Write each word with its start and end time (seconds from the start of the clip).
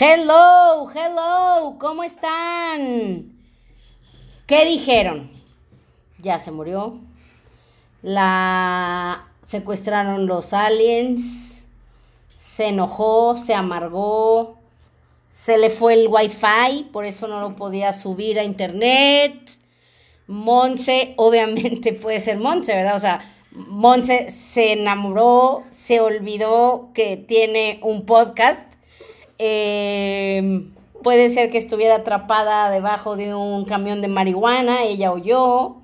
Hello, 0.00 0.90
hello, 0.94 1.76
¿cómo 1.78 2.02
están? 2.02 3.30
¿Qué 4.46 4.64
dijeron? 4.64 5.30
Ya 6.16 6.38
se 6.38 6.50
murió. 6.50 6.98
La 8.00 9.28
secuestraron 9.42 10.26
los 10.26 10.54
aliens. 10.54 11.62
Se 12.38 12.68
enojó, 12.68 13.36
se 13.36 13.52
amargó. 13.52 14.56
Se 15.28 15.58
le 15.58 15.68
fue 15.68 15.92
el 15.92 16.08
wifi, 16.08 16.84
por 16.90 17.04
eso 17.04 17.28
no 17.28 17.40
lo 17.40 17.54
podía 17.54 17.92
subir 17.92 18.38
a 18.38 18.44
internet. 18.44 19.34
Monse, 20.26 21.12
obviamente 21.18 21.92
puede 22.02 22.20
ser 22.20 22.38
Monse, 22.38 22.74
¿verdad? 22.74 22.96
O 22.96 23.00
sea, 23.00 23.34
Monse 23.50 24.30
se 24.30 24.72
enamoró, 24.72 25.64
se 25.70 26.00
olvidó 26.00 26.88
que 26.94 27.18
tiene 27.18 27.78
un 27.82 28.06
podcast. 28.06 28.81
Eh, 29.44 30.68
puede 31.02 31.28
ser 31.28 31.50
que 31.50 31.58
estuviera 31.58 31.96
atrapada 31.96 32.70
debajo 32.70 33.16
de 33.16 33.34
un 33.34 33.64
camión 33.64 34.00
de 34.00 34.06
marihuana, 34.06 34.84
ella 34.84 35.10
o 35.10 35.18
yo, 35.18 35.78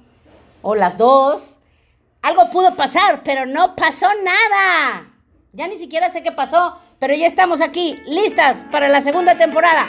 o 0.62 0.74
las 0.76 0.96
dos. 0.96 1.56
Algo 2.22 2.50
pudo 2.50 2.76
pasar, 2.76 3.22
pero 3.24 3.46
no 3.46 3.74
pasó 3.74 4.06
nada. 4.22 5.10
Ya 5.52 5.66
ni 5.66 5.76
siquiera 5.76 6.08
sé 6.10 6.22
qué 6.22 6.30
pasó, 6.30 6.78
pero 7.00 7.16
ya 7.16 7.26
estamos 7.26 7.60
aquí, 7.60 7.96
listas 8.06 8.64
para 8.70 8.88
la 8.88 9.00
segunda 9.00 9.36
temporada. 9.36 9.88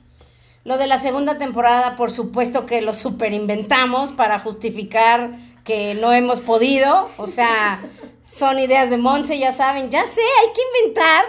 Lo 0.63 0.77
de 0.77 0.85
la 0.85 0.99
segunda 0.99 1.39
temporada, 1.39 1.95
por 1.95 2.11
supuesto 2.11 2.67
que 2.67 2.81
lo 2.81 2.93
super 2.93 3.33
inventamos 3.33 4.11
para 4.11 4.37
justificar 4.37 5.31
que 5.63 5.95
no 5.95 6.13
hemos 6.13 6.39
podido. 6.39 7.09
O 7.17 7.25
sea, 7.25 7.81
son 8.21 8.59
ideas 8.59 8.91
de 8.91 8.97
Monse, 8.97 9.39
ya 9.39 9.51
saben. 9.51 9.89
Ya 9.89 10.05
sé, 10.05 10.21
hay 10.21 10.53
que 10.53 10.61
inventar 10.79 11.25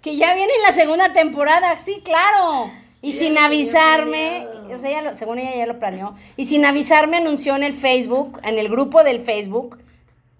que 0.00 0.16
ya 0.16 0.34
viene 0.34 0.52
la 0.64 0.72
segunda 0.72 1.12
temporada. 1.12 1.76
Sí, 1.84 2.00
claro. 2.04 2.70
Y 3.02 3.12
sin 3.12 3.36
avisarme, 3.38 4.46
o 4.72 4.78
sea, 4.78 4.90
ella 5.00 5.14
según 5.14 5.40
ella 5.40 5.56
ya 5.56 5.66
lo 5.66 5.80
planeó. 5.80 6.14
Y 6.36 6.46
sin 6.46 6.64
avisarme 6.64 7.16
anunció 7.16 7.56
en 7.56 7.64
el 7.64 7.74
Facebook, 7.74 8.40
en 8.44 8.58
el 8.58 8.68
grupo 8.68 9.02
del 9.02 9.20
Facebook, 9.20 9.78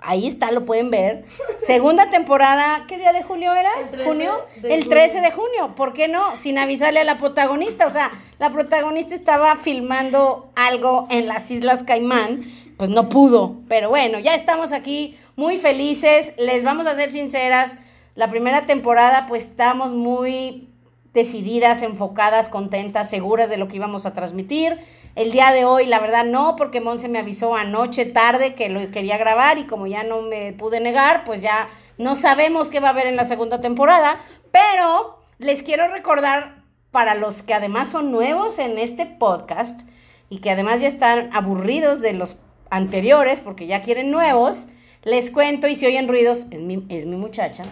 Ahí 0.07 0.29
está, 0.29 0.53
lo 0.53 0.65
pueden 0.65 0.91
ver. 0.91 1.25
Segunda 1.59 2.11
temporada, 2.11 2.85
¿qué 2.87 2.97
día 2.97 3.12
de 3.12 3.25
julio 3.25 3.53
era? 3.53 3.71
El 3.81 3.89
13 3.91 4.05
¿Junio? 4.05 4.47
de 4.63 4.75
el 4.75 4.89
13 4.89 5.21
de 5.21 5.33
junio. 5.33 5.75
¿Por 5.75 5.93
qué 5.93 6.07
no? 6.07 6.37
Sin 6.37 6.59
avisarle 6.59 7.01
a 7.01 7.05
la 7.05 7.19
protagonista. 7.19 7.87
O 7.87 7.91
sea, 7.91 8.13
la 8.39 8.51
protagonista 8.51 9.17
estaba 9.17 9.57
filmando 9.57 10.48
algo 10.55 11.09
en 11.11 11.27
las 11.27 11.51
Islas 11.51 11.83
Caimán. 11.83 12.45
Pues 12.77 12.89
no 12.89 13.09
pudo. 13.09 13.57
Pero 13.69 13.89
bueno, 13.89 14.21
ya 14.21 14.37
estamos 14.37 14.73
aquí 14.73 15.19
muy 15.35 15.57
felices. 15.57 16.35
Les 16.39 16.63
vamos 16.63 16.87
a 16.87 16.95
ser 16.95 17.11
sinceras. 17.11 17.79
La 18.15 18.29
primera 18.29 18.65
temporada, 18.65 19.27
pues 19.27 19.45
estamos 19.45 19.93
muy 19.93 20.69
decididas, 21.15 21.83
enfocadas, 21.83 22.48
contentas, 22.48 23.11
seguras 23.11 23.48
de 23.48 23.57
lo 23.57 23.67
que 23.67 23.77
íbamos 23.77 24.07
a 24.07 24.15
transmitir. 24.15 24.79
El 25.17 25.33
día 25.33 25.50
de 25.53 25.64
hoy, 25.64 25.86
la 25.86 25.98
verdad, 25.98 26.27
no, 26.27 26.56
porque 26.56 26.83
Monse 26.83 27.09
me 27.09 27.19
avisó 27.19 27.56
anoche 27.56 28.05
tarde 28.05 28.55
que 28.55 28.68
lo 28.68 28.91
quería 28.91 29.17
grabar 29.17 29.57
y 29.57 29.64
como 29.64 29.86
ya 29.86 30.02
no 30.02 30.20
me 30.20 30.52
pude 30.52 30.79
negar, 30.79 31.24
pues 31.24 31.41
ya 31.41 31.68
no 31.96 32.14
sabemos 32.14 32.68
qué 32.68 32.80
va 32.80 32.89
a 32.89 32.91
haber 32.91 33.07
en 33.07 33.17
la 33.17 33.24
segunda 33.24 33.63
temporada. 33.63 34.20
Pero 34.52 35.23
les 35.39 35.63
quiero 35.63 35.89
recordar 35.89 36.63
para 36.91 37.14
los 37.14 37.42
que 37.42 37.55
además 37.55 37.89
son 37.89 38.13
nuevos 38.13 38.58
en 38.58 38.77
este 38.77 39.07
podcast 39.07 39.89
y 40.29 40.41
que 40.41 40.51
además 40.51 40.83
ya 40.83 40.89
están 40.89 41.30
aburridos 41.33 42.02
de 42.02 42.12
los 42.12 42.36
anteriores 42.68 43.41
porque 43.41 43.67
ya 43.67 43.80
quieren 43.80 44.11
nuevos, 44.11 44.68
les 45.02 45.30
cuento 45.30 45.67
y 45.67 45.77
si 45.77 45.86
oyen 45.86 46.08
ruidos, 46.08 46.46
es 46.51 46.61
mi, 46.61 46.85
es 46.91 47.07
mi 47.07 47.17
muchacha, 47.17 47.62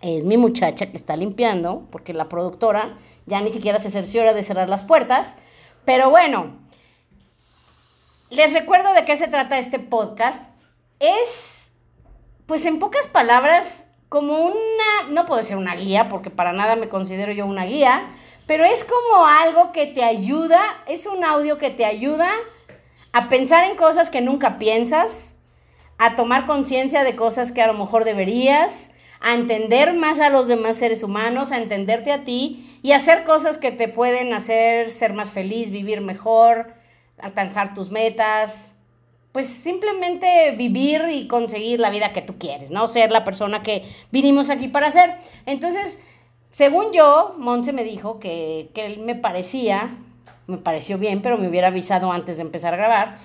es 0.00 0.24
mi 0.24 0.36
muchacha 0.36 0.86
que 0.86 0.96
está 0.96 1.16
limpiando, 1.16 1.88
porque 1.90 2.14
la 2.14 2.28
productora 2.28 2.98
ya 3.26 3.40
ni 3.40 3.50
siquiera 3.50 3.80
se 3.80 3.90
cerciora 3.90 4.32
de 4.32 4.44
cerrar 4.44 4.68
las 4.68 4.82
puertas. 4.82 5.38
Pero 5.84 6.08
bueno, 6.08 6.63
les 8.30 8.52
recuerdo 8.52 8.92
de 8.94 9.04
qué 9.04 9.16
se 9.16 9.28
trata 9.28 9.58
este 9.58 9.78
podcast. 9.78 10.42
Es, 11.00 11.72
pues 12.46 12.66
en 12.66 12.78
pocas 12.78 13.08
palabras, 13.08 13.86
como 14.08 14.44
una, 14.44 15.10
no 15.10 15.26
puedo 15.26 15.42
ser 15.42 15.56
una 15.56 15.74
guía, 15.74 16.08
porque 16.08 16.30
para 16.30 16.52
nada 16.52 16.76
me 16.76 16.88
considero 16.88 17.32
yo 17.32 17.46
una 17.46 17.64
guía, 17.64 18.10
pero 18.46 18.64
es 18.64 18.84
como 18.84 19.26
algo 19.26 19.72
que 19.72 19.86
te 19.86 20.04
ayuda, 20.04 20.60
es 20.86 21.06
un 21.06 21.24
audio 21.24 21.58
que 21.58 21.70
te 21.70 21.84
ayuda 21.84 22.30
a 23.12 23.28
pensar 23.28 23.64
en 23.64 23.76
cosas 23.76 24.10
que 24.10 24.20
nunca 24.20 24.58
piensas, 24.58 25.34
a 25.98 26.16
tomar 26.16 26.46
conciencia 26.46 27.04
de 27.04 27.16
cosas 27.16 27.52
que 27.52 27.62
a 27.62 27.66
lo 27.66 27.74
mejor 27.74 28.04
deberías, 28.04 28.90
a 29.20 29.34
entender 29.34 29.94
más 29.94 30.20
a 30.20 30.28
los 30.28 30.48
demás 30.48 30.76
seres 30.76 31.02
humanos, 31.02 31.50
a 31.50 31.58
entenderte 31.58 32.12
a 32.12 32.24
ti 32.24 32.78
y 32.82 32.92
hacer 32.92 33.24
cosas 33.24 33.56
que 33.56 33.72
te 33.72 33.88
pueden 33.88 34.34
hacer 34.34 34.92
ser 34.92 35.14
más 35.14 35.32
feliz, 35.32 35.70
vivir 35.70 36.00
mejor, 36.02 36.74
alcanzar 37.18 37.74
tus 37.74 37.90
metas, 37.90 38.76
pues 39.32 39.48
simplemente 39.48 40.52
vivir 40.52 41.06
y 41.10 41.26
conseguir 41.26 41.80
la 41.80 41.90
vida 41.90 42.12
que 42.12 42.22
tú 42.22 42.38
quieres, 42.38 42.70
¿no? 42.70 42.86
Ser 42.86 43.10
la 43.10 43.24
persona 43.24 43.62
que 43.62 43.84
vinimos 44.12 44.48
aquí 44.48 44.68
para 44.68 44.90
ser. 44.90 45.16
Entonces, 45.44 46.04
según 46.52 46.92
yo, 46.92 47.34
Monse 47.36 47.72
me 47.72 47.82
dijo 47.82 48.20
que, 48.20 48.70
que 48.74 48.86
él 48.86 49.00
me 49.00 49.16
parecía, 49.16 49.96
me 50.46 50.58
pareció 50.58 50.98
bien, 50.98 51.20
pero 51.20 51.36
me 51.36 51.48
hubiera 51.48 51.68
avisado 51.68 52.12
antes 52.12 52.36
de 52.36 52.42
empezar 52.42 52.74
a 52.74 52.76
grabar, 52.76 53.18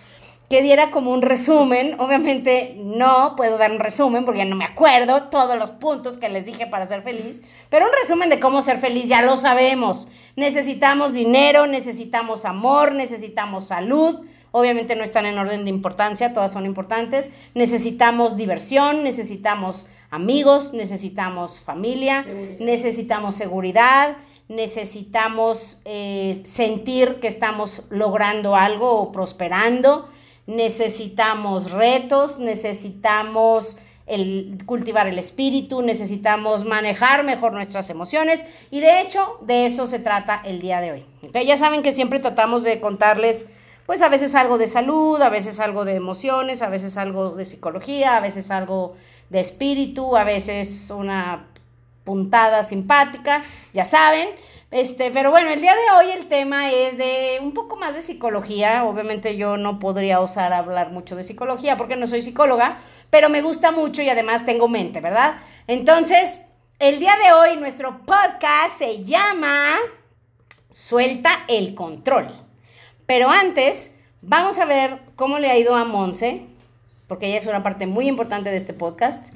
que 0.49 0.63
diera 0.63 0.89
como 0.89 1.11
un 1.11 1.21
resumen. 1.21 1.95
Obviamente 1.99 2.75
no 2.77 3.35
puedo 3.37 3.57
dar 3.57 3.71
un 3.71 3.79
resumen 3.79 4.25
porque 4.25 4.39
ya 4.39 4.45
no 4.45 4.55
me 4.55 4.65
acuerdo 4.65 5.23
todos 5.23 5.57
los 5.57 5.71
puntos 5.71 6.17
que 6.17 6.27
les 6.27 6.45
dije 6.45 6.65
para 6.65 6.87
ser 6.87 7.03
feliz, 7.03 7.43
pero 7.69 7.85
un 7.85 7.91
resumen 8.01 8.29
de 8.29 8.39
cómo 8.39 8.61
ser 8.61 8.79
feliz 8.79 9.07
ya 9.07 9.21
lo 9.21 9.38
sabemos. 9.38 10.07
Necesitamos 10.35 11.13
dinero, 11.13 11.67
necesitamos 11.67 12.45
amor, 12.45 12.93
necesitamos 12.93 13.65
salud. 13.65 14.21
Obviamente 14.51 14.95
no 14.95 15.03
están 15.03 15.27
en 15.27 15.38
orden 15.38 15.63
de 15.63 15.69
importancia, 15.69 16.33
todas 16.33 16.51
son 16.51 16.65
importantes. 16.65 17.29
Necesitamos 17.53 18.35
diversión, 18.35 19.03
necesitamos 19.03 19.88
amigos, 20.09 20.73
necesitamos 20.73 21.59
familia, 21.59 22.25
necesitamos 22.59 23.35
seguridad, 23.35 24.17
necesitamos 24.47 25.81
eh, 25.85 26.41
sentir 26.43 27.19
que 27.19 27.27
estamos 27.27 27.83
logrando 27.91 28.55
algo 28.55 28.99
o 28.99 29.11
prosperando, 29.11 30.09
necesitamos 30.49 31.71
retos, 31.71 32.39
necesitamos 32.39 33.77
el 34.07 34.57
cultivar 34.65 35.07
el 35.07 35.19
espíritu, 35.19 35.83
necesitamos 35.83 36.65
manejar 36.65 37.23
mejor 37.23 37.53
nuestras 37.53 37.89
emociones 37.91 38.43
y 38.71 38.79
de 38.79 39.01
hecho 39.01 39.38
de 39.41 39.67
eso 39.67 39.85
se 39.85 39.99
trata 39.99 40.41
el 40.43 40.59
día 40.59 40.81
de 40.81 40.91
hoy. 40.91 41.05
Ya 41.45 41.57
saben 41.57 41.83
que 41.83 41.91
siempre 41.91 42.19
tratamos 42.19 42.63
de 42.63 42.79
contarles 42.79 43.45
pues 43.85 44.01
a 44.01 44.09
veces 44.09 44.33
algo 44.35 44.57
de 44.57 44.67
salud, 44.67 45.21
a 45.21 45.29
veces 45.29 45.59
algo 45.59 45.85
de 45.85 45.95
emociones, 45.95 46.61
a 46.61 46.69
veces 46.69 46.97
algo 46.97 47.31
de 47.31 47.45
psicología, 47.45 48.17
a 48.17 48.19
veces 48.19 48.49
algo 48.49 48.95
de 49.29 49.39
espíritu, 49.39 50.17
a 50.17 50.23
veces 50.23 50.91
una 50.95 51.47
puntada 52.03 52.63
simpática, 52.63 53.43
ya 53.73 53.85
saben. 53.85 54.29
Este, 54.71 55.10
pero 55.10 55.31
bueno, 55.31 55.50
el 55.50 55.62
día 55.62 55.74
de 55.74 55.98
hoy 55.98 56.12
el 56.12 56.27
tema 56.27 56.71
es 56.71 56.95
de 56.98 57.39
un 57.42 57.54
poco 57.54 57.75
más 57.75 57.95
de 57.95 58.01
psicología. 58.01 58.83
Obviamente 58.86 59.36
yo 59.36 59.57
no 59.57 59.80
podría 59.80 60.19
osar 60.19 60.54
hablar 60.54 60.92
mucho 60.92 61.16
de 61.16 61.24
psicología 61.24 61.75
porque 61.75 61.95
no 61.95 62.06
soy 62.06 62.21
psicóloga, 62.21 62.77
pero 63.10 63.30
me 63.30 63.42
gusta 63.42 63.71
mucho 63.71 64.04
y 64.04 64.10
además 64.10 64.45
tengo 64.45 64.68
mente, 64.68 65.01
¿verdad? 65.01 65.38
Entonces, 65.66 66.42
el 66.77 67.00
día 67.00 67.13
de 67.24 67.33
hoy 67.33 67.57
nuestro 67.57 68.06
podcast 68.06 68.77
se 68.77 69.04
llama 69.04 69.75
Suelta 70.69 71.31
el 71.48 71.74
control. 71.74 72.31
Pero 73.07 73.30
antes, 73.30 73.95
vamos 74.22 74.60
a 74.60 74.65
ver 74.65 75.00
cómo 75.15 75.39
le 75.39 75.50
ha 75.50 75.57
ido 75.57 75.75
a 75.75 75.83
Monse, 75.83 76.45
porque 77.07 77.25
ella 77.25 77.39
es 77.39 77.48
una 77.48 77.63
parte 77.63 77.88
muy 77.88 78.07
importante 78.07 78.51
de 78.51 78.57
este 78.57 78.74
podcast. 78.74 79.33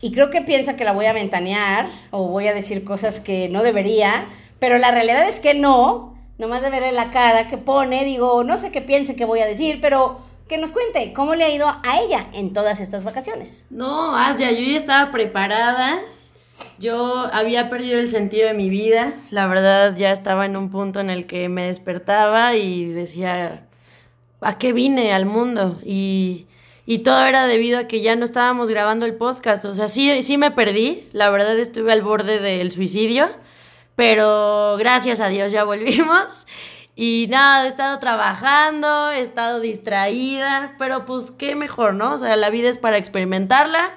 Y 0.00 0.12
creo 0.12 0.30
que 0.30 0.40
piensa 0.40 0.76
que 0.76 0.84
la 0.84 0.92
voy 0.92 1.06
a 1.06 1.12
ventanear 1.12 1.90
o 2.10 2.28
voy 2.28 2.48
a 2.48 2.54
decir 2.54 2.84
cosas 2.84 3.20
que 3.20 3.48
no 3.48 3.62
debería, 3.62 4.26
pero 4.58 4.78
la 4.78 4.90
realidad 4.90 5.28
es 5.28 5.40
que 5.40 5.54
no. 5.54 6.14
Nomás 6.38 6.62
de 6.62 6.70
verle 6.70 6.92
la 6.92 7.10
cara 7.10 7.46
que 7.48 7.58
pone, 7.58 8.04
digo, 8.06 8.42
no 8.44 8.56
sé 8.56 8.72
qué 8.72 8.80
piense 8.80 9.14
que 9.14 9.26
voy 9.26 9.40
a 9.40 9.46
decir, 9.46 9.78
pero 9.82 10.20
que 10.48 10.56
nos 10.56 10.72
cuente 10.72 11.12
cómo 11.12 11.34
le 11.34 11.44
ha 11.44 11.50
ido 11.50 11.68
a 11.68 12.00
ella 12.00 12.28
en 12.32 12.54
todas 12.54 12.80
estas 12.80 13.04
vacaciones. 13.04 13.66
No, 13.68 14.16
Asia, 14.16 14.50
yo 14.50 14.60
ya 14.60 14.78
estaba 14.78 15.12
preparada 15.12 16.00
Yo 16.78 17.28
había 17.32 17.68
perdido 17.68 18.00
el 18.00 18.10
sentido 18.10 18.48
de 18.48 18.54
mi 18.54 18.70
vida, 18.70 19.12
la 19.30 19.46
verdad 19.46 19.94
ya 19.96 20.12
estaba 20.12 20.46
en 20.46 20.56
un 20.56 20.70
punto 20.70 20.98
en 21.00 21.10
el 21.10 21.26
que 21.26 21.50
me 21.50 21.64
despertaba 21.64 22.56
y 22.56 22.86
decía, 22.86 23.66
¿a 24.40 24.56
qué 24.56 24.72
vine 24.72 25.12
al 25.12 25.26
mundo? 25.26 25.78
Y, 25.84 26.46
y 26.90 26.98
todo 27.04 27.24
era 27.24 27.46
debido 27.46 27.78
a 27.78 27.84
que 27.84 28.00
ya 28.00 28.16
no 28.16 28.24
estábamos 28.24 28.68
grabando 28.68 29.06
el 29.06 29.14
podcast, 29.14 29.64
o 29.64 29.72
sea, 29.72 29.86
sí, 29.86 30.24
sí 30.24 30.38
me 30.38 30.50
perdí, 30.50 31.06
la 31.12 31.30
verdad 31.30 31.56
estuve 31.56 31.92
al 31.92 32.02
borde 32.02 32.40
del 32.40 32.72
suicidio, 32.72 33.30
pero 33.94 34.74
gracias 34.76 35.20
a 35.20 35.28
Dios 35.28 35.52
ya 35.52 35.62
volvimos. 35.62 36.48
Y 36.96 37.28
nada, 37.30 37.66
he 37.66 37.68
estado 37.68 38.00
trabajando, 38.00 39.12
he 39.12 39.20
estado 39.20 39.60
distraída, 39.60 40.74
pero 40.80 41.06
pues 41.06 41.30
qué 41.30 41.54
mejor, 41.54 41.94
¿no? 41.94 42.14
O 42.14 42.18
sea, 42.18 42.34
la 42.34 42.50
vida 42.50 42.68
es 42.68 42.78
para 42.78 42.96
experimentarla 42.96 43.94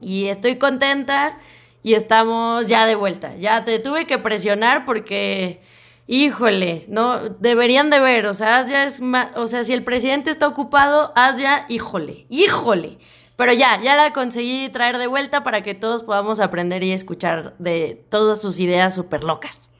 y 0.00 0.26
estoy 0.26 0.54
contenta 0.54 1.36
y 1.82 1.94
estamos 1.94 2.68
ya 2.68 2.86
de 2.86 2.94
vuelta. 2.94 3.34
Ya 3.38 3.64
te 3.64 3.80
tuve 3.80 4.06
que 4.06 4.18
presionar 4.18 4.84
porque, 4.84 5.62
híjole, 6.06 6.84
no, 6.88 7.28
deberían 7.40 7.90
de 7.90 8.00
ver, 8.00 8.26
o 8.26 8.34
sea, 8.34 8.66
ya 8.66 8.84
es 8.84 9.00
o 9.36 9.46
sea, 9.46 9.64
si 9.64 9.72
el 9.72 9.84
presidente 9.84 10.30
está 10.30 10.48
ocupado, 10.48 11.12
haz 11.14 11.38
ya, 11.38 11.66
híjole, 11.68 12.26
híjole. 12.28 12.98
Pero 13.36 13.54
ya, 13.54 13.80
ya 13.80 13.96
la 13.96 14.12
conseguí 14.12 14.68
traer 14.68 14.98
de 14.98 15.06
vuelta 15.06 15.42
para 15.42 15.62
que 15.62 15.74
todos 15.74 16.02
podamos 16.02 16.40
aprender 16.40 16.82
y 16.82 16.92
escuchar 16.92 17.54
de 17.58 18.04
todas 18.10 18.42
sus 18.42 18.58
ideas 18.58 18.94
súper 18.94 19.24
locas. 19.24 19.70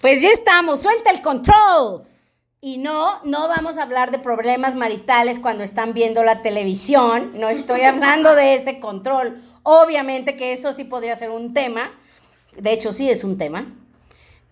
Pues 0.00 0.20
ya 0.20 0.30
estamos, 0.30 0.82
suelta 0.82 1.10
el 1.10 1.22
control. 1.22 2.04
Y 2.60 2.78
no, 2.78 3.20
no 3.22 3.46
vamos 3.46 3.78
a 3.78 3.82
hablar 3.82 4.10
de 4.10 4.18
problemas 4.18 4.74
maritales 4.74 5.38
cuando 5.38 5.62
están 5.62 5.94
viendo 5.94 6.24
la 6.24 6.42
televisión, 6.42 7.32
no 7.34 7.48
estoy 7.48 7.82
hablando 7.82 8.34
de 8.34 8.54
ese 8.54 8.80
control 8.80 9.40
Obviamente 9.64 10.36
que 10.36 10.52
eso 10.52 10.74
sí 10.74 10.84
podría 10.84 11.16
ser 11.16 11.30
un 11.30 11.54
tema, 11.54 11.90
de 12.56 12.72
hecho 12.72 12.92
sí 12.92 13.08
es 13.08 13.24
un 13.24 13.38
tema, 13.38 13.74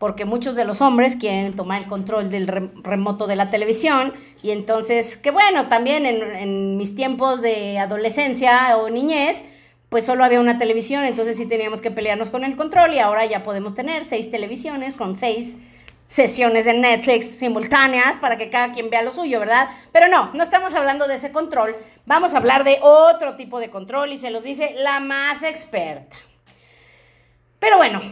porque 0.03 0.25
muchos 0.25 0.57
de 0.57 0.65
los 0.65 0.81
hombres 0.81 1.15
quieren 1.15 1.55
tomar 1.55 1.81
el 1.81 1.87
control 1.87 2.29
del 2.29 2.49
remoto 2.49 3.29
de 3.29 3.37
la 3.37 3.51
televisión 3.51 4.13
y 4.43 4.51
entonces, 4.51 5.17
que 5.17 5.31
bueno, 5.31 5.69
también 5.69 6.07
en, 6.07 6.77
mis 6.77 6.97
tiempos 6.97 7.41
de 7.41 7.79
adolescencia 7.79 8.77
o 8.79 8.91
niñez, 8.91 9.45
pues 9.91 10.05
solo 10.05 10.25
había 10.25 10.41
una 10.41 10.59
televisión, 10.59 11.05
entonces 11.05 11.37
sí 11.37 11.47
teníamos 11.47 11.81
que 11.81 11.93
pelearnos 11.93 12.31
con 12.31 12.43
el 12.43 12.57
control 12.57 12.95
y 12.95 12.99
ahora 12.99 13.25
ya 13.27 13.45
podemos 13.45 13.75
tener 13.75 14.05
seis 14.05 14.29
televisiones 14.29 14.97
con 14.97 15.15
seis 15.15 15.59
sesiones 16.09 16.65
de 16.65 16.75
Netflix 16.75 17.39
simultáneas 17.39 18.17
para 18.17 18.37
que 18.37 18.51
cada 18.51 18.73
quien 18.73 18.91
vea 18.91 19.03
lo 19.03 19.13
suyo, 19.13 19.39
¿verdad? 19.39 19.69
Pero 19.93 20.09
no, 20.09 20.33
no 20.35 20.43
estamos 20.43 20.75
hablando 20.75 21.07
de 21.07 21.15
ese 21.15 21.31
control, 21.31 21.77
vamos 22.07 22.35
a 22.35 22.39
hablar 22.39 22.65
de 22.65 22.81
otro 22.83 23.37
tipo 23.37 23.61
de 23.61 23.71
control 23.71 24.11
y 24.11 24.17
se 24.17 24.33
los 24.33 24.43
dice 24.43 24.75
la 24.79 24.99
más 24.99 25.45
experta. 25.45 26.17
Pero 27.61 27.77
bueno, 27.77 28.03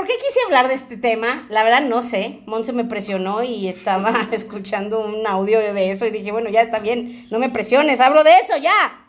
¿por 0.00 0.08
qué 0.08 0.14
quise 0.16 0.40
hablar 0.46 0.68
de 0.68 0.72
este 0.72 0.96
tema? 0.96 1.46
La 1.50 1.62
verdad 1.62 1.82
no 1.82 2.00
sé, 2.00 2.40
Monse 2.46 2.72
me 2.72 2.86
presionó 2.86 3.42
y 3.42 3.68
estaba 3.68 4.28
escuchando 4.32 4.98
un 5.00 5.26
audio 5.26 5.60
de 5.60 5.90
eso 5.90 6.06
y 6.06 6.10
dije, 6.10 6.32
bueno, 6.32 6.48
ya 6.48 6.62
está 6.62 6.78
bien, 6.78 7.26
no 7.30 7.38
me 7.38 7.50
presiones, 7.50 8.00
hablo 8.00 8.24
de 8.24 8.32
eso 8.38 8.56
ya 8.56 9.08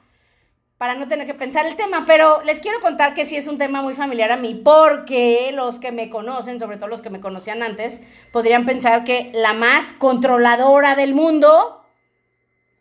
para 0.77 0.95
no 0.95 1.07
tener 1.07 1.25
que 1.27 1.33
pensar 1.33 1.65
el 1.65 1.77
tema, 1.77 2.03
pero 2.05 2.41
les 2.43 2.59
quiero 2.59 2.81
contar 2.81 3.13
que 3.13 3.23
sí 3.23 3.37
es 3.37 3.47
un 3.47 3.57
tema 3.57 3.81
muy 3.81 3.93
familiar 3.93 4.33
a 4.33 4.35
mí, 4.35 4.53
porque 4.53 5.51
los 5.53 5.79
que 5.79 5.93
me 5.93 6.09
conocen, 6.09 6.59
sobre 6.59 6.75
todo 6.75 6.89
los 6.89 7.01
que 7.01 7.09
me 7.09 7.21
conocían 7.21 7.63
antes, 7.63 8.01
podrían 8.33 8.65
pensar 8.65 9.05
que 9.05 9.31
la 9.33 9.53
más 9.53 9.93
controladora 9.93 10.95
del 10.95 11.13
mundo 11.13 11.85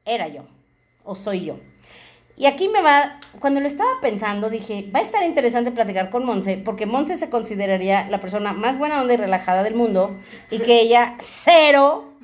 era 0.05 0.27
yo, 0.27 0.49
o 1.05 1.15
soy 1.15 1.45
yo. 1.45 1.59
Y 2.41 2.47
aquí 2.47 2.71
me 2.71 2.81
va, 2.81 3.21
cuando 3.39 3.61
lo 3.61 3.67
estaba 3.67 3.91
pensando, 4.01 4.49
dije, 4.49 4.91
va 4.97 5.01
a 5.01 5.03
estar 5.03 5.23
interesante 5.23 5.73
platicar 5.73 6.09
con 6.09 6.25
Monse, 6.25 6.57
porque 6.57 6.87
Monse 6.87 7.17
se 7.17 7.29
consideraría 7.29 8.09
la 8.09 8.19
persona 8.19 8.55
más 8.55 8.79
buena 8.79 8.99
onda 8.99 9.13
y 9.13 9.19
relajada 9.19 9.63
del 9.63 9.75
mundo, 9.75 10.19
y 10.51 10.61
que 10.61 10.81
ella 10.81 11.17
cero 11.21 12.15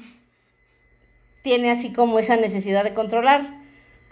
tiene 1.42 1.70
así 1.70 1.92
como 1.92 2.18
esa 2.18 2.36
necesidad 2.36 2.82
de 2.82 2.94
controlar. 2.94 3.60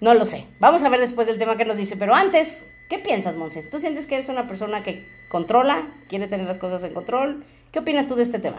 No 0.03 0.13
lo 0.13 0.27
sé. 0.27 0.47
Vamos 0.61 0.85
a 0.85 0.91
ver 0.91 1.01
después 1.01 1.27
del 1.27 1.39
tema 1.39 1.57
que 1.57 1.65
nos 1.65 1.79
dice. 1.79 1.97
Pero 1.97 2.15
antes, 2.15 2.67
¿qué 2.91 2.99
piensas, 2.99 3.37
Monse? 3.37 3.63
¿Tú 3.63 3.79
sientes 3.79 4.07
que 4.07 4.17
eres 4.17 4.29
una 4.29 4.47
persona 4.47 4.83
que 4.83 5.09
controla, 5.31 5.89
quiere 6.11 6.29
tener 6.29 6.47
las 6.47 6.59
cosas 6.59 6.85
en 6.85 6.93
control? 6.93 7.47
¿Qué 7.73 7.79
opinas 7.79 8.07
tú 8.07 8.15
de 8.15 8.25
este 8.25 8.39
tema? 8.39 8.59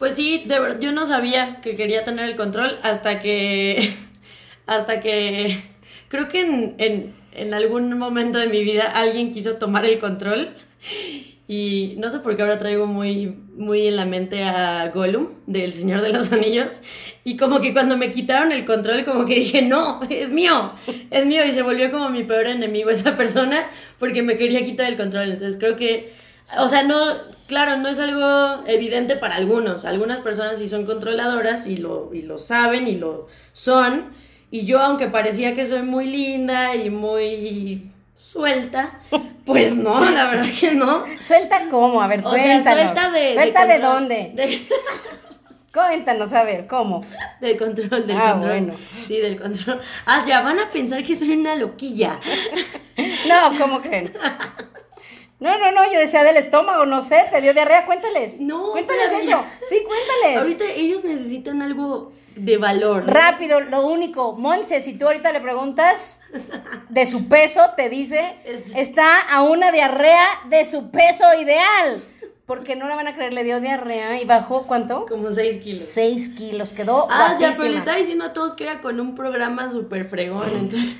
Pues 0.00 0.14
sí, 0.14 0.42
de 0.46 0.58
verdad, 0.58 0.80
yo 0.80 0.90
no 0.90 1.06
sabía 1.06 1.60
que 1.60 1.76
quería 1.76 2.02
tener 2.02 2.24
el 2.24 2.34
control 2.34 2.76
hasta 2.82 3.20
que. 3.20 3.94
hasta 4.66 4.98
que. 4.98 5.73
Creo 6.14 6.28
que 6.28 6.42
en, 6.42 6.74
en, 6.78 7.12
en 7.32 7.54
algún 7.54 7.98
momento 7.98 8.38
de 8.38 8.46
mi 8.46 8.62
vida 8.62 8.84
alguien 8.84 9.32
quiso 9.32 9.54
tomar 9.54 9.84
el 9.84 9.98
control. 9.98 10.50
Y 11.48 11.96
no 11.98 12.08
sé 12.08 12.20
por 12.20 12.36
qué 12.36 12.42
ahora 12.42 12.60
traigo 12.60 12.86
muy, 12.86 13.26
muy 13.56 13.88
en 13.88 13.96
la 13.96 14.04
mente 14.04 14.44
a 14.44 14.92
Gollum, 14.94 15.30
del 15.48 15.72
Señor 15.72 16.02
de 16.02 16.12
los 16.12 16.30
Anillos. 16.30 16.82
Y 17.24 17.36
como 17.36 17.60
que 17.60 17.72
cuando 17.72 17.96
me 17.96 18.12
quitaron 18.12 18.52
el 18.52 18.64
control, 18.64 19.04
como 19.04 19.26
que 19.26 19.34
dije, 19.34 19.62
no, 19.62 20.02
es 20.08 20.30
mío, 20.30 20.74
es 21.10 21.26
mío. 21.26 21.44
Y 21.44 21.50
se 21.50 21.62
volvió 21.62 21.90
como 21.90 22.10
mi 22.10 22.22
peor 22.22 22.46
enemigo 22.46 22.90
esa 22.90 23.16
persona 23.16 23.66
porque 23.98 24.22
me 24.22 24.36
quería 24.36 24.62
quitar 24.62 24.86
el 24.86 24.96
control. 24.96 25.32
Entonces 25.32 25.56
creo 25.58 25.74
que, 25.74 26.12
o 26.60 26.68
sea, 26.68 26.84
no, 26.84 26.96
claro, 27.48 27.76
no 27.78 27.88
es 27.88 27.98
algo 27.98 28.62
evidente 28.68 29.16
para 29.16 29.34
algunos. 29.34 29.84
Algunas 29.84 30.20
personas 30.20 30.60
sí 30.60 30.68
son 30.68 30.86
controladoras 30.86 31.66
y 31.66 31.76
lo, 31.76 32.14
y 32.14 32.22
lo 32.22 32.38
saben 32.38 32.86
y 32.86 32.94
lo 32.94 33.26
son. 33.50 34.22
Y 34.50 34.66
yo, 34.66 34.80
aunque 34.80 35.08
parecía 35.08 35.54
que 35.54 35.66
soy 35.66 35.82
muy 35.82 36.06
linda 36.06 36.74
y 36.76 36.90
muy 36.90 37.90
suelta, 38.16 39.00
pues 39.44 39.74
no, 39.74 39.98
la 40.10 40.26
verdad 40.26 40.46
que 40.58 40.72
no. 40.72 41.04
¿Suelta 41.20 41.62
cómo? 41.70 42.00
A 42.00 42.06
ver, 42.06 42.22
cuéntanos. 42.22 42.64
suelta 42.64 43.10
de... 43.10 43.34
¿Suelta 43.34 43.66
de, 43.66 43.78
dónde? 43.78 44.66
Cuéntanos, 45.74 46.32
a 46.32 46.44
ver, 46.44 46.68
¿cómo? 46.68 47.04
Del 47.40 47.58
control, 47.58 48.06
del 48.06 48.16
ah, 48.16 48.32
control. 48.32 48.52
Bueno. 48.52 48.74
Sí, 49.08 49.18
del 49.18 49.40
control. 49.40 49.80
Ah, 50.06 50.22
ya 50.24 50.40
van 50.40 50.60
a 50.60 50.70
pensar 50.70 51.02
que 51.02 51.16
soy 51.16 51.32
una 51.32 51.56
loquilla. 51.56 52.20
no, 53.28 53.58
¿cómo 53.58 53.80
creen? 53.82 54.12
No, 55.40 55.58
no, 55.58 55.72
no, 55.72 55.92
yo 55.92 55.98
decía 55.98 56.22
del 56.22 56.36
estómago, 56.36 56.86
no 56.86 57.00
sé, 57.00 57.26
te 57.30 57.40
dio 57.40 57.52
diarrea, 57.52 57.86
cuéntales. 57.86 58.40
No, 58.40 58.70
cuéntales 58.70 59.12
eso. 59.12 59.44
Sí, 59.68 59.78
cuéntales. 59.84 60.42
Ahorita 60.42 60.64
ellos 60.76 61.02
necesitan 61.02 61.60
algo 61.60 62.12
de 62.36 62.56
valor. 62.56 63.06
Rápido, 63.06 63.60
lo 63.60 63.86
único, 63.86 64.34
Monse, 64.34 64.80
si 64.80 64.94
tú 64.94 65.06
ahorita 65.06 65.32
le 65.32 65.40
preguntas 65.40 66.20
de 66.88 67.06
su 67.06 67.28
peso, 67.28 67.62
te 67.76 67.88
dice, 67.88 68.36
está 68.74 69.20
a 69.30 69.42
una 69.42 69.72
diarrea 69.72 70.26
de 70.48 70.64
su 70.64 70.90
peso 70.90 71.24
ideal. 71.40 72.02
Porque 72.46 72.76
no 72.76 72.86
la 72.88 72.94
van 72.94 73.06
a 73.06 73.14
creer, 73.14 73.32
le 73.32 73.42
dio 73.42 73.58
diarrea 73.58 74.20
y 74.20 74.26
bajó 74.26 74.66
¿cuánto? 74.66 75.06
Como 75.06 75.30
6 75.30 75.64
kilos. 75.64 75.80
6 75.80 76.28
kilos, 76.30 76.72
quedó. 76.72 77.06
Ah, 77.10 77.34
ya, 77.40 77.54
pero 77.56 77.70
le 77.70 77.78
estaba 77.78 77.96
diciendo 77.96 78.26
a 78.26 78.34
todos 78.34 78.52
que 78.52 78.64
era 78.64 78.82
con 78.82 79.00
un 79.00 79.14
programa 79.14 79.70
súper 79.70 80.04
fregón, 80.04 80.50
entonces. 80.54 80.96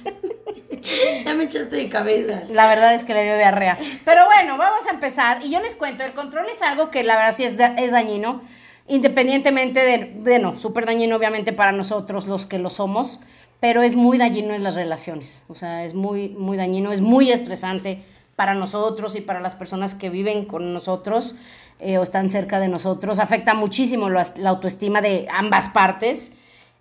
ya 1.25 1.35
me 1.35 1.45
echaste 1.45 1.77
de 1.77 1.91
cabeza. 1.91 2.45
La 2.49 2.67
verdad 2.67 2.95
es 2.95 3.05
que 3.05 3.13
le 3.13 3.25
dio 3.25 3.37
diarrea. 3.37 3.77
Pero 4.07 4.25
bueno, 4.25 4.57
vamos 4.57 4.87
a 4.87 4.95
empezar. 4.95 5.45
Y 5.45 5.51
yo 5.51 5.61
les 5.61 5.75
cuento, 5.75 6.03
el 6.03 6.15
control 6.15 6.47
es 6.51 6.63
algo 6.63 6.91
que 6.91 7.05
la 7.05 7.17
verdad 7.17 7.35
sí 7.35 7.45
es, 7.45 7.57
es 7.77 7.93
dañino 7.93 8.41
independientemente 8.87 9.81
de, 9.81 10.15
bueno, 10.21 10.57
súper 10.59 10.87
dañino 10.87 11.17
obviamente 11.17 11.53
para 11.53 11.73
nosotros 11.73 12.27
los 12.27 12.47
que 12.47 12.59
lo 12.59 12.71
somos, 12.71 13.21
pero 13.61 13.83
es 13.83 13.97
muy 13.97 14.19
dañino 14.19 14.53
en 14.53 14.63
las 14.63 14.75
relaciones, 14.75 15.45
o 15.49 15.55
sea, 15.55 15.85
es 15.85 15.95
muy, 15.95 16.29
muy 16.29 16.57
dañino, 16.57 16.93
es 16.93 17.01
muy 17.01 17.33
estresante 17.33 18.03
para 18.37 18.55
nosotros 18.55 19.17
y 19.17 19.21
para 19.21 19.41
las 19.41 19.55
personas 19.55 19.95
que 19.95 20.11
viven 20.11 20.45
con 20.45 20.75
nosotros 20.75 21.37
eh, 21.81 21.99
o 21.99 22.03
están 22.03 22.31
cerca 22.31 22.59
de 22.59 22.69
nosotros, 22.69 23.21
afecta 23.21 23.55
muchísimo 23.55 24.11
la, 24.11 24.27
autoestima 24.47 25.01
de 25.01 25.27
ambas 25.33 25.69
partes. 25.69 26.33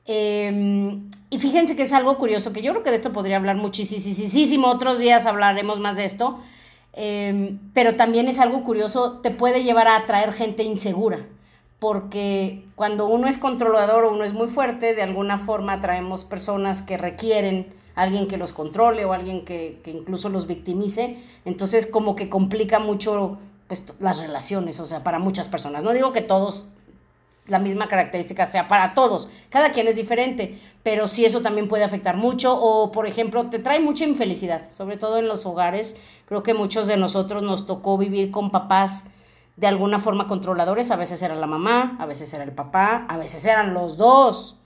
Em, 0.06 1.10
y 1.30 1.40
fíjense 1.40 1.78
que 1.78 1.84
es 1.84 1.94
algo 1.94 2.18
curioso, 2.18 2.52
que 2.52 2.62
yo 2.62 2.74
creo 2.74 2.84
que 2.84 2.90
de 2.90 2.98
esto 2.98 3.14
podría 3.14 3.38
hablar 3.38 3.56
muchísimo, 3.56 4.68
otros 4.68 5.00
días 5.00 5.26
hablaremos 5.26 5.80
más 5.80 5.96
de 5.96 6.06
esto, 6.06 6.42
em, 6.92 7.60
pero 7.74 7.96
también 7.96 8.28
es 8.28 8.40
algo 8.40 8.64
curioso, 8.66 9.20
te 9.22 9.32
puede 9.32 9.64
llevar 9.64 9.88
a 9.88 9.96
atraer 9.96 10.34
gente 10.34 10.64
insegura 10.64 11.26
porque 11.84 12.64
cuando 12.76 13.08
uno 13.08 13.28
es 13.28 13.38
controlador 13.38 14.06
o 14.06 14.14
uno 14.14 14.24
es 14.24 14.32
muy 14.32 14.48
fuerte, 14.48 14.96
de 14.96 15.02
alguna 15.02 15.38
forma 15.38 15.82
traemos 15.82 16.24
personas 16.24 16.82
que 16.82 16.96
requieren 16.96 17.74
alguien 17.94 18.30
que 18.30 18.38
los 18.38 18.54
controle 18.54 19.04
o 19.04 19.12
alguien 19.12 19.44
que, 19.44 19.82
incluso 19.88 20.30
los 20.30 20.48
victimice, 20.48 21.18
entonces 21.44 21.86
como 21.86 22.16
que 22.16 22.30
complica 22.30 22.80
mucho 22.80 23.38
pues, 23.68 23.96
las 24.00 24.20
relaciones, 24.20 24.80
o 24.80 24.88
sea, 24.88 25.04
para 25.04 25.20
muchas 25.20 25.50
personas. 25.50 25.84
No 25.84 25.92
digo 25.92 26.14
que 26.14 26.22
todos 26.22 26.70
la 27.48 27.60
misma 27.60 27.90
característica 27.90 28.46
sea 28.46 28.70
para 28.70 28.94
todos, 28.94 29.28
cada 29.50 29.74
quien 29.74 29.90
es 29.90 29.98
diferente, 29.98 30.58
pero 30.84 31.10
sí 31.10 31.26
eso 31.26 31.42
también 31.42 31.68
puede 31.68 31.84
afectar 31.84 32.16
mucho 32.16 32.58
o 32.58 32.94
por 32.94 33.08
ejemplo 33.08 33.50
te 33.50 33.60
trae 33.60 33.82
mucha 33.82 34.06
infelicidad, 34.06 34.70
sobre 34.70 34.96
todo 34.96 35.18
en 35.18 35.28
los 35.28 35.46
hogares, 35.46 36.02
creo 36.28 36.44
que 36.44 36.54
muchos 36.54 36.88
de 36.88 36.96
nosotros 36.96 37.44
nos 37.44 37.66
tocó 37.66 37.98
vivir 37.98 38.32
con 38.32 38.52
papás 38.52 39.08
de 39.56 39.68
alguna 39.68 40.00
forma 40.00 40.28
controladores, 40.28 40.90
a 40.92 40.96
veces 40.96 41.22
era 41.22 41.36
la 41.36 41.48
mamá, 41.48 41.96
a 42.00 42.06
veces 42.06 42.34
era 42.34 42.44
el 42.44 42.52
papá, 42.52 43.06
a 43.08 43.18
veces 43.18 43.46
eran 43.46 43.74
los 43.74 43.98
dos. 43.98 44.58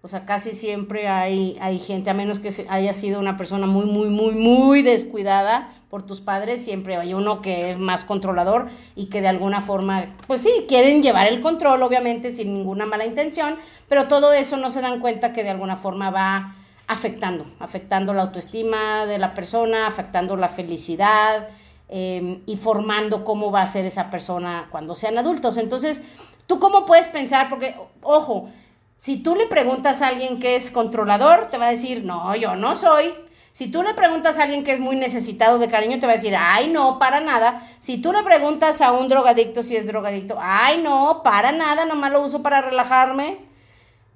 O 0.00 0.06
sea, 0.06 0.24
casi 0.24 0.52
siempre 0.52 1.08
hay, 1.08 1.58
hay 1.60 1.80
gente, 1.80 2.08
a 2.08 2.14
menos 2.14 2.38
que 2.38 2.50
haya 2.68 2.92
sido 2.92 3.18
una 3.18 3.36
persona 3.36 3.66
muy, 3.66 3.86
muy, 3.86 4.08
muy, 4.08 4.34
muy 4.34 4.82
descuidada 4.82 5.72
por 5.90 6.04
tus 6.04 6.20
padres, 6.20 6.64
siempre 6.64 6.96
hay 6.96 7.14
uno 7.14 7.40
que 7.40 7.68
es 7.68 7.78
más 7.78 8.04
controlador 8.04 8.68
y 8.94 9.06
que 9.06 9.20
de 9.20 9.28
alguna 9.28 9.60
forma, 9.60 10.14
pues 10.26 10.42
sí, 10.42 10.66
quieren 10.68 11.02
llevar 11.02 11.26
el 11.26 11.40
control, 11.40 11.82
obviamente, 11.82 12.30
sin 12.30 12.54
ninguna 12.54 12.86
mala 12.86 13.06
intención, 13.06 13.56
pero 13.88 14.06
todo 14.06 14.32
eso 14.32 14.56
no 14.56 14.70
se 14.70 14.82
dan 14.82 15.00
cuenta 15.00 15.32
que 15.32 15.42
de 15.42 15.50
alguna 15.50 15.76
forma 15.76 16.10
va 16.10 16.54
afectando, 16.86 17.44
afectando 17.58 18.14
la 18.14 18.22
autoestima 18.22 19.04
de 19.06 19.18
la 19.18 19.34
persona, 19.34 19.86
afectando 19.86 20.36
la 20.36 20.48
felicidad 20.48 21.48
em, 21.88 22.42
y 22.46 22.56
formando 22.56 23.24
cómo 23.24 23.50
va 23.50 23.62
a 23.62 23.66
ser 23.66 23.84
esa 23.86 24.10
persona 24.10 24.68
cuando 24.70 24.94
sean 24.94 25.18
adultos. 25.18 25.56
Entonces, 25.56 26.02
¿tú 26.46 26.58
cómo 26.58 26.84
puedes 26.84 27.08
pensar? 27.08 27.48
Porque, 27.48 27.74
ojo, 28.02 28.50
si 28.96 29.16
tú 29.16 29.36
le 29.36 29.46
preguntas 29.46 30.02
a 30.02 30.08
alguien 30.08 30.40
que 30.40 30.56
es 30.56 30.70
controlador, 30.70 31.46
te 31.46 31.58
va 31.58 31.68
a 31.68 31.70
decir, 31.70 32.04
no, 32.04 32.34
yo 32.34 32.56
no 32.56 32.74
soy. 32.74 33.14
Si 33.52 33.68
tú 33.68 33.82
le 33.82 33.94
preguntas 33.94 34.38
a 34.38 34.42
alguien 34.42 34.64
que 34.64 34.72
es 34.72 34.80
muy 34.80 34.96
necesitado 34.96 35.58
de 35.58 35.68
cariño, 35.68 35.98
te 35.98 36.06
va 36.06 36.12
a 36.12 36.16
decir, 36.16 36.34
ay, 36.36 36.68
no, 36.68 36.98
para 36.98 37.20
nada. 37.20 37.66
Si 37.78 37.98
tú 37.98 38.12
le 38.12 38.22
preguntas 38.22 38.80
a 38.80 38.92
un 38.92 39.08
drogadicto 39.08 39.62
si 39.62 39.76
es 39.76 39.86
drogadicto, 39.86 40.36
ay, 40.40 40.80
no, 40.82 41.22
para 41.24 41.52
nada, 41.52 41.84
nomás 41.84 42.12
lo 42.12 42.22
uso 42.22 42.42
para 42.42 42.60
relajarme, 42.60 43.38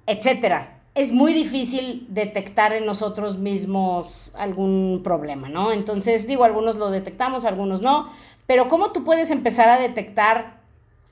etcétera. 0.05 0.72
Es 0.95 1.11
muy 1.11 1.33
difícil 1.33 2.05
detectar 2.09 2.73
en 2.73 2.85
nosotros 2.85 3.37
mismos 3.37 4.31
algún 4.35 5.01
problema, 5.03 5.49
¿no? 5.49 5.71
Entonces, 5.71 6.27
digo, 6.27 6.43
algunos 6.43 6.75
lo 6.75 6.91
detectamos, 6.91 7.45
algunos 7.45 7.81
no, 7.81 8.09
pero 8.45 8.67
¿cómo 8.67 8.91
tú 8.91 9.03
puedes 9.03 9.31
empezar 9.31 9.69
a 9.69 9.79
detectar 9.79 10.63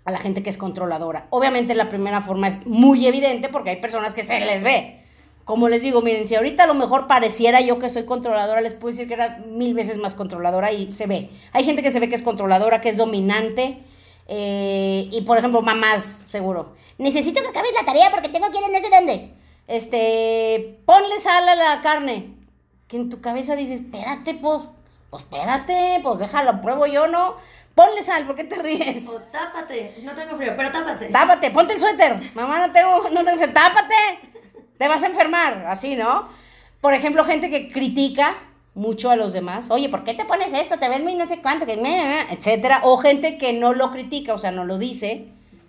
a 0.06 0.12
la 0.12 0.18
gente 0.18 0.44
que 0.44 0.50
es 0.50 0.58
controladora. 0.58 1.28
Obviamente 1.30 1.76
la 1.76 1.90
primera 1.90 2.22
forma 2.22 2.48
es 2.48 2.66
muy 2.66 3.06
evidente 3.06 3.50
porque 3.50 3.72
hay 3.72 3.76
personas 3.78 4.14
que 4.14 4.24
se 4.24 4.40
les 4.40 4.64
ve. 4.64 5.00
Como 5.46 5.70
les 5.70 5.82
digo, 5.82 6.02
miren, 6.02 6.26
si 6.26 6.36
ahorita 6.36 6.64
a 6.64 6.68
lo 6.68 6.74
mejor 6.74 7.08
pareciera 7.08 7.62
yo 7.62 7.80
que 7.80 7.90
soy 7.90 8.06
controladora, 8.06 8.62
les 8.62 8.74
puedo 8.74 8.92
decir 8.92 9.08
que 9.08 9.16
era 9.16 9.40
mil 9.48 9.74
veces 9.74 9.98
más 9.98 10.16
controladora 10.16 10.72
y 10.72 10.92
se 10.92 11.08
ve. 11.08 11.30
Hay 11.52 11.64
gente 11.64 11.84
que 11.84 11.92
se 11.92 12.00
ve 12.00 12.10
que 12.10 12.16
es 12.16 12.22
controladora, 12.22 12.80
que 12.82 12.90
es 12.90 12.98
dominante. 12.98 13.80
Eh, 14.28 15.10
y 15.12 15.22
por 15.22 15.38
ejemplo, 15.38 15.62
mamás, 15.62 16.26
seguro. 16.28 16.74
Necesito 16.98 17.42
que 17.42 17.50
acabes 17.50 17.72
la 17.78 17.86
tarea 17.86 18.10
porque 18.12 18.30
tengo 18.30 18.50
que 18.50 18.60
ir 18.60 18.64
en 18.64 18.72
no 18.72 18.80
sé 18.80 18.90
dónde. 18.90 19.31
Este, 19.72 20.82
ponle 20.86 21.18
sal 21.20 21.48
a 21.48 21.56
la 21.56 21.80
carne. 21.80 22.36
Que 22.90 22.98
en 22.98 23.10
tu 23.10 23.22
cabeza 23.22 23.56
dices, 23.56 23.80
espérate, 23.80 24.34
pues, 24.34 24.64
pues 25.10 25.24
espérate, 25.24 26.02
pues 26.04 26.20
déjalo, 26.20 26.60
pruebo 26.60 26.88
yo, 26.88 27.08
¿no? 27.08 27.36
Ponle 27.74 28.02
sal, 28.02 28.28
¿por 28.28 28.36
qué 28.36 28.44
te 28.44 28.58
ríes? 28.58 29.08
O 29.08 29.22
tápate, 29.32 29.96
no 30.04 30.14
tengo 30.14 30.36
frío, 30.36 30.54
pero 30.58 30.74
tápate. 30.74 31.06
Tápate, 31.06 31.52
ponte 31.52 31.74
el 31.74 31.80
suéter. 31.80 32.32
Mamá, 32.34 32.68
no 32.68 32.74
tengo, 32.74 33.10
no 33.12 33.24
tengo 33.24 33.38
frío. 33.38 33.54
Tápate, 33.54 33.96
te 34.78 34.88
vas 34.90 35.04
a 35.04 35.08
enfermar, 35.08 35.66
así, 35.70 35.96
¿no? 35.96 36.28
Por 36.82 36.94
ejemplo, 36.94 37.24
gente 37.24 37.50
que 37.50 37.70
critica 37.72 38.36
mucho 38.74 39.10
a 39.10 39.16
los 39.16 39.32
demás. 39.32 39.72
Oye, 39.72 39.88
¿por 39.88 40.04
qué 40.04 40.14
te 40.14 40.26
pones 40.26 40.52
esto? 40.52 40.80
Te 40.80 40.90
ves 40.90 41.02
muy 41.02 41.16
no 41.16 41.26
sé 41.26 41.42
cuánto, 41.42 41.66
que 41.66 41.80
etcétera. 42.30 42.82
O 42.84 42.98
gente 42.98 43.38
que 43.38 43.54
no 43.54 43.74
lo 43.74 43.90
critica, 43.92 44.34
o 44.34 44.38
sea, 44.38 44.52
no 44.52 44.66
lo 44.66 44.78
dice, 44.78 45.28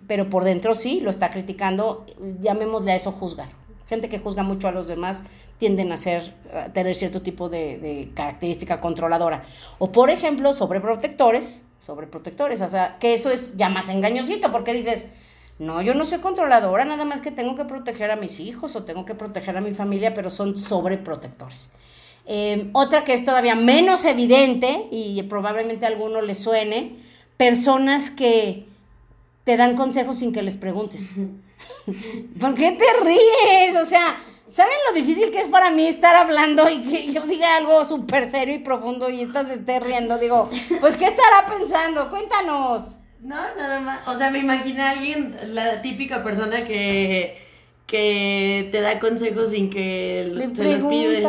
pero 0.09 0.29
por 0.29 0.43
dentro 0.43 0.75
sí 0.75 0.99
lo 0.99 1.09
está 1.09 1.29
criticando. 1.29 2.05
Llamémosle 2.41 2.91
a 2.91 2.95
eso 2.95 3.13
juzgar. 3.13 3.62
Gente 3.87 4.09
que 4.09 4.19
juzga 4.19 4.43
mucho 4.43 4.67
a 4.67 4.71
los 4.71 4.87
demás 4.87 5.25
tienden 5.57 5.91
a, 5.91 5.97
ser, 5.97 6.33
a 6.53 6.71
tener 6.73 6.95
cierto 6.95 7.21
tipo 7.21 7.49
de, 7.49 7.77
de 7.77 8.11
característica 8.13 8.79
controladora. 8.79 9.43
O, 9.79 9.91
por 9.91 10.09
ejemplo, 10.09 10.53
sobreprotectores 10.53 11.63
sobreprotectores. 11.83 12.61
O 12.61 12.67
sea, 12.67 12.97
que 12.99 13.13
eso 13.13 13.29
es 13.29 13.57
ya 13.57 13.69
más 13.69 13.89
engañosito, 13.89 14.51
porque 14.51 14.73
dices, 14.73 15.09
no, 15.59 15.81
yo 15.81 15.93
no 15.93 16.05
soy 16.05 16.19
controladora, 16.19 16.85
nada 16.85 17.05
más 17.05 17.21
que 17.21 17.29
tengo 17.29 17.55
que 17.55 17.65
proteger 17.65 18.09
a 18.09 18.15
mis 18.15 18.39
hijos 18.39 18.75
o 18.75 18.83
tengo 18.83 19.05
que 19.05 19.13
proteger 19.13 19.55
a 19.57 19.61
mi 19.61 19.71
familia, 19.71 20.13
pero 20.13 20.29
son 20.29 20.57
sobreprotectores. 20.57 21.71
Em, 22.25 22.69
otra 22.71 23.03
que 23.03 23.13
es 23.13 23.25
todavía 23.25 23.53
menos 23.53 24.05
evidente 24.05 24.87
y 24.91 25.21
probablemente 25.23 25.85
a 25.85 25.89
alguno 25.89 26.21
le 26.21 26.35
suene, 26.35 27.03
personas 27.35 28.09
que 28.09 28.65
te 29.43 29.57
dan 29.57 29.75
consejos 29.75 30.19
sin 30.19 30.31
que 30.31 30.41
les 30.41 30.55
preguntes. 30.55 31.19
¿Por 32.39 32.53
qué 32.53 32.71
te 32.71 33.03
ríes? 33.03 33.75
O 33.75 33.85
sea, 33.85 34.17
¿Saben 34.53 34.75
lo 34.87 34.93
difícil 34.93 35.31
que 35.31 35.39
es 35.39 35.47
para 35.47 35.71
mí 35.71 35.87
estar 35.87 36.13
hablando 36.15 36.69
y 36.69 36.81
que 36.81 37.11
yo 37.11 37.25
diga 37.25 37.55
algo 37.55 37.83
súper 37.85 38.29
serio 38.29 38.53
y 38.53 38.59
profundo 38.59 39.09
y 39.09 39.21
esta 39.21 39.43
se 39.43 39.53
esté 39.53 39.79
riendo? 39.79 40.19
Digo, 40.19 40.47
pues, 40.79 40.95
¿qué 40.95 41.05
estará 41.05 41.47
pensando? 41.47 42.07
Cuéntanos. 42.11 42.99
No, 43.19 43.37
nada 43.55 43.79
más. 43.79 44.07
O 44.07 44.15
sea, 44.15 44.29
me 44.29 44.39
imaginé 44.39 44.83
a 44.83 44.89
alguien, 44.91 45.35
la 45.47 45.81
típica 45.81 46.23
persona 46.23 46.65
que, 46.65 47.37
que 47.87 48.69
te 48.71 48.81
da 48.81 48.99
consejos 48.99 49.49
sin 49.49 49.69
que 49.69 50.51
se 50.53 50.63
los 50.65 50.83
pides. 50.83 51.25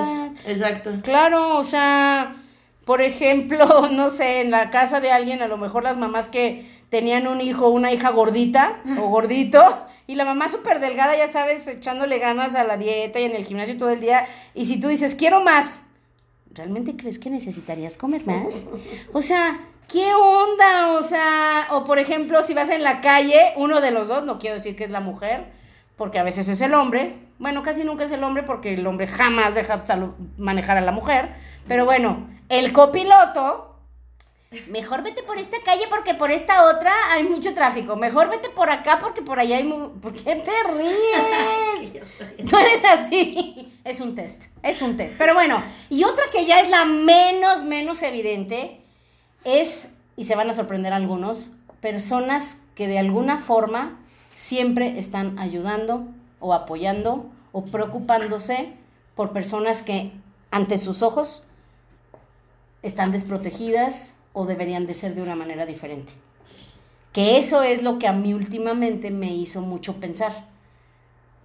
Exacto. 0.46 0.90
Claro, 1.02 1.56
o 1.56 1.62
sea, 1.62 2.36
por 2.84 3.00
ejemplo, 3.00 3.88
no 3.92 4.10
sé, 4.10 4.40
en 4.40 4.50
la 4.50 4.70
casa 4.70 5.00
de 5.00 5.12
alguien, 5.12 5.40
a 5.40 5.48
lo 5.48 5.56
mejor 5.56 5.84
las 5.84 5.96
mamás 5.96 6.28
que 6.28 6.66
tenían 6.88 7.26
un 7.26 7.40
hijo, 7.40 7.68
una 7.68 7.92
hija 7.92 8.10
gordita 8.10 8.80
o 8.98 9.08
gordito, 9.08 9.86
y 10.06 10.14
la 10.16 10.24
mamá 10.24 10.48
súper 10.48 10.80
delgada, 10.80 11.16
ya 11.16 11.28
sabes, 11.28 11.66
echándole 11.66 12.18
ganas 12.18 12.54
a 12.54 12.64
la 12.64 12.76
dieta 12.76 13.20
y 13.20 13.24
en 13.24 13.34
el 13.34 13.44
gimnasio 13.44 13.76
todo 13.76 13.90
el 13.90 14.00
día. 14.00 14.26
Y 14.54 14.66
si 14.66 14.78
tú 14.78 14.88
dices, 14.88 15.14
quiero 15.14 15.40
más, 15.40 15.82
¿realmente 16.52 16.96
crees 16.96 17.18
que 17.18 17.30
necesitarías 17.30 17.96
comer 17.96 18.26
más? 18.26 18.68
O 19.12 19.22
sea, 19.22 19.60
¿qué 19.88 20.12
onda? 20.14 20.92
O 20.92 21.02
sea, 21.02 21.68
o 21.70 21.84
por 21.84 21.98
ejemplo, 21.98 22.42
si 22.42 22.54
vas 22.54 22.70
en 22.70 22.82
la 22.82 23.00
calle, 23.00 23.54
uno 23.56 23.80
de 23.80 23.90
los 23.90 24.08
dos, 24.08 24.24
no 24.24 24.38
quiero 24.38 24.56
decir 24.56 24.76
que 24.76 24.84
es 24.84 24.90
la 24.90 25.00
mujer, 25.00 25.52
porque 25.96 26.18
a 26.18 26.22
veces 26.22 26.48
es 26.48 26.60
el 26.60 26.74
hombre, 26.74 27.16
bueno, 27.38 27.62
casi 27.62 27.84
nunca 27.84 28.04
es 28.04 28.10
el 28.10 28.22
hombre 28.22 28.42
porque 28.42 28.74
el 28.74 28.86
hombre 28.86 29.06
jamás 29.06 29.54
deja 29.54 29.84
manejar 30.38 30.76
a 30.76 30.80
la 30.80 30.92
mujer, 30.92 31.34
pero 31.66 31.84
bueno, 31.84 32.28
el 32.48 32.72
copiloto 32.72 33.73
Mejor 34.68 35.02
vete 35.02 35.22
por 35.22 35.38
esta 35.38 35.58
calle 35.64 35.84
porque 35.88 36.14
por 36.14 36.30
esta 36.30 36.64
otra 36.64 36.92
hay 37.10 37.24
mucho 37.24 37.54
tráfico. 37.54 37.96
Mejor 37.96 38.28
vete 38.28 38.50
por 38.50 38.70
acá 38.70 38.98
porque 38.98 39.22
por 39.22 39.38
allá 39.38 39.56
hay... 39.56 39.64
¿Por 39.64 40.12
qué 40.12 40.36
te 40.36 40.52
ríes? 40.72 41.92
Tú 42.48 42.56
eres 42.56 42.84
así. 42.84 43.72
Es 43.84 44.00
un 44.00 44.14
test, 44.14 44.44
es 44.62 44.82
un 44.82 44.96
test. 44.96 45.16
Pero 45.18 45.34
bueno, 45.34 45.62
y 45.90 46.04
otra 46.04 46.24
que 46.32 46.46
ya 46.46 46.60
es 46.60 46.70
la 46.70 46.84
menos, 46.84 47.64
menos 47.64 48.02
evidente 48.02 48.80
es, 49.44 49.92
y 50.16 50.24
se 50.24 50.36
van 50.36 50.48
a 50.48 50.52
sorprender 50.52 50.92
algunos, 50.92 51.52
personas 51.80 52.58
que 52.74 52.88
de 52.88 52.98
alguna 52.98 53.38
forma 53.38 53.98
siempre 54.34 54.98
están 54.98 55.38
ayudando 55.38 56.08
o 56.40 56.54
apoyando 56.54 57.30
o 57.52 57.64
preocupándose 57.64 58.72
por 59.14 59.32
personas 59.32 59.82
que 59.82 60.12
ante 60.50 60.78
sus 60.78 61.02
ojos 61.02 61.46
están 62.82 63.12
desprotegidas, 63.12 64.16
o 64.34 64.44
deberían 64.44 64.84
de 64.84 64.92
ser 64.92 65.14
de 65.14 65.22
una 65.22 65.34
manera 65.34 65.64
diferente. 65.64 66.12
Que 67.14 67.38
eso 67.38 67.62
es 67.62 67.82
lo 67.82 67.98
que 67.98 68.08
a 68.08 68.12
mí 68.12 68.34
últimamente 68.34 69.10
me 69.10 69.32
hizo 69.32 69.62
mucho 69.62 69.94
pensar. 69.94 70.46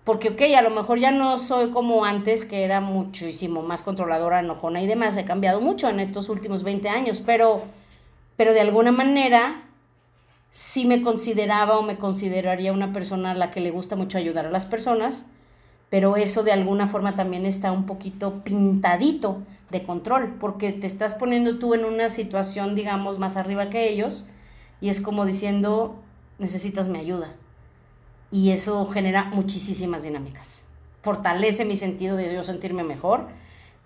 Porque, 0.03 0.29
ok, 0.29 0.41
a 0.57 0.63
lo 0.63 0.71
mejor 0.71 0.97
ya 0.97 1.11
no 1.11 1.37
soy 1.37 1.69
como 1.69 2.03
antes, 2.03 2.43
que 2.45 2.63
era 2.63 2.81
muchísimo 2.81 3.61
más 3.61 3.83
controladora, 3.83 4.39
enojona 4.39 4.81
y 4.81 4.87
demás. 4.87 5.15
He 5.15 5.23
cambiado 5.23 5.61
mucho 5.61 5.87
en 5.87 5.99
estos 5.99 6.29
últimos 6.29 6.63
20 6.63 6.89
años, 6.89 7.21
pero, 7.23 7.61
pero 8.35 8.53
de 8.53 8.61
alguna 8.61 8.91
manera 8.91 9.63
sí 10.49 10.85
me 10.85 11.03
consideraba 11.03 11.77
o 11.77 11.83
me 11.83 11.97
consideraría 11.97 12.73
una 12.73 12.91
persona 12.91 13.31
a 13.31 13.35
la 13.35 13.51
que 13.51 13.61
le 13.61 13.69
gusta 13.69 13.95
mucho 13.95 14.17
ayudar 14.17 14.47
a 14.47 14.51
las 14.51 14.65
personas, 14.65 15.27
pero 15.89 16.17
eso 16.17 16.41
de 16.41 16.53
alguna 16.53 16.87
forma 16.87 17.13
también 17.13 17.45
está 17.45 17.71
un 17.71 17.85
poquito 17.85 18.43
pintadito 18.43 19.43
de 19.69 19.83
control, 19.83 20.35
porque 20.39 20.71
te 20.71 20.87
estás 20.87 21.15
poniendo 21.15 21.59
tú 21.59 21.73
en 21.73 21.85
una 21.85 22.09
situación, 22.09 22.75
digamos, 22.75 23.19
más 23.19 23.37
arriba 23.37 23.69
que 23.69 23.89
ellos, 23.89 24.29
y 24.81 24.89
es 24.89 25.01
como 25.01 25.25
diciendo, 25.25 25.95
necesitas 26.37 26.87
mi 26.87 26.99
ayuda. 26.99 27.35
Y 28.31 28.51
eso 28.51 28.87
genera 28.87 29.25
muchísimas 29.25 30.03
dinámicas. 30.03 30.65
Fortalece 31.01 31.65
mi 31.65 31.75
sentido 31.75 32.15
de 32.15 32.33
yo 32.33 32.43
sentirme 32.43 32.83
mejor, 32.83 33.27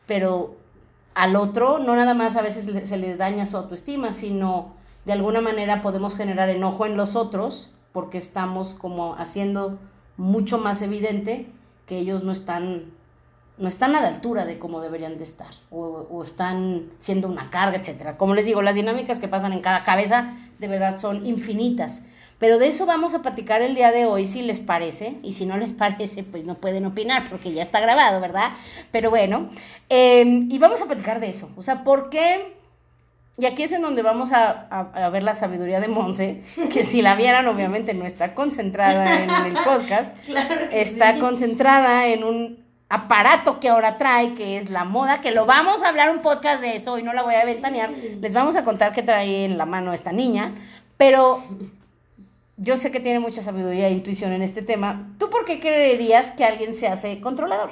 pero 0.05 0.55
al 1.15 1.35
otro 1.35 1.79
no 1.79 1.95
nada 1.95 2.13
más 2.13 2.35
a 2.35 2.41
veces 2.41 2.87
se 2.87 2.97
le 2.97 3.15
daña 3.15 3.45
su 3.45 3.57
autoestima, 3.57 4.11
sino 4.11 4.73
de 5.05 5.13
alguna 5.13 5.41
manera 5.41 5.81
podemos 5.81 6.15
generar 6.15 6.49
enojo 6.49 6.85
en 6.85 6.97
los 6.97 7.15
otros 7.15 7.73
porque 7.91 8.17
estamos 8.17 8.73
como 8.73 9.15
haciendo 9.15 9.77
mucho 10.17 10.57
más 10.57 10.81
evidente 10.81 11.47
que 11.85 11.99
ellos 11.99 12.23
no 12.23 12.31
están 12.31 12.85
no 13.57 13.67
están 13.67 13.95
a 13.95 14.01
la 14.01 14.07
altura 14.07 14.45
de 14.45 14.57
cómo 14.57 14.81
deberían 14.81 15.17
de 15.17 15.23
estar 15.23 15.49
o, 15.69 16.21
están 16.23 16.89
siendo 16.97 17.27
una 17.27 17.49
carga, 17.49 17.77
etc. 17.77 18.15
Como 18.17 18.33
les 18.33 18.45
digo, 18.45 18.61
las 18.61 18.75
dinámicas 18.75 19.19
que 19.19 19.27
pasan 19.27 19.53
en 19.53 19.61
cada 19.61 19.83
cabeza 19.83 20.33
de 20.59 20.67
verdad 20.67 20.97
son 20.97 21.25
infinitas. 21.25 22.03
Pero 22.39 22.57
de 22.57 22.67
eso 22.67 22.85
vamos 22.85 23.13
a 23.13 23.21
platicar 23.21 23.61
el 23.61 23.75
día 23.75 23.91
de 23.91 24.05
hoy, 24.05 24.25
si 24.25 24.41
les 24.41 24.59
parece. 24.59 25.17
Y 25.23 25.33
si 25.33 25.45
no 25.45 25.57
les 25.57 25.71
parece, 25.73 26.23
pues 26.23 26.45
no 26.45 26.55
pueden 26.55 26.85
opinar 26.85 27.29
porque 27.29 27.53
ya 27.53 27.61
está 27.61 27.79
grabado, 27.79 28.19
¿verdad? 28.19 28.51
Pero 28.91 29.09
bueno, 29.09 29.49
em, 29.89 30.51
y 30.51 30.57
vamos 30.57 30.81
a 30.81 30.85
platicar 30.85 31.19
de 31.19 31.29
eso. 31.29 31.51
O 31.55 31.61
sea, 31.61 31.83
¿por 31.83 32.09
qué, 32.09 32.55
y 33.37 33.45
aquí 33.45 33.63
es 33.63 33.71
en 33.71 33.81
donde 33.81 34.01
vamos 34.01 34.31
a, 34.31 34.49
a, 34.49 35.09
ver 35.09 35.23
la 35.23 35.35
sabiduría 35.35 35.79
de 35.79 35.87
Monse, 35.87 36.41
que 36.71 36.83
si 36.83 37.01
la 37.01 37.15
vieran 37.15 37.47
obviamente 37.47 37.93
no 37.93 38.05
está 38.05 38.33
concentrada 38.33 39.23
en 39.23 39.29
el 39.29 39.63
podcast, 39.63 40.15
está 40.71 41.19
concentrada 41.19 42.07
en 42.07 42.23
un 42.23 42.62
aparato 42.93 43.59
que 43.59 43.69
ahora 43.69 43.97
trae, 43.97 44.33
que 44.33 44.57
es 44.57 44.69
la 44.69 44.83
moda, 44.83 45.21
que 45.21 45.31
lo 45.31 45.45
vamos 45.45 45.83
a 45.83 45.89
hablar 45.89 46.09
un 46.09 46.21
podcast 46.21 46.61
de 46.61 46.75
esto, 46.75 46.97
y 46.97 47.03
no 47.03 47.13
la 47.13 47.23
voy 47.23 47.35
a 47.35 47.45
ventanear, 47.45 47.91
les 47.91 48.33
vamos 48.33 48.55
a 48.55 48.63
contar 48.63 48.93
qué 48.93 49.03
trae 49.03 49.45
en 49.45 49.57
la 49.57 49.65
mano 49.65 49.93
esta 49.93 50.11
niña, 50.11 50.53
pero 50.97 51.43
yo 52.57 52.77
sé 52.77 52.91
que 52.91 52.99
tiene 52.99 53.19
mucha 53.19 53.41
sabiduría 53.41 53.87
e 53.87 53.91
intuición 53.91 54.31
en 54.33 54.41
este 54.41 54.61
tema. 54.61 55.07
¿Tú 55.17 55.29
por 55.29 55.45
qué 55.45 55.59
creerías 55.59 56.31
que 56.31 56.45
alguien 56.45 56.75
se 56.75 56.87
hace 56.87 57.19
controlador? 57.19 57.71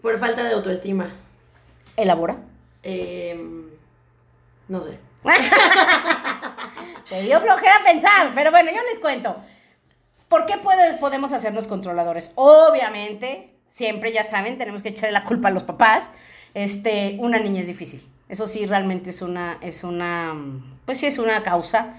Por 0.00 0.18
falta 0.18 0.42
de 0.42 0.52
autoestima. 0.54 1.10
¿Elabora? 1.96 2.36
Eh 2.82 3.38
no 4.72 4.80
sé. 4.80 4.98
Te 7.08 7.22
dio 7.22 7.40
flojera 7.40 7.74
pensar, 7.84 8.30
pero 8.34 8.50
bueno, 8.50 8.70
yo 8.70 8.78
les 8.90 8.98
cuento. 8.98 9.36
¿Por 10.28 10.46
qué 10.46 10.54
podemos 10.98 11.32
hacernos 11.34 11.66
controladores? 11.66 12.32
Obviamente, 12.36 13.51
siempre 13.72 14.12
ya 14.12 14.22
saben, 14.22 14.58
tenemos 14.58 14.82
que 14.82 14.90
echarle 14.90 15.12
la 15.12 15.24
culpa 15.24 15.48
a 15.48 15.50
los 15.50 15.62
papás. 15.62 16.10
Este, 16.52 17.16
una 17.20 17.38
niña 17.38 17.62
es 17.62 17.68
difícil. 17.68 18.06
Eso 18.28 18.46
sí, 18.46 18.66
realmente 18.66 19.08
es 19.08 19.22
una, 19.22 19.58
es 19.62 19.82
una, 19.82 20.34
pues 20.84 20.98
sí, 20.98 21.06
es 21.06 21.18
una 21.18 21.42
causa. 21.42 21.96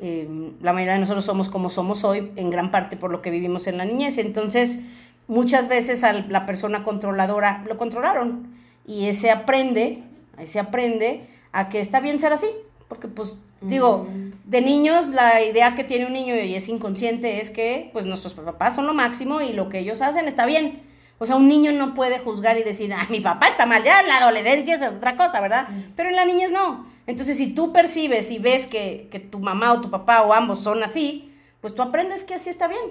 Eh, 0.00 0.28
la 0.60 0.72
mayoría 0.72 0.94
de 0.94 0.98
nosotros 0.98 1.24
somos 1.24 1.48
como 1.48 1.70
somos 1.70 2.02
hoy, 2.02 2.32
en 2.34 2.50
gran 2.50 2.72
parte 2.72 2.96
por 2.96 3.12
lo 3.12 3.22
que 3.22 3.30
vivimos 3.30 3.68
en 3.68 3.78
la 3.78 3.84
niñez. 3.84 4.18
Entonces, 4.18 4.80
muchas 5.28 5.68
veces 5.68 6.02
a 6.02 6.12
la 6.12 6.46
persona 6.46 6.82
controladora 6.82 7.62
lo 7.68 7.76
controlaron 7.76 8.52
y 8.84 9.06
ese 9.06 9.30
aprende, 9.30 10.02
ese 10.36 10.58
aprende 10.58 11.28
a 11.52 11.68
que 11.68 11.78
está 11.78 12.00
bien 12.00 12.18
ser 12.18 12.32
así, 12.32 12.48
porque 12.88 13.06
pues 13.06 13.38
digo, 13.60 14.08
de 14.44 14.60
niños 14.60 15.08
la 15.08 15.42
idea 15.42 15.76
que 15.76 15.84
tiene 15.84 16.06
un 16.06 16.12
niño 16.12 16.34
y 16.34 16.56
es 16.56 16.68
inconsciente 16.68 17.40
es 17.40 17.50
que 17.50 17.90
pues 17.92 18.04
nuestros 18.04 18.34
papás 18.34 18.74
son 18.74 18.86
lo 18.86 18.94
máximo 18.94 19.40
y 19.40 19.52
lo 19.52 19.68
que 19.68 19.78
ellos 19.78 20.02
hacen 20.02 20.26
está 20.26 20.44
bien. 20.44 20.92
O 21.24 21.26
sea, 21.26 21.36
un 21.36 21.48
niño 21.48 21.72
no 21.72 21.94
puede 21.94 22.18
juzgar 22.18 22.58
y 22.58 22.62
decir, 22.62 22.92
ah, 22.92 23.06
mi 23.08 23.20
papá 23.20 23.48
está 23.48 23.64
mal, 23.64 23.82
ya 23.82 24.00
en 24.00 24.08
la 24.08 24.18
adolescencia 24.18 24.74
es 24.74 24.82
otra 24.82 25.16
cosa, 25.16 25.40
¿verdad? 25.40 25.68
Pero 25.96 26.10
en 26.10 26.16
la 26.16 26.26
niñez 26.26 26.52
no. 26.52 26.86
Entonces, 27.06 27.38
si 27.38 27.54
tú 27.54 27.72
percibes 27.72 28.30
y 28.30 28.38
ves 28.38 28.66
que, 28.66 29.08
que 29.10 29.20
tu 29.20 29.38
mamá 29.38 29.72
o 29.72 29.80
tu 29.80 29.90
papá 29.90 30.22
o 30.22 30.34
ambos 30.34 30.60
son 30.60 30.82
así, 30.82 31.32
pues 31.62 31.74
tú 31.74 31.80
aprendes 31.80 32.24
que 32.24 32.34
así 32.34 32.50
está 32.50 32.68
bien, 32.68 32.84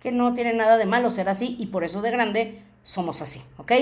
que 0.00 0.12
no 0.12 0.34
tiene 0.34 0.54
nada 0.54 0.76
de 0.76 0.86
malo 0.86 1.10
ser 1.10 1.28
así 1.28 1.56
y 1.58 1.66
por 1.66 1.82
eso 1.82 2.00
de 2.00 2.12
grande 2.12 2.62
somos 2.84 3.22
así, 3.22 3.42
¿ok? 3.56 3.72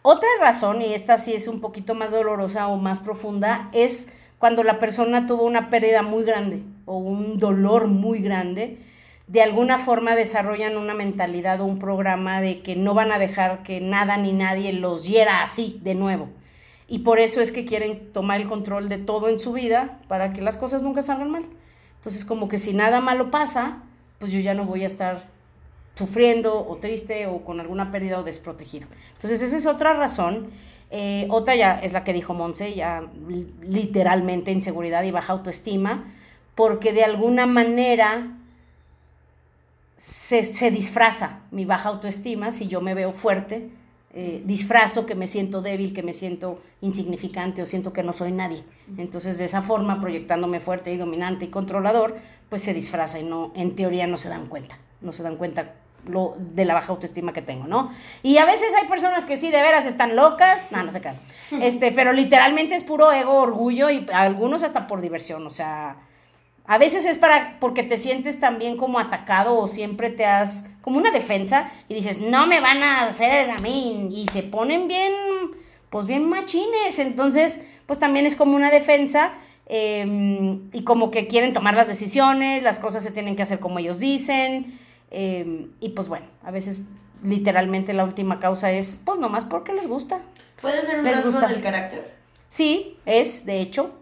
Otra 0.00 0.30
razón, 0.40 0.80
y 0.80 0.94
esta 0.94 1.18
sí 1.18 1.34
es 1.34 1.46
un 1.46 1.60
poquito 1.60 1.94
más 1.94 2.10
dolorosa 2.10 2.68
o 2.68 2.78
más 2.78 3.00
profunda, 3.00 3.68
es 3.72 4.14
cuando 4.38 4.64
la 4.64 4.78
persona 4.78 5.26
tuvo 5.26 5.44
una 5.44 5.68
pérdida 5.68 6.02
muy 6.02 6.24
grande 6.24 6.62
o 6.86 6.96
un 6.96 7.38
dolor 7.38 7.86
muy 7.86 8.20
grande, 8.20 8.78
de 9.26 9.42
alguna 9.42 9.78
forma 9.78 10.14
desarrollan 10.14 10.76
una 10.76 10.94
mentalidad 10.94 11.60
o 11.60 11.64
un 11.64 11.78
programa 11.78 12.40
de 12.40 12.62
que 12.62 12.76
no 12.76 12.94
van 12.94 13.12
a 13.12 13.18
dejar 13.18 13.62
que 13.62 13.80
nada 13.80 14.16
ni 14.16 14.32
nadie 14.32 14.72
los 14.72 15.06
hiera 15.06 15.42
así 15.42 15.80
de 15.82 15.94
nuevo. 15.94 16.28
Y 16.88 17.00
por 17.00 17.18
eso 17.18 17.40
es 17.40 17.52
que 17.52 17.64
quieren 17.64 18.12
tomar 18.12 18.40
el 18.40 18.48
control 18.48 18.88
de 18.88 18.98
todo 18.98 19.28
en 19.28 19.38
su 19.38 19.52
vida 19.52 19.98
para 20.08 20.32
que 20.32 20.42
las 20.42 20.58
cosas 20.58 20.82
nunca 20.82 21.00
salgan 21.00 21.30
mal. 21.30 21.46
Entonces, 21.96 22.24
como 22.24 22.48
que 22.48 22.58
si 22.58 22.74
nada 22.74 23.00
malo 23.00 23.30
pasa, 23.30 23.78
pues 24.18 24.32
yo 24.32 24.40
ya 24.40 24.54
no 24.54 24.64
voy 24.64 24.82
a 24.82 24.86
estar 24.86 25.24
sufriendo 25.94 26.66
o 26.66 26.76
triste 26.76 27.26
o 27.26 27.44
con 27.44 27.60
alguna 27.60 27.90
pérdida 27.90 28.18
o 28.18 28.22
desprotegido. 28.22 28.86
Entonces 29.12 29.42
esa 29.42 29.56
es 29.56 29.66
otra 29.66 29.94
razón. 29.94 30.50
Eh, 30.90 31.26
otra 31.30 31.56
ya 31.56 31.78
es 31.80 31.92
la 31.92 32.04
que 32.04 32.12
dijo 32.12 32.34
Monse, 32.34 32.74
ya 32.74 33.04
literalmente 33.62 34.52
inseguridad 34.52 35.02
y 35.04 35.10
baja 35.10 35.32
autoestima, 35.32 36.12
porque 36.54 36.92
de 36.92 37.04
alguna 37.04 37.46
manera 37.46 38.36
se, 40.02 40.42
se 40.42 40.72
disfraza 40.72 41.42
mi 41.52 41.64
baja 41.64 41.90
autoestima 41.90 42.50
si 42.50 42.66
yo 42.66 42.80
me 42.80 42.92
veo 42.92 43.12
fuerte, 43.12 43.70
eh, 44.12 44.42
disfrazo 44.44 45.06
que 45.06 45.14
me 45.14 45.28
siento 45.28 45.62
débil, 45.62 45.94
que 45.94 46.02
me 46.02 46.12
siento 46.12 46.60
insignificante 46.80 47.62
o 47.62 47.66
siento 47.66 47.92
que 47.92 48.02
no 48.02 48.12
soy 48.12 48.32
nadie. 48.32 48.64
Entonces, 48.98 49.38
de 49.38 49.44
esa 49.44 49.62
forma, 49.62 50.00
proyectándome 50.00 50.58
fuerte 50.58 50.92
y 50.92 50.96
dominante 50.96 51.44
y 51.44 51.48
controlador, 51.48 52.16
pues 52.48 52.62
se 52.62 52.74
disfraza 52.74 53.20
y 53.20 53.22
no, 53.22 53.52
en 53.54 53.76
teoría 53.76 54.08
no 54.08 54.16
se 54.16 54.28
dan 54.28 54.48
cuenta, 54.48 54.76
no 55.02 55.12
se 55.12 55.22
dan 55.22 55.36
cuenta 55.36 55.74
lo, 56.08 56.36
de 56.36 56.64
la 56.64 56.74
baja 56.74 56.90
autoestima 56.90 57.32
que 57.32 57.42
tengo, 57.42 57.68
¿no? 57.68 57.92
Y 58.24 58.38
a 58.38 58.44
veces 58.44 58.74
hay 58.74 58.88
personas 58.88 59.24
que 59.24 59.36
sí, 59.36 59.52
de 59.52 59.62
veras 59.62 59.86
están 59.86 60.16
locas, 60.16 60.72
no, 60.72 60.82
no 60.82 60.90
se 60.90 61.00
crean, 61.00 61.16
este, 61.62 61.92
pero 61.92 62.12
literalmente 62.12 62.74
es 62.74 62.82
puro 62.82 63.12
ego, 63.12 63.34
orgullo 63.34 63.88
y 63.88 64.04
algunos 64.12 64.64
hasta 64.64 64.88
por 64.88 65.00
diversión, 65.00 65.46
o 65.46 65.50
sea, 65.50 65.96
a 66.66 66.78
veces 66.78 67.06
es 67.06 67.18
para, 67.18 67.58
porque 67.60 67.82
te 67.82 67.96
sientes 67.96 68.40
también 68.40 68.76
como 68.76 68.98
atacado 68.98 69.56
o 69.56 69.66
siempre 69.66 70.10
te 70.10 70.24
has, 70.24 70.66
como 70.80 70.98
una 70.98 71.10
defensa 71.10 71.70
y 71.88 71.94
dices, 71.94 72.18
no 72.18 72.46
me 72.46 72.60
van 72.60 72.82
a 72.82 73.08
hacer 73.08 73.50
a 73.50 73.58
mí 73.58 74.08
y 74.12 74.28
se 74.28 74.42
ponen 74.42 74.88
bien, 74.88 75.12
pues 75.90 76.06
bien 76.06 76.28
machines, 76.28 76.98
entonces, 76.98 77.60
pues 77.86 77.98
también 77.98 78.26
es 78.26 78.36
como 78.36 78.56
una 78.56 78.70
defensa. 78.70 79.32
Em, 79.66 80.68
y 80.72 80.82
como 80.82 81.10
que 81.10 81.28
quieren 81.28 81.52
tomar 81.52 81.74
las 81.76 81.88
decisiones, 81.88 82.62
las 82.62 82.78
cosas 82.78 83.02
se 83.02 83.10
tienen 83.12 83.36
que 83.36 83.42
hacer 83.42 83.58
como 83.60 83.78
ellos 83.78 84.00
dicen, 84.00 84.78
Em, 85.14 85.68
y 85.78 85.90
pues 85.90 86.08
bueno, 86.08 86.24
a 86.42 86.50
veces 86.50 86.86
literalmente 87.22 87.92
la 87.92 88.04
última 88.04 88.40
causa 88.40 88.72
es, 88.72 88.98
pues 89.04 89.18
nomás 89.18 89.44
porque 89.44 89.74
les 89.74 89.86
gusta. 89.86 90.22
¿Puede 90.60 90.82
ser 90.84 91.00
un 91.00 91.04
les 91.04 91.22
rasgo 91.22 91.46
del 91.46 91.62
carácter? 91.62 92.14
Sí, 92.48 92.96
es, 93.04 93.44
de 93.44 93.60
hecho, 93.60 93.94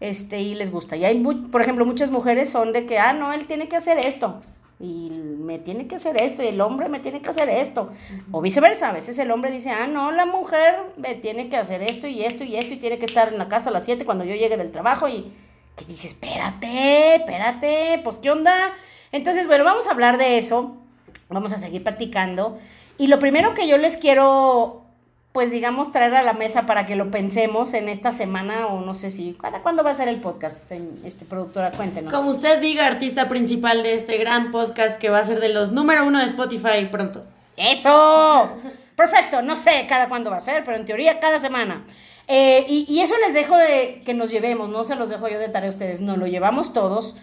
este, 0.00 0.40
y 0.40 0.54
les 0.54 0.72
gusta. 0.72 0.96
Y 0.96 1.04
hay, 1.04 1.22
por 1.52 1.60
ejemplo, 1.60 1.86
muchas 1.86 2.10
mujeres 2.10 2.50
son 2.50 2.72
de 2.72 2.86
que, 2.86 2.98
ah, 2.98 3.12
no, 3.12 3.32
él 3.32 3.46
tiene 3.46 3.68
que 3.68 3.76
hacer 3.76 3.98
esto, 3.98 4.40
y 4.80 5.10
me 5.10 5.58
tiene 5.58 5.86
que 5.86 5.96
hacer 5.96 6.16
esto, 6.16 6.42
y 6.42 6.46
el 6.46 6.60
hombre 6.60 6.88
me 6.88 7.00
tiene 7.00 7.20
que 7.20 7.28
hacer 7.28 7.48
esto. 7.50 7.90
O 8.32 8.40
viceversa, 8.40 8.88
a 8.88 8.92
veces 8.92 9.18
el 9.18 9.30
hombre 9.30 9.50
dice, 9.50 9.70
ah, 9.70 9.86
no, 9.86 10.10
la 10.10 10.24
mujer 10.24 10.74
me 10.96 11.14
tiene 11.14 11.50
que 11.50 11.56
hacer 11.56 11.82
esto 11.82 12.06
y 12.06 12.24
esto 12.24 12.44
y 12.44 12.56
esto, 12.56 12.74
y 12.74 12.78
tiene 12.78 12.98
que 12.98 13.04
estar 13.04 13.28
en 13.28 13.38
la 13.38 13.48
casa 13.48 13.68
a 13.70 13.72
las 13.72 13.84
7 13.84 14.04
cuando 14.04 14.24
yo 14.24 14.34
llegue 14.34 14.56
del 14.56 14.72
trabajo, 14.72 15.08
y 15.08 15.32
que 15.76 15.84
dice, 15.84 16.08
espérate, 16.08 17.16
espérate, 17.16 18.00
pues, 18.02 18.18
¿qué 18.18 18.30
onda? 18.30 18.54
Entonces, 19.12 19.46
bueno, 19.46 19.64
vamos 19.64 19.86
a 19.86 19.90
hablar 19.90 20.16
de 20.18 20.38
eso, 20.38 20.76
vamos 21.28 21.52
a 21.52 21.56
seguir 21.56 21.82
platicando. 21.82 22.58
Y 22.96 23.08
lo 23.08 23.18
primero 23.18 23.54
que 23.54 23.66
yo 23.66 23.76
les 23.76 23.96
quiero, 23.96 24.82
pues 25.32 25.52
digamos, 25.52 25.92
traer 25.92 26.14
a 26.16 26.22
la 26.22 26.32
mesa 26.32 26.66
para 26.66 26.86
que 26.86 26.96
lo 26.96 27.10
pensemos 27.10 27.72
en 27.74 27.88
esta 27.88 28.10
semana 28.10 28.66
o 28.66 28.80
no 28.80 28.94
sé 28.94 29.10
si, 29.10 29.38
¿cuándo 29.62 29.84
va 29.84 29.90
a 29.90 29.94
ser 29.94 30.08
el 30.08 30.20
podcast, 30.20 30.72
este, 31.04 31.24
productora? 31.24 31.70
Cuéntenos. 31.70 32.12
Como 32.12 32.30
usted 32.30 32.60
diga, 32.60 32.86
artista 32.86 33.28
principal 33.28 33.84
de 33.84 33.94
este 33.94 34.18
gran 34.18 34.50
podcast 34.50 34.98
que 34.98 35.08
va 35.08 35.18
a 35.18 35.24
ser 35.24 35.40
de 35.40 35.50
los 35.50 35.70
número 35.70 36.04
uno 36.04 36.18
de 36.18 36.26
Spotify 36.26 36.86
pronto. 36.90 37.24
¡Eso! 37.56 38.50
Perfecto, 38.96 39.40
no 39.42 39.54
sé 39.54 39.86
cada 39.88 40.08
cuándo 40.08 40.30
va 40.30 40.38
a 40.38 40.40
ser, 40.40 40.64
pero 40.64 40.76
en 40.76 40.84
teoría 40.84 41.20
cada 41.20 41.38
semana. 41.38 41.84
Eh, 42.26 42.66
y, 42.68 42.86
y, 42.88 43.00
eso 43.00 43.14
les 43.24 43.34
dejo 43.34 43.56
de 43.56 44.02
que 44.04 44.14
nos 44.14 44.30
llevemos, 44.30 44.68
no 44.68 44.84
se 44.84 44.94
los 44.94 45.10
dejo 45.10 45.28
yo 45.28 45.38
de 45.38 45.48
tarea 45.48 45.68
a 45.68 45.72
ustedes, 45.72 46.00
no 46.00 46.16
lo 46.16 46.26
llevamos 46.26 46.72
todos. 46.72 47.16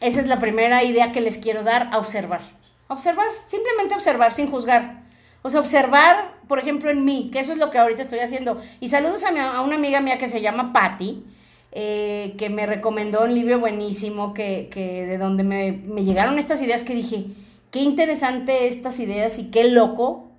Esa 0.00 0.20
es 0.20 0.26
la 0.26 0.38
primera 0.38 0.82
idea 0.84 1.12
que 1.12 1.20
les 1.20 1.38
quiero 1.38 1.64
dar 1.64 1.90
a 1.92 1.98
observar. 1.98 2.40
Observar, 2.88 3.26
simplemente 3.46 3.94
observar 3.94 4.32
sin 4.32 4.50
juzgar. 4.50 5.04
O 5.46 5.50
sea, 5.50 5.60
observar, 5.60 6.32
por 6.48 6.58
ejemplo, 6.58 6.88
en 6.88 7.04
mí, 7.04 7.28
que 7.30 7.38
eso 7.38 7.52
es 7.52 7.58
lo 7.58 7.70
que 7.70 7.76
ahorita 7.76 8.00
estoy 8.00 8.20
haciendo. 8.20 8.62
Y 8.80 8.88
saludos 8.88 9.24
a, 9.24 9.60
una 9.60 9.76
amiga 9.76 10.00
mía 10.00 10.16
que 10.16 10.26
se 10.26 10.40
llama 10.40 10.72
Patty, 10.72 11.22
eh, 11.70 12.34
que 12.38 12.48
me 12.48 12.64
recomendó 12.64 13.24
un 13.24 13.34
libro 13.34 13.60
buenísimo, 13.60 14.32
que, 14.32 14.70
de 14.74 15.18
donde 15.18 15.44
me, 15.44 16.02
llegaron 16.02 16.38
estas 16.38 16.62
ideas 16.62 16.82
que 16.82 16.94
dije, 16.94 17.26
qué 17.70 17.80
interesante 17.80 18.68
estas 18.68 18.98
ideas 19.00 19.38
y 19.38 19.50
qué 19.50 19.64
loco 19.64 20.30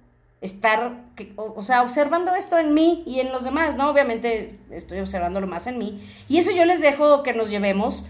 estar, 0.42 1.04
o, 1.36 1.62
sea, 1.62 1.84
observando 1.84 2.34
esto 2.34 2.58
en 2.58 2.74
mí 2.74 3.04
y 3.06 3.20
en 3.20 3.32
los 3.32 3.44
demás, 3.44 3.76
¿no? 3.76 3.92
Obviamente 3.92 4.58
estoy 4.72 5.02
observándolo 5.02 5.46
más 5.46 5.68
en 5.68 5.78
mí. 5.78 6.02
Y 6.28 6.40
eso 6.40 6.50
yo 6.50 6.66
les 6.66 6.82
dejo 6.82 7.22
que 7.22 7.34
nos 7.34 7.52
llevemos 7.52 8.06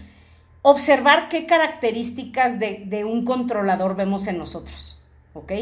observar 0.62 1.28
qué 1.28 1.44
características 1.44 2.58
de, 2.58 3.04
un 3.04 3.26
controlador 3.26 3.96
vemos 3.96 4.26
en 4.28 4.38
nosotros, 4.38 4.98
¿ok? 5.34 5.52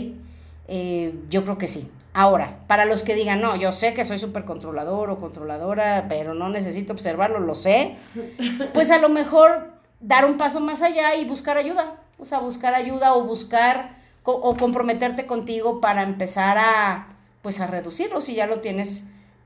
Eh, 0.69 1.15
yo 1.31 1.45
creo 1.45 1.59
que 1.59 1.67
sí. 1.67 1.91
Ahora, 2.13 2.59
para 2.67 2.85
los 2.85 3.03
que 3.03 3.15
digan, 3.15 3.41
no, 3.41 3.57
yo 3.57 3.73
sé 3.73 3.93
que 3.93 4.05
soy 4.05 4.19
súper 4.19 4.45
controlador 4.45 5.11
o 5.11 5.19
controladora, 5.19 6.07
pero 6.09 6.35
no 6.35 6.49
necesito 6.49 6.93
observarlo, 6.93 7.41
lo 7.41 7.55
sé, 7.55 7.97
pues 8.75 8.91
a 8.91 8.99
lo 8.99 9.09
mejor 9.09 9.73
dar 10.01 10.25
un 10.25 10.37
paso 10.37 10.61
más 10.61 10.83
allá 10.83 11.17
y 11.17 11.25
buscar 11.25 11.57
ayuda, 11.57 11.97
o 12.19 12.25
sea, 12.25 12.39
buscar 12.39 12.75
ayuda 12.75 13.15
o 13.15 13.25
buscar 13.25 14.03
o 14.23 14.57
comprometerte 14.57 15.27
contigo 15.27 15.83
para 15.83 16.03
empezar 16.03 16.57
a, 16.59 17.09
pues 17.43 17.61
a 17.61 17.67
reducirlo 17.67 18.23
si 18.23 18.35
ya 18.35 18.47
lo 18.47 18.61
tienes 18.61 19.05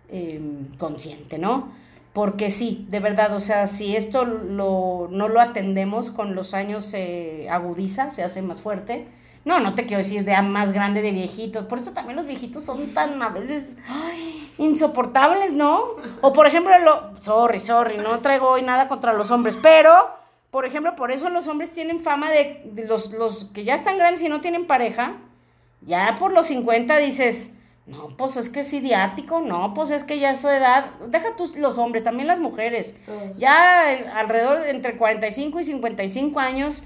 em, 0.08 0.68
consciente, 0.76 1.36
¿no? 1.36 1.72
porque 2.18 2.50
sí, 2.50 2.84
de 2.90 2.98
verdad, 2.98 3.32
o 3.36 3.38
sea, 3.38 3.68
si 3.68 3.94
esto 3.94 4.24
lo, 4.24 5.08
no 5.08 5.28
lo 5.28 5.40
atendemos 5.40 6.10
con 6.10 6.34
los 6.34 6.52
años 6.52 6.84
se 6.84 7.48
agudiza, 7.48 8.10
se 8.10 8.24
hace 8.24 8.42
más 8.42 8.60
fuerte. 8.60 9.06
No, 9.48 9.60
no 9.60 9.74
te 9.74 9.86
quiero 9.86 10.02
decir 10.02 10.26
de 10.26 10.42
más 10.42 10.72
grande 10.72 11.00
de 11.00 11.10
viejito, 11.10 11.68
por 11.68 11.78
eso 11.78 11.92
también 11.92 12.16
los 12.16 12.26
viejitos 12.26 12.62
son 12.62 12.92
tan 12.92 13.22
a 13.22 13.30
veces, 13.30 13.78
ay, 13.88 14.52
insoportables, 14.58 15.54
¿no? 15.54 15.86
O 16.20 16.34
por 16.34 16.46
ejemplo, 16.46 16.78
lo, 16.80 17.18
sorry, 17.22 17.58
sorry, 17.58 17.96
no 17.96 18.20
traigo 18.20 18.46
hoy 18.46 18.60
nada 18.60 18.88
contra 18.88 19.14
los 19.14 19.30
hombres, 19.30 19.56
pero, 19.62 19.90
por 20.50 20.66
ejemplo, 20.66 20.94
por 20.94 21.10
eso 21.12 21.30
los 21.30 21.48
hombres 21.48 21.72
tienen 21.72 21.98
fama 21.98 22.28
de, 22.30 22.60
de 22.66 22.84
los, 22.84 23.10
los 23.12 23.46
que 23.46 23.64
ya 23.64 23.74
están 23.74 23.96
grandes 23.96 24.22
y 24.22 24.28
no 24.28 24.42
tienen 24.42 24.66
pareja, 24.66 25.14
ya 25.80 26.16
por 26.18 26.30
los 26.34 26.48
50 26.48 26.98
dices, 26.98 27.52
no, 27.86 28.08
pues 28.18 28.36
es 28.36 28.50
que 28.50 28.60
es 28.60 28.72
idiático, 28.74 29.40
no, 29.40 29.72
pues 29.72 29.90
es 29.92 30.04
que 30.04 30.18
ya 30.18 30.32
es 30.32 30.42
su 30.42 30.50
edad, 30.50 30.90
deja 31.06 31.36
tú 31.36 31.50
los 31.56 31.78
hombres, 31.78 32.04
también 32.04 32.26
las 32.26 32.38
mujeres, 32.38 32.96
ya 33.38 33.94
eh, 33.94 34.10
alrededor 34.14 34.60
de 34.60 34.68
entre 34.68 34.98
45 34.98 35.58
y 35.58 35.64
55 35.64 36.38
años, 36.38 36.84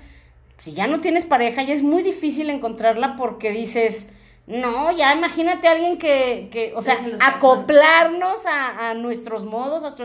si 0.63 0.75
ya 0.75 0.87
no 0.87 1.01
tienes 1.01 1.25
pareja, 1.25 1.65
ya 1.65 1.75
es 1.75 1.83
muy 1.83 2.05
difícil 2.05 2.49
encontrarla 2.49 3.17
porque 3.17 3.51
dices, 3.51 4.07
no, 4.47 4.93
ya 4.93 5.13
imagínate 5.13 5.67
a 5.67 5.73
alguien 5.73 5.99
que, 5.99 6.51
que 6.53 6.73
o 6.77 6.83
sea, 6.83 7.05
acoplarnos 7.19 8.47
a, 8.47 8.91
a, 8.91 8.95
nuestros 8.95 9.45
modos, 9.45 9.85
a 9.85 9.97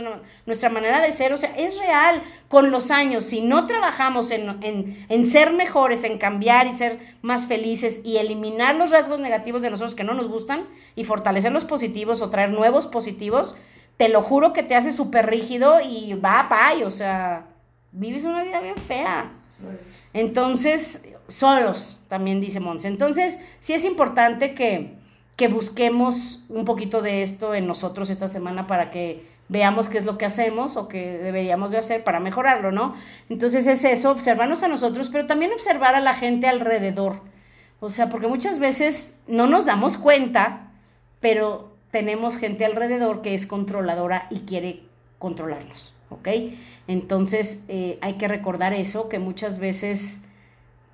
nuestra 0.48 0.70
manera 0.70 1.00
de 1.00 1.12
ser, 1.12 1.32
o 1.32 1.38
sea, 1.38 1.56
es 1.56 1.78
real 1.78 2.24
con 2.48 2.72
los 2.72 2.89
años. 2.89 3.24
Si 3.24 3.41
no 3.41 3.67
trabajamos 3.67 4.32
en, 4.32 4.63
en, 4.63 5.06
en, 5.10 5.30
ser 5.30 5.54
mejores, 5.54 6.04
en 6.04 6.17
cambiar 6.17 6.65
y 6.65 6.74
ser 6.74 6.98
más 7.22 7.46
felices 7.46 8.00
y 8.04 8.17
eliminar 8.17 8.74
los 8.78 8.89
rasgos 8.89 9.20
negativos 9.20 9.62
de 9.62 9.70
nosotros 9.70 9.93
que 9.93 10.04
no 10.04 10.15
nos 10.15 10.28
gustan 10.28 10.67
y 10.96 11.04
fortalecer 11.04 11.52
los 11.52 11.65
positivos 11.65 12.24
o 12.24 12.32
traer 12.32 12.50
nuevos 12.52 12.88
positivos, 12.88 13.58
te 13.98 14.10
lo 14.10 14.24
juro 14.24 14.54
que 14.54 14.63
te 14.63 14.74
hace 14.74 14.91
súper 14.91 15.28
rígido 15.28 15.82
y 15.82 16.15
va, 16.15 16.50
va, 16.52 16.74
o 16.84 16.89
sea, 16.89 17.46
vives 17.91 18.24
una 18.24 18.41
vida 18.41 18.60
bien 18.60 18.78
fea. 18.78 19.32
Entonces, 20.13 21.04
solos, 21.28 22.00
también 22.08 22.41
dice 22.41 22.60
Monse. 22.60 22.88
Entonces, 22.88 23.39
sí 23.60 23.74
es 23.74 23.86
importante 23.86 24.54
que, 24.54 24.93
que 25.36 25.48
busquemos 25.48 26.46
un 26.50 26.65
poquito 26.65 27.02
de 27.02 27.22
esto 27.22 27.54
en 27.54 27.67
nosotros 27.67 28.10
esta 28.10 28.28
semana 28.28 28.67
para 28.67 28.91
que 28.91 29.26
veamos 29.50 29.89
qué 29.89 29.98
es 29.98 30.06
lo 30.06 30.17
que 30.17 30.26
hacemos 30.26 30.76
o 30.76 30.88
qué 30.88 31.17
deberíamos 31.17 31.72
de 31.72 31.78
hacer 31.78 32.04
para 32.04 32.20
mejorarlo, 32.20 32.72
¿no? 32.72 32.96
Entonces 33.30 33.67
es 33.67 33.84
eso, 33.84 34.12
observarnos 34.12 34.63
a 34.63 34.67
nosotros, 34.67 35.10
pero 35.10 35.26
también 35.26 35.52
observar 35.54 35.96
a 35.96 36.00
la 36.00 36.13
gente 36.13 36.48
alrededor. 36.48 37.22
O 37.80 37.89
sea, 37.89 38.10
porque 38.10 38.28
muchas 38.28 38.60
veces 38.60 39.15
no 39.28 39.48
nos 39.48 39.65
damos 39.65 39.98
cuenta, 39.98 40.72
pero 41.20 41.72
tenemos 41.91 42.38
gente 42.38 42.65
alrededor 42.65 43.22
que 43.22 43.34
es 43.34 43.46
controladora 43.46 44.28
y 44.30 44.41
quiere 44.41 44.84
controlarnos, 45.20 45.93
¿ok? 46.10 46.28
Entonces 46.88 47.63
eh, 47.67 47.98
hay 48.02 48.13
que 48.13 48.28
recordar 48.28 48.74
eso, 48.74 49.10
que 49.10 49.20
muchas 49.20 49.60
veces 49.60 50.22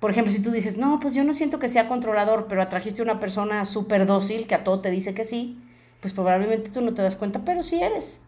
por 0.04 0.10
ejemplo, 0.10 0.30
si 0.30 0.42
tú 0.42 0.50
dices, 0.50 0.76
no, 0.76 1.00
pues 1.00 1.14
yo 1.14 1.24
no 1.24 1.32
siento 1.32 1.58
que 1.58 1.66
sea 1.66 1.88
controlador, 1.88 2.44
pero 2.46 2.60
atrajiste 2.60 3.00
a 3.00 3.04
una 3.04 3.20
persona 3.20 3.64
súper 3.64 4.04
dócil 4.04 4.46
que 4.46 4.54
a 4.54 4.62
todo 4.62 4.80
te 4.80 4.90
dice 4.90 5.14
que 5.14 5.24
sí, 5.24 5.58
pues 6.02 6.12
probablemente 6.12 6.68
tú 6.68 6.82
no 6.82 6.92
te 6.92 7.00
das 7.00 7.16
cuenta, 7.16 7.40
pero 7.46 7.62
sí 7.62 7.82
eres. 7.82 8.20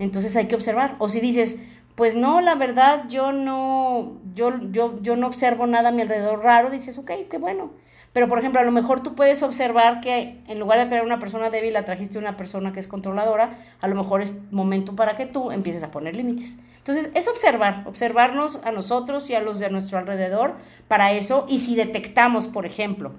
Entonces 0.00 0.34
hay 0.34 0.46
que 0.48 0.56
observar. 0.56 0.96
O 0.98 1.08
si 1.08 1.20
dices, 1.20 1.58
pues 1.94 2.16
no, 2.16 2.40
la 2.40 2.56
verdad, 2.56 3.04
yo 3.08 3.30
no, 3.30 4.18
yo, 4.34 4.50
yo, 4.72 5.00
yo 5.02 5.14
no 5.14 5.28
observo 5.28 5.68
nada 5.68 5.90
a 5.90 5.92
mi 5.92 6.02
alrededor 6.02 6.42
raro, 6.42 6.68
dices, 6.68 6.98
ok, 6.98 7.12
qué 7.30 7.38
bueno. 7.38 7.70
Pero, 8.14 8.28
por 8.28 8.38
ejemplo, 8.38 8.60
a 8.60 8.64
lo 8.64 8.70
mejor 8.70 9.02
tú 9.02 9.14
puedes 9.14 9.42
observar 9.42 10.00
que 10.00 10.40
en 10.46 10.60
lugar 10.60 10.78
de 10.78 10.86
traer 10.86 11.04
una 11.04 11.18
persona 11.18 11.50
débil, 11.50 11.76
atrajiste 11.76 12.16
a 12.16 12.20
una 12.20 12.36
persona 12.36 12.72
que 12.72 12.78
es 12.78 12.86
controladora, 12.86 13.58
a 13.80 13.88
lo 13.88 13.96
mejor 13.96 14.22
es 14.22 14.38
momento 14.52 14.94
para 14.94 15.16
que 15.16 15.26
tú 15.26 15.50
empieces 15.50 15.82
a 15.82 15.90
poner 15.90 16.14
límites. 16.14 16.58
Entonces, 16.78 17.10
es 17.14 17.26
observar, 17.26 17.82
observarnos 17.86 18.64
a 18.64 18.70
nosotros 18.70 19.28
y 19.30 19.34
a 19.34 19.40
los 19.40 19.58
de 19.58 19.68
nuestro 19.68 19.98
alrededor 19.98 20.54
para 20.86 21.10
eso. 21.10 21.44
Y 21.48 21.58
si 21.58 21.74
detectamos, 21.74 22.46
por 22.46 22.66
ejemplo, 22.66 23.12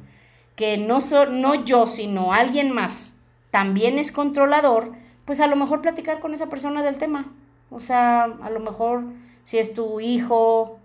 que 0.56 0.78
no, 0.78 1.02
so, 1.02 1.26
no 1.26 1.66
yo, 1.66 1.88
sino 1.88 2.32
alguien 2.32 2.72
más 2.72 3.16
también 3.52 4.00
es 4.00 4.14
controlador, 4.14 4.94
pues 5.26 5.42
a 5.42 5.48
lo 5.48 5.58
mejor 5.58 5.82
platicar 5.82 6.22
con 6.22 6.34
esa 6.34 6.48
persona 6.48 6.84
del 6.84 6.98
tema. 6.98 7.34
O 7.70 7.82
sea, 7.82 8.24
a 8.24 8.50
lo 8.50 8.62
mejor 8.62 9.04
si 9.44 9.58
es 9.58 9.74
tu 9.74 10.00
hijo, 10.00 10.80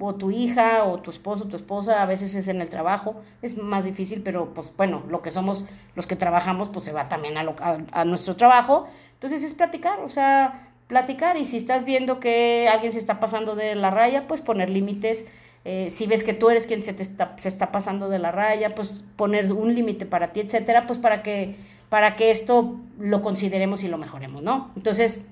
o 0.00 0.14
tu 0.14 0.30
hija 0.30 0.84
o 0.84 1.00
tu 1.00 1.10
esposo 1.10 1.46
tu 1.46 1.56
esposa, 1.56 2.02
a 2.02 2.06
veces 2.06 2.34
es 2.34 2.48
en 2.48 2.60
el 2.60 2.68
trabajo, 2.68 3.16
es 3.42 3.58
más 3.58 3.84
difícil, 3.84 4.22
pero 4.22 4.52
pues 4.54 4.72
bueno, 4.76 5.02
lo 5.08 5.22
que 5.22 5.30
somos 5.30 5.66
los 5.94 6.06
que 6.06 6.16
trabajamos, 6.16 6.68
pues 6.68 6.84
se 6.84 6.92
va 6.92 7.08
también 7.08 7.36
a, 7.38 7.44
a, 7.92 8.04
nuestro 8.04 8.36
trabajo. 8.36 8.86
Entonces 9.14 9.42
es 9.42 9.54
platicar, 9.54 10.00
o 10.00 10.08
sea, 10.08 10.68
platicar 10.86 11.36
y 11.36 11.44
si 11.44 11.56
estás 11.56 11.84
viendo 11.84 12.20
que 12.20 12.68
alguien 12.72 12.92
se 12.92 12.98
está 12.98 13.20
pasando 13.20 13.56
de 13.56 13.74
la 13.74 13.90
raya, 13.90 14.26
pues 14.26 14.40
poner 14.40 14.70
límites. 14.70 15.26
Eh, 15.64 15.90
si 15.90 16.06
ves 16.06 16.24
que 16.24 16.32
tú 16.32 16.50
eres 16.50 16.66
quien 16.66 16.82
se, 16.82 16.92
te 16.94 17.02
está, 17.02 17.34
se 17.36 17.48
está 17.48 17.72
pasando 17.72 18.08
de 18.08 18.18
la 18.18 18.32
raya, 18.32 18.74
pues 18.74 19.04
poner 19.16 19.52
un 19.52 19.74
límite 19.74 20.06
para 20.06 20.32
ti, 20.32 20.40
etcétera, 20.40 20.86
pues 20.86 20.98
para 20.98 21.22
que, 21.22 21.56
para 21.88 22.16
que 22.16 22.30
esto 22.30 22.76
lo 22.98 23.20
consideremos 23.22 23.82
y 23.82 23.88
lo 23.88 23.98
mejoremos, 23.98 24.42
¿no? 24.42 24.70
Entonces, 24.76 25.26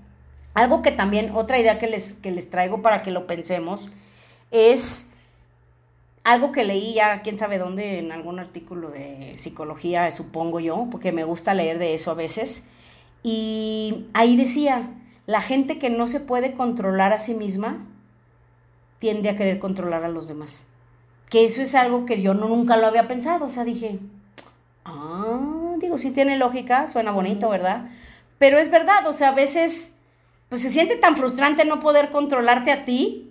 algo 0.54 0.82
que 0.82 0.90
también, 0.90 1.32
otra 1.34 1.58
idea 1.58 1.78
que 1.78 1.86
les, 1.86 2.14
que 2.14 2.32
les 2.32 2.50
traigo 2.50 2.82
para 2.82 3.02
que 3.02 3.10
lo 3.10 3.26
pensemos, 3.26 3.92
es 4.50 5.06
algo 6.24 6.50
que 6.50 6.64
leí 6.64 6.94
ya, 6.94 7.20
quién 7.22 7.38
sabe 7.38 7.56
dónde, 7.56 7.98
en 7.98 8.10
algún 8.10 8.40
artículo 8.40 8.90
de 8.90 9.34
psicología, 9.36 10.10
supongo 10.10 10.58
yo, 10.58 10.88
porque 10.90 11.12
me 11.12 11.22
gusta 11.22 11.54
leer 11.54 11.78
de 11.78 11.94
eso 11.94 12.10
a 12.10 12.14
veces. 12.14 12.64
Y 13.22 14.06
ahí 14.12 14.36
decía, 14.36 14.90
la 15.26 15.40
gente 15.40 15.78
que 15.78 15.88
no 15.88 16.06
se 16.06 16.20
puede 16.20 16.54
controlar 16.54 17.12
a 17.12 17.18
sí 17.18 17.34
misma 17.34 17.86
tiende 18.98 19.28
a 19.28 19.36
querer 19.36 19.58
controlar 19.58 20.04
a 20.04 20.08
los 20.08 20.26
demás. 20.26 20.66
Que 21.30 21.44
eso 21.44 21.62
es 21.62 21.74
algo 21.74 22.06
que 22.06 22.20
yo 22.20 22.34
no, 22.34 22.48
nunca 22.48 22.76
lo 22.76 22.86
había 22.86 23.06
pensado. 23.06 23.44
O 23.44 23.48
sea, 23.48 23.64
dije, 23.64 24.00
ah, 24.84 25.74
digo, 25.78 25.98
sí 25.98 26.10
tiene 26.10 26.36
lógica, 26.38 26.88
suena 26.88 27.12
bonito, 27.12 27.48
¿verdad? 27.48 27.88
Pero 28.38 28.58
es 28.58 28.70
verdad, 28.70 29.06
o 29.06 29.12
sea, 29.12 29.28
a 29.28 29.34
veces, 29.34 29.94
pues 30.48 30.60
se 30.60 30.70
siente 30.70 30.96
tan 30.96 31.16
frustrante 31.16 31.64
no 31.64 31.78
poder 31.78 32.10
controlarte 32.10 32.72
a 32.72 32.84
ti 32.84 33.25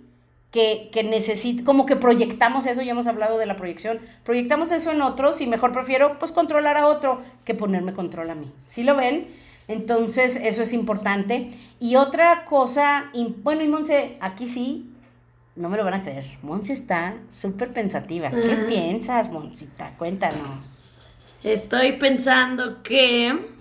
que, 0.56 0.88
que 0.90 1.04
necesita, 1.04 1.64
como 1.64 1.84
que 1.84 1.96
proyectamos 1.96 2.64
eso, 2.64 2.80
ya 2.80 2.92
hemos 2.92 3.06
hablado 3.06 3.36
de 3.36 3.44
la 3.44 3.56
proyección, 3.56 4.00
proyectamos 4.24 4.72
eso 4.72 4.90
en 4.90 5.02
otros 5.02 5.42
y 5.42 5.46
mejor 5.46 5.70
prefiero 5.70 6.18
pues 6.18 6.32
controlar 6.32 6.78
a 6.78 6.86
otro 6.86 7.20
que 7.44 7.54
ponerme 7.54 7.92
control 7.92 8.30
a 8.30 8.34
mí. 8.34 8.50
¿Sí 8.64 8.82
lo 8.82 8.96
ven? 8.96 9.28
Entonces, 9.68 10.36
eso 10.36 10.62
es 10.62 10.72
importante. 10.72 11.50
Y 11.78 11.96
otra 11.96 12.46
cosa, 12.46 13.12
bueno, 13.42 13.64
y 13.64 13.68
Monse, 13.68 14.16
aquí 14.20 14.46
sí, 14.46 14.90
no 15.56 15.68
me 15.68 15.76
lo 15.76 15.84
van 15.84 15.92
a 15.92 16.02
creer. 16.02 16.38
Monse 16.40 16.72
está 16.72 17.16
súper 17.28 17.74
pensativa. 17.74 18.30
¿Qué 18.30 18.64
piensas, 18.66 19.30
Monsita? 19.30 19.92
Cuéntanos. 19.98 20.86
Estoy 21.44 21.92
pensando 21.98 22.82
que... 22.82 23.54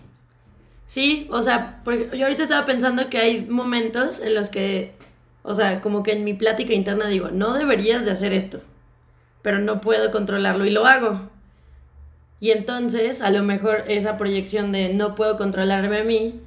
Sí, 0.85 1.27
o 1.29 1.41
sea, 1.41 1.81
porque 1.83 2.17
yo 2.17 2.25
ahorita 2.25 2.43
estaba 2.43 2.65
pensando 2.65 3.09
que 3.09 3.17
hay 3.17 3.41
momentos 3.41 4.21
en 4.21 4.33
los 4.33 4.49
que 4.49 4.94
o 5.45 5.53
sea, 5.53 5.81
como 5.81 6.03
que 6.03 6.11
en 6.13 6.23
mi 6.23 6.33
plática 6.33 6.73
interna 6.73 7.07
digo, 7.07 7.29
no 7.31 7.53
deberías 7.53 8.03
de 8.03 8.11
hacer 8.11 8.33
esto, 8.33 8.61
pero 9.41 9.59
no 9.59 9.79
puedo 9.79 10.11
controlarlo 10.11 10.65
y 10.65 10.71
lo 10.71 10.85
hago. 10.85 11.29
Y 12.39 12.51
entonces, 12.51 13.21
a 13.21 13.29
lo 13.29 13.43
mejor 13.43 13.85
esa 13.87 14.17
proyección 14.17 14.71
de 14.71 14.93
no 14.93 15.15
puedo 15.15 15.37
controlarme 15.37 15.99
a 15.99 16.03
mí, 16.03 16.41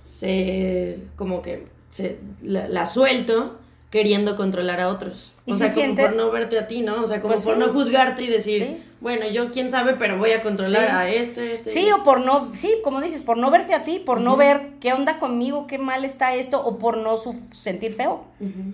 se 0.00 0.98
como 1.16 1.42
que 1.42 1.66
se 1.90 2.18
la 2.42 2.86
suelto 2.86 3.58
queriendo 3.94 4.34
controlar 4.36 4.80
a 4.80 4.88
otros. 4.88 5.30
¿Y 5.46 5.52
o 5.52 5.54
sea, 5.54 5.72
como 5.72 5.94
por 5.94 6.16
no 6.16 6.32
verte 6.32 6.58
a 6.58 6.66
ti, 6.66 6.80
¿no? 6.80 7.00
O 7.00 7.06
sea, 7.06 7.20
como 7.20 7.34
pues 7.34 7.44
por 7.44 7.56
no 7.56 7.68
juzgarte 7.68 8.24
y 8.24 8.26
decir, 8.26 8.82
bueno, 9.00 9.28
yo 9.28 9.52
quién 9.52 9.70
sabe, 9.70 9.94
pero 9.94 10.18
voy 10.18 10.32
a 10.32 10.42
controlar 10.42 10.90
a 10.90 11.08
este, 11.08 11.54
este. 11.54 11.70
Sí, 11.70 11.88
o 11.92 12.02
por 12.02 12.20
no, 12.20 12.50
sí, 12.54 12.74
como 12.82 13.00
dices, 13.00 13.22
por 13.22 13.36
no 13.36 13.52
verte 13.52 13.72
a 13.72 13.84
ti, 13.84 14.00
por 14.00 14.20
no 14.20 14.36
ver 14.36 14.70
qué 14.80 14.92
onda 14.92 15.20
conmigo, 15.20 15.68
qué 15.68 15.78
mal 15.78 16.04
está 16.04 16.34
esto, 16.34 16.60
o 16.66 16.76
por 16.76 16.96
no 16.96 17.16
sentir 17.16 17.92
feo. 17.92 18.24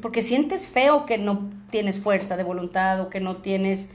Porque 0.00 0.22
sientes 0.22 0.70
feo 0.70 1.04
que 1.04 1.18
no 1.18 1.50
tienes 1.70 2.00
fuerza 2.00 2.38
de 2.38 2.42
voluntad 2.42 3.02
o 3.02 3.10
que 3.10 3.20
no 3.20 3.36
tienes, 3.36 3.90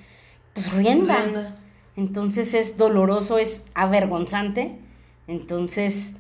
pues, 0.54 0.74
rienda. 0.74 1.56
Entonces 1.98 2.54
es 2.54 2.78
doloroso, 2.78 3.40
es 3.40 3.66
avergonzante. 3.74 4.78
Entonces, 5.28 6.18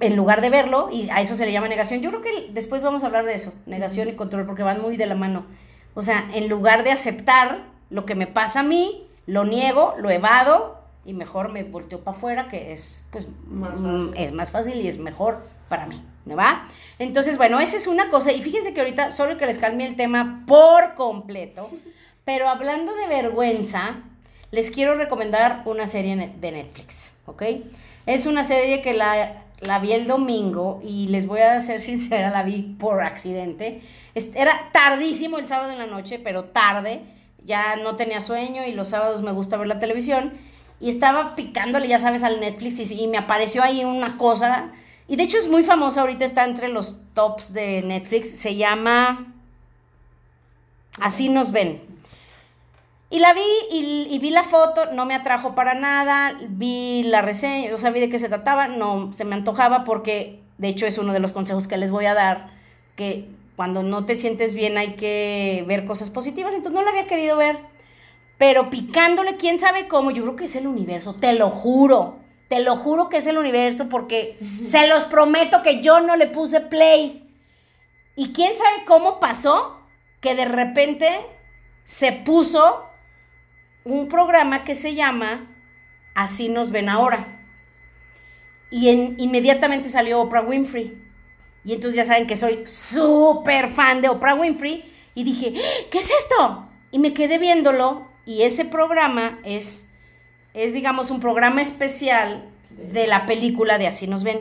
en 0.00 0.16
lugar 0.16 0.40
de 0.40 0.50
verlo, 0.50 0.88
y 0.92 1.08
a 1.10 1.20
eso 1.20 1.36
se 1.36 1.46
le 1.46 1.52
llama 1.52 1.68
negación, 1.68 2.00
yo 2.00 2.10
creo 2.10 2.22
que 2.22 2.50
después 2.52 2.82
vamos 2.82 3.02
a 3.02 3.06
hablar 3.06 3.24
de 3.24 3.34
eso, 3.34 3.52
negación 3.66 4.08
y 4.08 4.12
control, 4.14 4.46
porque 4.46 4.62
van 4.62 4.80
muy 4.80 4.96
de 4.96 5.06
la 5.06 5.14
mano. 5.14 5.44
O 5.94 6.02
sea, 6.02 6.28
en 6.34 6.48
lugar 6.48 6.84
de 6.84 6.92
aceptar 6.92 7.66
lo 7.90 8.06
que 8.06 8.14
me 8.14 8.26
pasa 8.26 8.60
a 8.60 8.62
mí, 8.62 9.06
lo 9.26 9.44
niego, 9.44 9.94
lo 9.98 10.10
evado 10.10 10.82
y 11.04 11.12
mejor 11.12 11.50
me 11.50 11.64
volteo 11.64 12.00
para 12.00 12.16
afuera, 12.16 12.48
que 12.48 12.72
es, 12.72 13.06
pues, 13.10 13.28
más 13.46 13.80
mm, 13.80 14.14
es 14.16 14.32
más 14.32 14.50
fácil 14.50 14.80
y 14.80 14.88
es 14.88 14.98
mejor 14.98 15.42
para 15.68 15.86
mí, 15.86 16.02
¿no 16.24 16.36
va? 16.36 16.64
Entonces, 16.98 17.36
bueno, 17.36 17.60
esa 17.60 17.76
es 17.76 17.86
una 17.86 18.08
cosa, 18.08 18.32
y 18.32 18.42
fíjense 18.42 18.72
que 18.72 18.80
ahorita, 18.80 19.10
solo 19.10 19.36
que 19.36 19.46
les 19.46 19.58
calme 19.58 19.86
el 19.86 19.96
tema 19.96 20.44
por 20.46 20.94
completo, 20.94 21.70
pero 22.24 22.48
hablando 22.48 22.94
de 22.94 23.06
vergüenza, 23.08 23.96
les 24.50 24.70
quiero 24.70 24.94
recomendar 24.94 25.62
una 25.64 25.86
serie 25.86 26.14
de 26.14 26.52
Netflix, 26.52 27.14
¿ok? 27.26 27.42
Es 28.06 28.26
una 28.26 28.44
serie 28.44 28.82
que 28.82 28.92
la, 28.92 29.44
la 29.62 29.78
vi 29.78 29.92
el 29.92 30.06
domingo 30.06 30.80
y 30.84 31.08
les 31.08 31.26
voy 31.26 31.40
a 31.40 31.60
ser 31.60 31.80
sincera, 31.80 32.30
la 32.30 32.42
vi 32.42 32.62
por 32.62 33.02
accidente. 33.02 33.80
Era 34.14 34.70
tardísimo 34.72 35.38
el 35.38 35.48
sábado 35.48 35.72
en 35.72 35.78
la 35.78 35.86
noche, 35.86 36.18
pero 36.18 36.44
tarde. 36.44 37.02
Ya 37.44 37.76
no 37.76 37.96
tenía 37.96 38.20
sueño 38.20 38.64
y 38.66 38.72
los 38.72 38.88
sábados 38.88 39.22
me 39.22 39.32
gusta 39.32 39.56
ver 39.56 39.66
la 39.66 39.78
televisión. 39.78 40.32
y 40.80 40.90
estaba 40.90 41.34
picándole, 41.36 41.86
ya 41.88 41.98
sabes, 41.98 42.24
al 42.24 42.40
Netflix 42.40 42.90
y, 42.92 43.06
me 43.06 43.18
apareció 43.18 43.62
ahí 43.62 43.84
una 43.84 44.18
cosa. 44.18 44.72
Y 45.08 45.16
de 45.16 45.24
hecho 45.24 45.38
es 45.38 45.48
muy 45.48 45.62
famosa, 45.62 46.00
ahorita 46.02 46.24
está 46.24 46.44
entre 46.44 46.68
los 46.68 47.02
tops 47.14 47.52
de 47.52 47.82
Netflix. 47.82 48.30
Se 48.30 48.56
llama 48.56 49.32
Así 51.00 51.28
nos 51.28 51.52
ven. 51.52 51.91
Y 53.12 53.18
la 53.18 53.34
vi 53.34 53.42
y, 53.70 54.08
y, 54.10 54.18
vi 54.20 54.30
la 54.30 54.42
foto, 54.42 54.86
no 54.94 55.04
me 55.04 55.14
atrajo 55.14 55.54
para 55.54 55.74
nada, 55.74 56.32
vi 56.48 57.02
la 57.02 57.20
reseña, 57.20 57.74
o 57.74 57.76
sea, 57.76 57.90
vi 57.90 58.00
de 58.00 58.08
qué 58.08 58.18
se 58.18 58.30
trataba, 58.30 58.68
no 58.68 59.12
se 59.12 59.26
me 59.26 59.34
antojaba 59.34 59.84
porque, 59.84 60.40
de 60.56 60.68
hecho, 60.68 60.86
es 60.86 60.96
uno 60.96 61.12
de 61.12 61.20
los 61.20 61.30
consejos 61.30 61.68
que 61.68 61.76
les 61.76 61.90
voy 61.90 62.06
a 62.06 62.14
dar, 62.14 62.46
que 62.96 63.28
cuando 63.54 63.82
no 63.82 64.06
te 64.06 64.16
sientes 64.16 64.54
bien 64.54 64.78
hay 64.78 64.94
que 64.94 65.62
ver 65.68 65.84
cosas 65.84 66.08
positivas, 66.08 66.54
entonces 66.54 66.72
no 66.72 66.82
la 66.82 66.88
había 66.88 67.06
querido 67.06 67.36
ver, 67.36 67.58
pero 68.38 68.70
picándole, 68.70 69.36
quién 69.36 69.60
sabe 69.60 69.88
cómo, 69.88 70.10
yo 70.10 70.22
creo 70.22 70.36
que 70.36 70.46
es 70.46 70.56
el 70.56 70.66
universo, 70.66 71.14
te 71.14 71.34
lo 71.34 71.50
juro, 71.50 72.16
te 72.48 72.60
lo 72.60 72.76
juro 72.76 73.10
que 73.10 73.18
es 73.18 73.26
el 73.26 73.36
universo 73.36 73.90
porque 73.90 74.38
se 74.62 74.86
los 74.86 75.04
prometo 75.04 75.60
que 75.60 75.82
yo 75.82 76.00
no 76.00 76.16
le 76.16 76.28
puse 76.28 76.62
play. 76.62 77.30
Y 78.16 78.32
quién 78.32 78.52
sabe 78.56 78.86
cómo 78.86 79.20
pasó 79.20 79.80
que 80.22 80.34
de 80.34 80.46
repente 80.46 81.08
se 81.84 82.12
puso 82.12 82.88
un 83.84 84.08
programa 84.08 84.64
que 84.64 84.74
se 84.74 84.94
llama 84.94 85.48
Así 86.14 86.48
nos 86.48 86.70
ven 86.70 86.88
ahora. 86.88 87.26
Y 88.70 88.88
en, 88.88 89.16
inmediatamente 89.18 89.88
salió 89.88 90.20
Oprah 90.20 90.42
Winfrey. 90.42 90.98
Y 91.64 91.72
entonces 91.72 91.96
ya 91.96 92.04
saben 92.04 92.26
que 92.26 92.36
soy 92.36 92.66
súper 92.66 93.68
fan 93.68 94.00
de 94.00 94.08
Oprah 94.08 94.34
Winfrey. 94.34 94.84
Y 95.14 95.24
dije, 95.24 95.54
¿qué 95.90 95.98
es 95.98 96.10
esto? 96.10 96.68
Y 96.90 96.98
me 96.98 97.14
quedé 97.14 97.38
viéndolo. 97.38 98.08
Y 98.24 98.42
ese 98.42 98.64
programa 98.64 99.40
es, 99.44 99.90
es 100.54 100.72
digamos, 100.72 101.10
un 101.10 101.20
programa 101.20 101.62
especial 101.62 102.50
de 102.70 103.06
la 103.06 103.26
película 103.26 103.78
de 103.78 103.86
Así 103.86 104.06
nos 104.06 104.22
ven. 104.24 104.40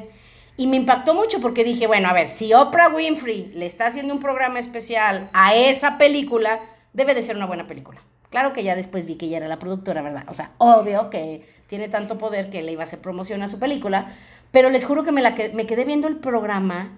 Y 0.58 0.68
me 0.68 0.78
impactó 0.78 1.14
mucho 1.14 1.40
porque 1.40 1.64
dije, 1.64 1.88
bueno, 1.88 2.10
a 2.10 2.14
ver, 2.14 2.28
si 2.28 2.54
Oprah 2.54 2.90
Winfrey 2.90 3.52
le 3.56 3.66
está 3.66 3.88
haciendo 3.88 4.14
un 4.14 4.20
programa 4.20 4.60
especial 4.60 5.30
a 5.34 5.56
esa 5.56 5.98
película, 5.98 6.60
debe 6.94 7.16
de 7.16 7.24
ser 7.24 7.36
una 7.36 7.48
buena 7.48 7.68
película. 7.68 8.02
Claro 8.32 8.54
que 8.54 8.63
ya 8.63 8.76
después 8.76 9.06
vi 9.06 9.15
que 9.15 9.26
ella 9.28 9.38
era 9.38 9.48
la 9.50 9.60
productora, 9.60 10.02
¿verdad? 10.02 10.24
O 10.28 10.34
sea, 10.34 10.52
obvio 10.58 11.10
que 11.10 11.46
tiene 11.67 11.89
tanto 11.89 12.17
poder 12.17 12.50
que 12.50 12.62
le 12.62 12.72
iba 12.72 12.82
a 12.82 12.86
hacer 12.86 13.00
promoción 13.00 13.44
a 13.44 13.50
su 13.50 13.60
película, 13.60 14.08
pero 14.52 14.70
les 14.70 14.86
juro 14.86 15.04
que 15.04 15.12
me, 15.12 15.22
la 15.22 15.36
que, 15.36 15.50
me 15.50 15.65
quedé 15.65 15.84
viendo 15.84 16.08
el 16.08 16.15
programa, 16.15 16.98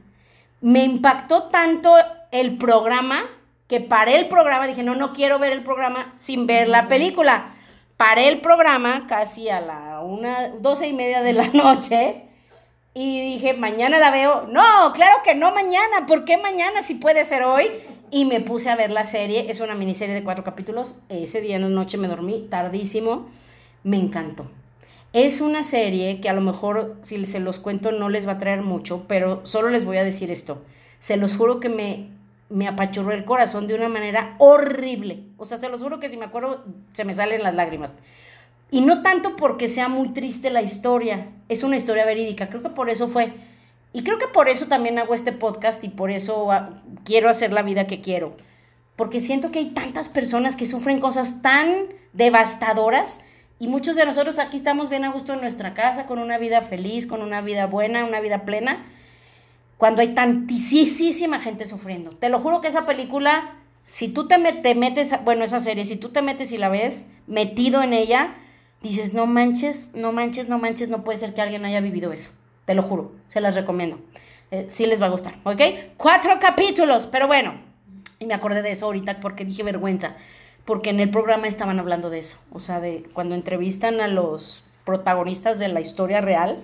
me 0.61 0.83
impactó 0.83 1.43
tanto 1.49 1.95
el 2.31 2.57
programa 2.57 3.23
que 3.67 3.81
paré 3.81 4.15
el 4.15 4.27
programa, 4.27 4.67
dije, 4.67 4.83
no, 4.83 4.93
no 4.93 5.11
quiero 5.11 5.39
ver 5.39 5.53
el 5.53 5.63
programa 5.63 6.11
sin 6.13 6.45
ver 6.45 6.67
la 6.67 6.87
película. 6.87 7.53
Paré 7.97 8.27
el 8.27 8.39
programa 8.39 9.07
casi 9.07 9.49
a 9.49 9.59
la 9.59 10.01
una, 10.01 10.49
doce 10.49 10.87
y 10.87 10.93
media 10.93 11.23
de 11.23 11.33
la 11.33 11.47
noche 11.53 12.23
y 12.93 13.21
dije, 13.33 13.55
mañana 13.55 13.97
la 13.97 14.11
veo. 14.11 14.45
No, 14.49 14.93
claro 14.93 15.21
que 15.23 15.33
no 15.33 15.51
mañana. 15.51 16.05
¿Por 16.07 16.25
qué 16.25 16.37
mañana 16.37 16.83
si 16.83 16.93
puede 16.93 17.25
ser 17.25 17.43
hoy? 17.43 17.71
Y 18.13 18.25
me 18.25 18.41
puse 18.41 18.69
a 18.69 18.75
ver 18.75 18.91
la 18.91 19.05
serie. 19.05 19.49
Es 19.49 19.59
una 19.59 19.73
miniserie 19.73 20.13
de 20.13 20.23
cuatro 20.23 20.43
capítulos. 20.43 20.99
Ese 21.09 21.41
día 21.41 21.55
en 21.55 21.63
la 21.63 21.69
noche 21.69 21.97
me 21.97 22.07
dormí 22.07 22.45
tardísimo. 22.47 23.27
Me 23.83 23.97
encantó. 23.97 24.45
Es 25.13 25.41
una 25.41 25.63
serie 25.63 26.21
que 26.21 26.29
a 26.29 26.33
lo 26.33 26.41
mejor 26.41 26.95
si 27.01 27.25
se 27.25 27.39
los 27.39 27.57
cuento 27.57 27.91
no 27.91 28.09
les 28.09 28.27
va 28.27 28.33
a 28.33 28.37
traer 28.37 28.61
mucho, 28.61 29.05
pero 29.07 29.43
solo 29.47 29.69
les 29.69 29.83
voy 29.83 29.97
a 29.97 30.03
decir 30.03 30.29
esto. 30.29 30.61
Se 30.99 31.17
los 31.17 31.35
juro 31.35 31.59
que 31.59 31.69
me, 31.69 32.11
me 32.49 32.67
apachurró 32.67 33.13
el 33.13 33.25
corazón 33.25 33.65
de 33.65 33.73
una 33.73 33.89
manera 33.89 34.35
horrible. 34.37 35.23
O 35.37 35.45
sea, 35.45 35.57
se 35.57 35.69
los 35.69 35.81
juro 35.81 35.99
que 35.99 36.07
si 36.07 36.17
me 36.17 36.25
acuerdo 36.25 36.63
se 36.91 37.05
me 37.05 37.13
salen 37.13 37.41
las 37.41 37.55
lágrimas. 37.55 37.95
Y 38.69 38.81
no 38.81 39.01
tanto 39.01 39.35
porque 39.35 39.67
sea 39.67 39.87
muy 39.87 40.09
triste 40.09 40.51
la 40.51 40.61
historia, 40.61 41.29
es 41.49 41.63
una 41.63 41.77
historia 41.77 42.05
verídica, 42.05 42.47
creo 42.49 42.61
que 42.61 42.69
por 42.69 42.91
eso 42.91 43.07
fue. 43.07 43.33
Y 43.93 44.03
creo 44.03 44.17
que 44.17 44.27
por 44.27 44.49
eso 44.49 44.67
también 44.67 44.97
hago 44.97 45.13
este 45.13 45.31
podcast 45.31 45.83
y 45.83 45.89
por 45.89 46.09
eso 46.09 46.51
ah, 46.51 46.81
quiero 47.05 47.29
hacer 47.29 47.53
la 47.53 47.61
vida 47.61 47.85
que 47.85 48.01
quiero. 48.01 48.35
Porque 48.95 49.19
siento 49.19 49.51
que 49.51 49.59
hay 49.59 49.69
tantas 49.69 50.09
personas 50.09 50.55
que 50.55 50.65
sufren 50.65 50.99
cosas 50.99 51.41
tan 51.41 51.85
devastadoras 52.11 53.21
y 53.59 53.67
muchos 53.67 53.95
de 53.95 54.05
nosotros 54.05 54.39
aquí 54.39 54.57
estamos 54.57 54.89
bien 54.89 55.05
a 55.05 55.11
gusto 55.11 55.31
en 55.31 55.41
nuestra 55.41 55.73
casa, 55.73 56.05
con 56.05 56.19
una 56.19 56.37
vida 56.37 56.61
feliz, 56.61 57.07
con 57.07 57.21
una 57.21 57.41
vida 57.41 57.65
buena, 57.67 58.03
una 58.03 58.19
vida 58.19 58.45
plena, 58.45 58.83
cuando 59.77 60.01
hay 60.01 60.13
tantísima 60.13 61.39
gente 61.39 61.65
sufriendo. 61.65 62.11
Te 62.11 62.29
lo 62.29 62.39
juro 62.39 62.61
que 62.61 62.67
esa 62.67 62.85
película, 62.85 63.55
si 63.83 64.07
tú 64.09 64.27
te, 64.27 64.37
te 64.37 64.75
metes, 64.75 65.13
bueno, 65.23 65.45
esa 65.45 65.59
serie, 65.59 65.85
si 65.85 65.95
tú 65.95 66.09
te 66.09 66.21
metes 66.21 66.51
y 66.51 66.57
la 66.57 66.69
ves 66.69 67.07
metido 67.27 67.83
en 67.83 67.93
ella, 67.93 68.35
dices, 68.81 69.13
no 69.13 69.27
manches, 69.27 69.93
no 69.95 70.11
manches, 70.11 70.49
no 70.49 70.59
manches, 70.59 70.89
no 70.89 71.03
puede 71.03 71.19
ser 71.19 71.33
que 71.33 71.41
alguien 71.41 71.63
haya 71.63 71.79
vivido 71.79 72.11
eso. 72.11 72.31
Te 72.65 72.75
lo 72.75 72.83
juro, 72.83 73.11
se 73.27 73.41
las 73.41 73.55
recomiendo. 73.55 73.99
Eh, 74.51 74.67
sí 74.69 74.85
les 74.85 75.01
va 75.01 75.07
a 75.07 75.09
gustar, 75.09 75.35
¿ok? 75.43 75.61
Cuatro 75.97 76.39
capítulos, 76.39 77.07
pero 77.07 77.27
bueno. 77.27 77.53
Y 78.19 78.25
me 78.25 78.33
acordé 78.33 78.61
de 78.61 78.71
eso 78.71 78.85
ahorita 78.85 79.19
porque 79.19 79.45
dije 79.45 79.63
vergüenza, 79.63 80.15
porque 80.65 80.91
en 80.91 80.99
el 80.99 81.09
programa 81.09 81.47
estaban 81.47 81.79
hablando 81.79 82.09
de 82.09 82.19
eso, 82.19 82.39
o 82.51 82.59
sea, 82.59 82.79
de 82.79 83.03
cuando 83.13 83.35
entrevistan 83.35 83.99
a 83.99 84.07
los 84.07 84.63
protagonistas 84.85 85.59
de 85.59 85.67
la 85.67 85.81
historia 85.81 86.21
real, 86.21 86.63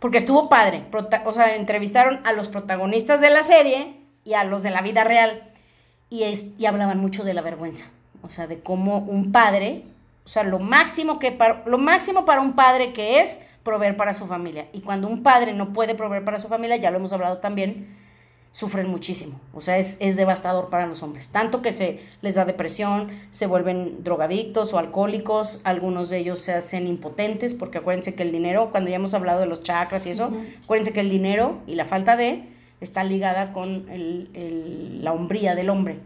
porque 0.00 0.18
estuvo 0.18 0.48
padre, 0.48 0.84
o 1.24 1.32
sea, 1.32 1.54
entrevistaron 1.54 2.20
a 2.24 2.32
los 2.32 2.48
protagonistas 2.48 3.20
de 3.20 3.30
la 3.30 3.42
serie 3.42 3.96
y 4.24 4.34
a 4.34 4.44
los 4.44 4.62
de 4.62 4.70
la 4.70 4.82
vida 4.82 5.04
real, 5.04 5.52
y, 6.10 6.24
es, 6.24 6.48
y 6.58 6.66
hablaban 6.66 6.98
mucho 6.98 7.22
de 7.22 7.34
la 7.34 7.42
vergüenza, 7.42 7.86
o 8.22 8.28
sea, 8.28 8.46
de 8.46 8.60
cómo 8.60 8.98
un 8.98 9.30
padre 9.30 9.84
o 10.28 10.30
sea, 10.30 10.42
lo 10.42 10.58
máximo, 10.58 11.18
que 11.18 11.32
para, 11.32 11.62
lo 11.64 11.78
máximo 11.78 12.26
para 12.26 12.42
un 12.42 12.52
padre 12.52 12.92
que 12.92 13.20
es 13.20 13.40
proveer 13.68 13.96
para 13.96 14.14
su 14.14 14.26
familia. 14.26 14.68
Y 14.72 14.80
cuando 14.80 15.08
un 15.08 15.22
padre 15.22 15.52
no 15.52 15.72
puede 15.72 15.94
proveer 15.94 16.24
para 16.24 16.38
su 16.38 16.48
familia, 16.48 16.76
ya 16.76 16.90
lo 16.90 16.96
hemos 16.96 17.12
hablado 17.12 17.38
también, 17.38 17.96
sufren 18.50 18.88
muchísimo. 18.88 19.40
O 19.52 19.60
sea, 19.60 19.76
es, 19.76 19.98
es 20.00 20.16
devastador 20.16 20.70
para 20.70 20.86
los 20.86 21.02
hombres. 21.02 21.28
Tanto 21.28 21.60
que 21.60 21.70
se 21.72 22.00
les 22.22 22.34
da 22.34 22.44
depresión, 22.44 23.10
se 23.30 23.46
vuelven 23.46 24.02
drogadictos 24.02 24.72
o 24.72 24.78
alcohólicos, 24.78 25.60
algunos 25.64 26.08
de 26.08 26.18
ellos 26.18 26.38
se 26.38 26.54
hacen 26.54 26.86
impotentes, 26.86 27.54
porque 27.54 27.78
acuérdense 27.78 28.14
que 28.14 28.22
el 28.22 28.32
dinero, 28.32 28.70
cuando 28.70 28.88
ya 28.90 28.96
hemos 28.96 29.14
hablado 29.14 29.40
de 29.40 29.46
los 29.46 29.62
chakras 29.62 30.06
y 30.06 30.10
eso, 30.10 30.32
acuérdense 30.64 30.92
que 30.92 31.00
el 31.00 31.10
dinero 31.10 31.60
y 31.66 31.74
la 31.74 31.84
falta 31.84 32.16
de 32.16 32.48
está 32.80 33.04
ligada 33.04 33.52
con 33.52 33.88
el, 33.90 34.30
el, 34.34 35.04
la 35.04 35.12
hombría 35.12 35.54
del 35.54 35.68
hombre. 35.68 35.98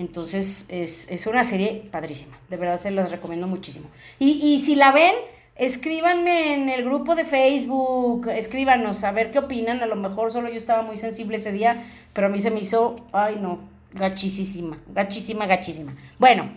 Entonces 0.00 0.64
es, 0.70 1.26
una 1.26 1.44
serie 1.44 1.86
padrísima, 1.90 2.38
de 2.48 2.56
verdad 2.56 2.78
se 2.78 2.90
las 2.90 3.10
recomiendo 3.10 3.46
muchísimo. 3.46 3.90
Y, 4.18 4.58
si 4.64 4.74
la 4.74 4.92
ven, 4.92 5.12
escríbanme 5.60 6.54
en 6.54 6.70
el 6.70 6.84
grupo 6.84 7.14
de 7.14 7.26
Facebook, 7.26 8.28
escríbanos 8.28 9.04
a 9.04 9.12
ver 9.12 9.30
qué 9.30 9.38
opinan, 9.38 9.82
a 9.82 9.86
lo 9.86 9.94
mejor 9.94 10.32
solo 10.32 10.48
yo 10.48 10.56
estaba 10.56 10.80
muy 10.80 10.96
sensible 10.96 11.36
ese 11.36 11.52
día, 11.52 11.76
pero 12.14 12.28
a 12.28 12.30
mí 12.30 12.38
se 12.38 12.50
me 12.50 12.60
hizo, 12.60 12.96
ay 13.12 13.38
no, 13.38 13.58
gachísima, 13.92 14.78
gachísima, 14.94 15.44
gachísima. 15.44 15.94
Bueno, 16.18 16.50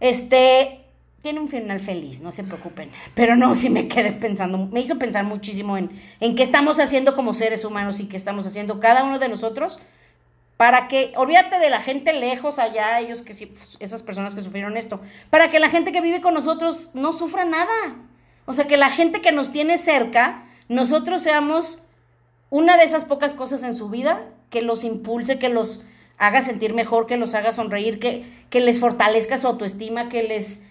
este, 0.00 0.80
tiene 1.20 1.40
un 1.40 1.48
final 1.48 1.78
feliz, 1.78 2.22
no 2.22 2.32
se 2.32 2.42
preocupen. 2.42 2.90
Pero 3.14 3.36
no, 3.36 3.54
sí 3.54 3.68
me 3.68 3.86
quedé 3.86 4.12
pensando, 4.12 4.56
me 4.56 4.80
hizo 4.80 4.98
pensar 4.98 5.24
muchísimo 5.24 5.76
en, 5.76 5.90
en 6.20 6.34
qué 6.34 6.42
estamos 6.42 6.80
haciendo 6.80 7.14
como 7.14 7.34
seres 7.34 7.66
humanos 7.66 8.00
y 8.00 8.06
qué 8.06 8.16
estamos 8.16 8.46
haciendo 8.46 8.80
cada 8.80 9.04
uno 9.04 9.18
de 9.18 9.28
nosotros 9.28 9.78
para 10.56 10.88
que, 10.88 11.12
olvídate 11.16 11.58
de 11.58 11.68
la 11.68 11.80
gente 11.80 12.14
lejos 12.14 12.58
allá, 12.58 12.98
ellos 12.98 13.20
que 13.20 13.34
sí, 13.34 13.44
pues, 13.44 13.76
esas 13.80 14.02
personas 14.02 14.34
que 14.34 14.40
sufrieron 14.40 14.78
esto, 14.78 15.02
para 15.28 15.50
que 15.50 15.58
la 15.58 15.68
gente 15.68 15.92
que 15.92 16.00
vive 16.00 16.22
con 16.22 16.32
nosotros 16.32 16.92
no 16.94 17.12
sufra 17.12 17.44
nada. 17.44 17.96
O 18.44 18.52
sea, 18.52 18.66
que 18.66 18.76
la 18.76 18.90
gente 18.90 19.20
que 19.20 19.32
nos 19.32 19.52
tiene 19.52 19.78
cerca, 19.78 20.44
nosotros 20.68 21.22
seamos 21.22 21.86
una 22.50 22.76
de 22.76 22.84
esas 22.84 23.04
pocas 23.04 23.34
cosas 23.34 23.62
en 23.62 23.74
su 23.74 23.88
vida 23.88 24.22
que 24.50 24.62
los 24.62 24.84
impulse, 24.84 25.38
que 25.38 25.48
los 25.48 25.84
haga 26.18 26.42
sentir 26.42 26.74
mejor, 26.74 27.06
que 27.06 27.16
los 27.16 27.34
haga 27.34 27.52
sonreír, 27.52 27.98
que, 27.98 28.24
que 28.50 28.60
les 28.60 28.78
fortalezca 28.78 29.38
su 29.38 29.46
autoestima, 29.46 30.08
que 30.08 30.22
les, 30.22 30.62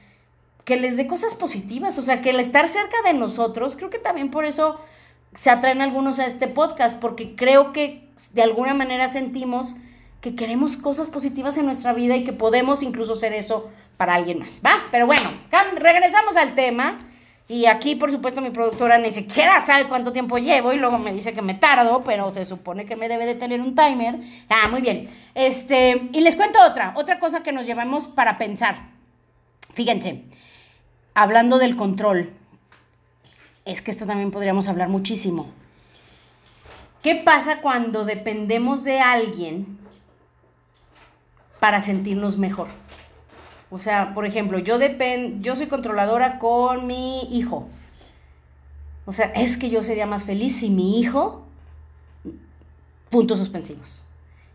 que 0.63 0.77
les 0.77 0.97
dé 0.97 1.07
cosas 1.07 1.33
positivas. 1.33 1.97
O 1.97 2.01
sea, 2.01 2.21
que 2.21 2.29
el 2.29 2.39
estar 2.39 2.69
cerca 2.69 3.01
de 3.03 3.13
nosotros, 3.13 3.75
creo 3.75 3.89
que 3.89 3.99
también 3.99 4.31
por 4.31 4.45
eso 4.45 4.79
se 5.33 5.49
atraen 5.49 5.81
algunos 5.81 6.19
a 6.19 6.25
este 6.25 6.47
podcast, 6.47 6.99
porque 6.99 7.35
creo 7.35 7.71
que 7.71 8.07
de 8.33 8.43
alguna 8.43 8.73
manera 8.73 9.07
sentimos 9.07 9.75
que 10.21 10.35
queremos 10.35 10.77
cosas 10.77 11.09
positivas 11.09 11.57
en 11.57 11.65
nuestra 11.65 11.93
vida 11.93 12.15
y 12.15 12.23
que 12.23 12.33
podemos 12.33 12.83
incluso 12.83 13.15
ser 13.15 13.33
eso 13.33 13.69
para 13.97 14.13
alguien 14.13 14.39
más, 14.39 14.61
¿va? 14.63 14.83
Pero 14.91 15.07
bueno, 15.07 15.31
regresamos 15.77 16.37
al 16.37 16.53
tema. 16.53 16.97
Y 17.47 17.65
aquí, 17.65 17.95
por 17.95 18.11
supuesto, 18.11 18.39
mi 18.41 18.49
productora 18.49 18.97
ni 18.97 19.11
siquiera 19.11 19.61
sabe 19.61 19.87
cuánto 19.89 20.13
tiempo 20.13 20.37
llevo 20.37 20.71
y 20.71 20.77
luego 20.77 20.97
me 20.97 21.11
dice 21.11 21.33
que 21.33 21.41
me 21.41 21.53
tardo, 21.53 22.03
pero 22.03 22.31
se 22.31 22.45
supone 22.45 22.85
que 22.85 22.95
me 22.95 23.09
debe 23.09 23.25
de 23.25 23.35
tener 23.35 23.59
un 23.59 23.75
timer. 23.75 24.19
Ah, 24.47 24.69
muy 24.69 24.81
bien. 24.81 25.07
Este, 25.35 26.09
y 26.13 26.21
les 26.21 26.35
cuento 26.35 26.59
otra, 26.63 26.93
otra 26.95 27.19
cosa 27.19 27.43
que 27.43 27.51
nos 27.51 27.65
llevamos 27.65 28.07
para 28.07 28.37
pensar. 28.37 28.89
Fíjense, 29.73 30.23
hablando 31.13 31.57
del 31.59 31.75
control, 31.75 32.31
es 33.65 33.81
que 33.81 33.91
esto 33.91 34.05
también 34.05 34.31
podríamos 34.31 34.67
hablar 34.67 34.89
muchísimo. 34.89 35.49
¿Qué 37.03 37.15
pasa 37.15 37.61
cuando 37.61 38.05
dependemos 38.05 38.83
de 38.83 38.99
alguien 38.99 39.79
para 41.59 41.81
sentirnos 41.81 42.37
mejor? 42.37 42.67
O 43.71 43.79
sea, 43.79 44.13
por 44.13 44.25
ejemplo, 44.25 44.59
yo 44.59 44.77
depend, 44.77 45.41
yo 45.41 45.55
soy 45.55 45.67
controladora 45.67 46.39
con 46.39 46.87
mi 46.87 47.21
hijo. 47.31 47.69
O 49.05 49.13
sea, 49.13 49.27
es 49.27 49.57
que 49.57 49.69
yo 49.69 49.81
sería 49.81 50.05
más 50.05 50.25
feliz 50.25 50.59
si 50.59 50.69
mi 50.69 50.99
hijo, 50.99 51.43
puntos 53.09 53.39
suspensivos. 53.39 54.03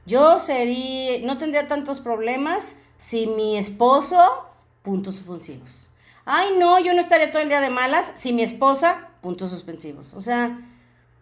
Yo 0.04 0.38
sería, 0.38 1.20
no 1.26 1.38
tendría 1.38 1.66
tantos 1.66 2.00
problemas 2.00 2.76
si 2.98 3.26
mi 3.26 3.56
esposo, 3.56 4.46
puntos 4.82 5.16
suspensivos. 5.16 5.90
Ay, 6.26 6.50
no, 6.58 6.78
yo 6.78 6.92
no 6.92 7.00
estaría 7.00 7.30
todo 7.30 7.42
el 7.42 7.48
día 7.48 7.60
de 7.62 7.70
malas 7.70 8.12
si 8.14 8.34
mi 8.34 8.42
esposa, 8.42 9.08
puntos 9.22 9.50
suspensivos. 9.50 10.12
O 10.12 10.20
sea, 10.20 10.60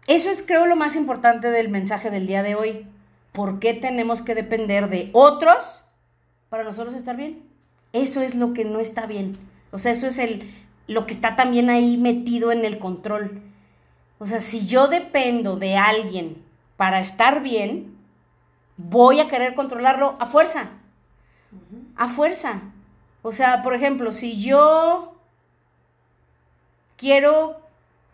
eso 0.05 0.29
es 0.29 0.43
creo 0.43 0.65
lo 0.65 0.75
más 0.75 0.97
importante 0.97 1.49
del 1.49 1.69
mensaje 1.69 2.11
del 2.11 2.27
día 2.27 2.43
de 2.43 2.55
hoy. 2.55 2.87
¿Por 3.31 3.59
qué 3.59 3.73
tenemos 3.73 4.21
que 4.21 4.35
depender 4.35 4.89
de 4.89 5.09
otros 5.13 5.85
para 6.49 6.63
nosotros 6.63 6.93
estar 6.93 7.15
bien? 7.15 7.54
Eso 7.95 8.21
es 8.21 8.35
lo 8.35 8.53
que 8.53 8.65
no 8.65 8.81
está 8.81 9.05
bien. 9.05 9.37
O 9.71 9.79
sea, 9.79 9.93
eso 9.93 10.05
es 10.05 10.19
el, 10.19 10.51
lo 10.85 11.05
que 11.05 11.13
está 11.13 11.37
también 11.37 11.69
ahí 11.69 11.97
metido 11.97 12.51
en 12.51 12.65
el 12.65 12.77
control. 12.77 13.41
O 14.19 14.25
sea, 14.25 14.39
si 14.39 14.65
yo 14.65 14.87
dependo 14.87 15.55
de 15.55 15.77
alguien 15.77 16.43
para 16.75 16.99
estar 16.99 17.41
bien, 17.41 17.95
voy 18.75 19.21
a 19.21 19.29
querer 19.29 19.55
controlarlo 19.55 20.17
a 20.19 20.25
fuerza. 20.25 20.71
A 21.95 22.09
fuerza. 22.09 22.63
O 23.21 23.31
sea, 23.31 23.61
por 23.61 23.73
ejemplo, 23.73 24.11
si 24.11 24.41
yo 24.41 25.15
quiero 26.97 27.61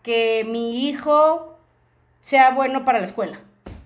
que 0.04 0.46
mi 0.48 0.86
hijo 0.86 1.56
sea 2.20 2.50
bueno 2.50 2.84
para 2.84 3.00
la 3.00 3.04
escuela, 3.04 3.40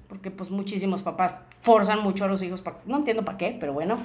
porque 0.09 0.31
pues 0.31 0.51
muchísimos 0.51 1.03
papás 1.03 1.37
forzan 1.63 2.03
mucho 2.03 2.27
a 2.27 2.29
los 2.29 2.43
hijos, 2.43 2.63
no 2.85 2.99
entiendo 2.99 3.25
para 3.25 3.39
qué, 3.39 3.57
pero 3.59 3.73
bueno, 3.73 3.97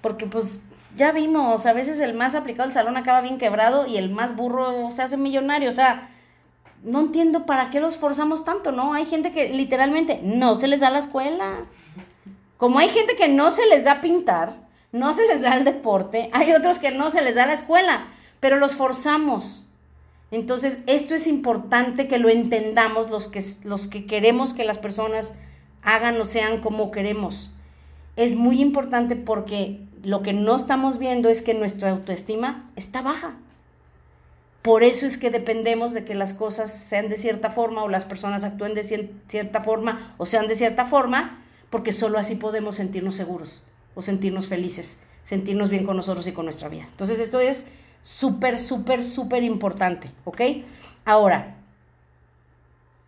porque 0.00 0.26
pues 0.26 0.60
ya 0.96 1.12
vimos, 1.12 1.66
a 1.66 1.72
veces 1.72 2.00
el 2.00 2.14
más 2.14 2.34
aplicado 2.34 2.68
al 2.68 2.72
salón 2.72 2.96
acaba 2.96 3.20
bien 3.20 3.38
quebrado 3.38 3.86
y 3.86 3.96
el 3.96 4.10
más 4.10 4.36
burro 4.36 4.90
se 4.90 5.02
hace 5.02 5.16
millonario, 5.16 5.68
o 5.68 5.72
sea, 5.72 6.10
no 6.82 7.00
entiendo 7.00 7.46
para 7.46 7.70
qué 7.70 7.80
los 7.80 7.96
forzamos 7.96 8.44
tanto, 8.44 8.70
¿no? 8.70 8.92
Hay 8.94 9.04
gente 9.04 9.32
que 9.32 9.48
literalmente 9.48 10.20
no 10.22 10.54
se 10.54 10.68
les 10.68 10.80
da 10.80 10.90
la 10.90 10.98
escuela. 10.98 11.66
Como 12.58 12.78
hay 12.78 12.88
gente 12.88 13.16
que 13.16 13.28
no 13.28 13.50
se 13.50 13.66
les 13.66 13.84
da 13.84 14.00
pintar, 14.00 14.56
no 14.92 15.14
se 15.14 15.26
les 15.26 15.40
da 15.40 15.56
el 15.56 15.64
deporte, 15.64 16.28
hay 16.32 16.52
otros 16.52 16.78
que 16.78 16.90
no 16.90 17.10
se 17.10 17.22
les 17.22 17.34
da 17.34 17.46
la 17.46 17.54
escuela, 17.54 18.06
pero 18.38 18.56
los 18.56 18.74
forzamos. 18.74 19.66
Entonces, 20.30 20.80
esto 20.86 21.14
es 21.14 21.26
importante 21.26 22.06
que 22.06 22.18
lo 22.18 22.28
entendamos 22.28 23.10
los 23.10 23.28
que, 23.28 23.42
los 23.64 23.88
que 23.88 24.06
queremos 24.06 24.52
que 24.52 24.64
las 24.64 24.78
personas 24.78 25.34
hagan 25.82 26.20
o 26.20 26.24
sean 26.24 26.60
como 26.60 26.90
queremos. 26.90 27.54
Es 28.16 28.34
muy 28.34 28.60
importante 28.60 29.16
porque 29.16 29.80
lo 30.02 30.22
que 30.22 30.32
no 30.32 30.54
estamos 30.54 30.98
viendo 30.98 31.28
es 31.28 31.42
que 31.42 31.54
nuestra 31.54 31.90
autoestima 31.90 32.70
está 32.76 33.02
baja. 33.02 33.36
Por 34.62 34.82
eso 34.82 35.04
es 35.04 35.18
que 35.18 35.30
dependemos 35.30 35.92
de 35.92 36.04
que 36.04 36.14
las 36.14 36.32
cosas 36.32 36.72
sean 36.72 37.08
de 37.08 37.16
cierta 37.16 37.50
forma 37.50 37.82
o 37.82 37.88
las 37.88 38.04
personas 38.04 38.44
actúen 38.44 38.72
de 38.74 38.82
cierta 38.82 39.60
forma 39.60 40.14
o 40.16 40.24
sean 40.24 40.48
de 40.48 40.54
cierta 40.54 40.84
forma, 40.86 41.42
porque 41.68 41.92
solo 41.92 42.18
así 42.18 42.36
podemos 42.36 42.76
sentirnos 42.76 43.14
seguros 43.14 43.66
o 43.94 44.00
sentirnos 44.00 44.48
felices, 44.48 45.00
sentirnos 45.22 45.68
bien 45.68 45.84
con 45.84 45.96
nosotros 45.96 46.26
y 46.28 46.32
con 46.32 46.46
nuestra 46.46 46.68
vida. 46.68 46.86
Entonces 46.90 47.20
esto 47.20 47.40
es 47.40 47.66
súper, 48.00 48.58
súper, 48.58 49.02
súper 49.02 49.42
importante, 49.42 50.10
¿ok? 50.24 50.40
Ahora, 51.04 51.56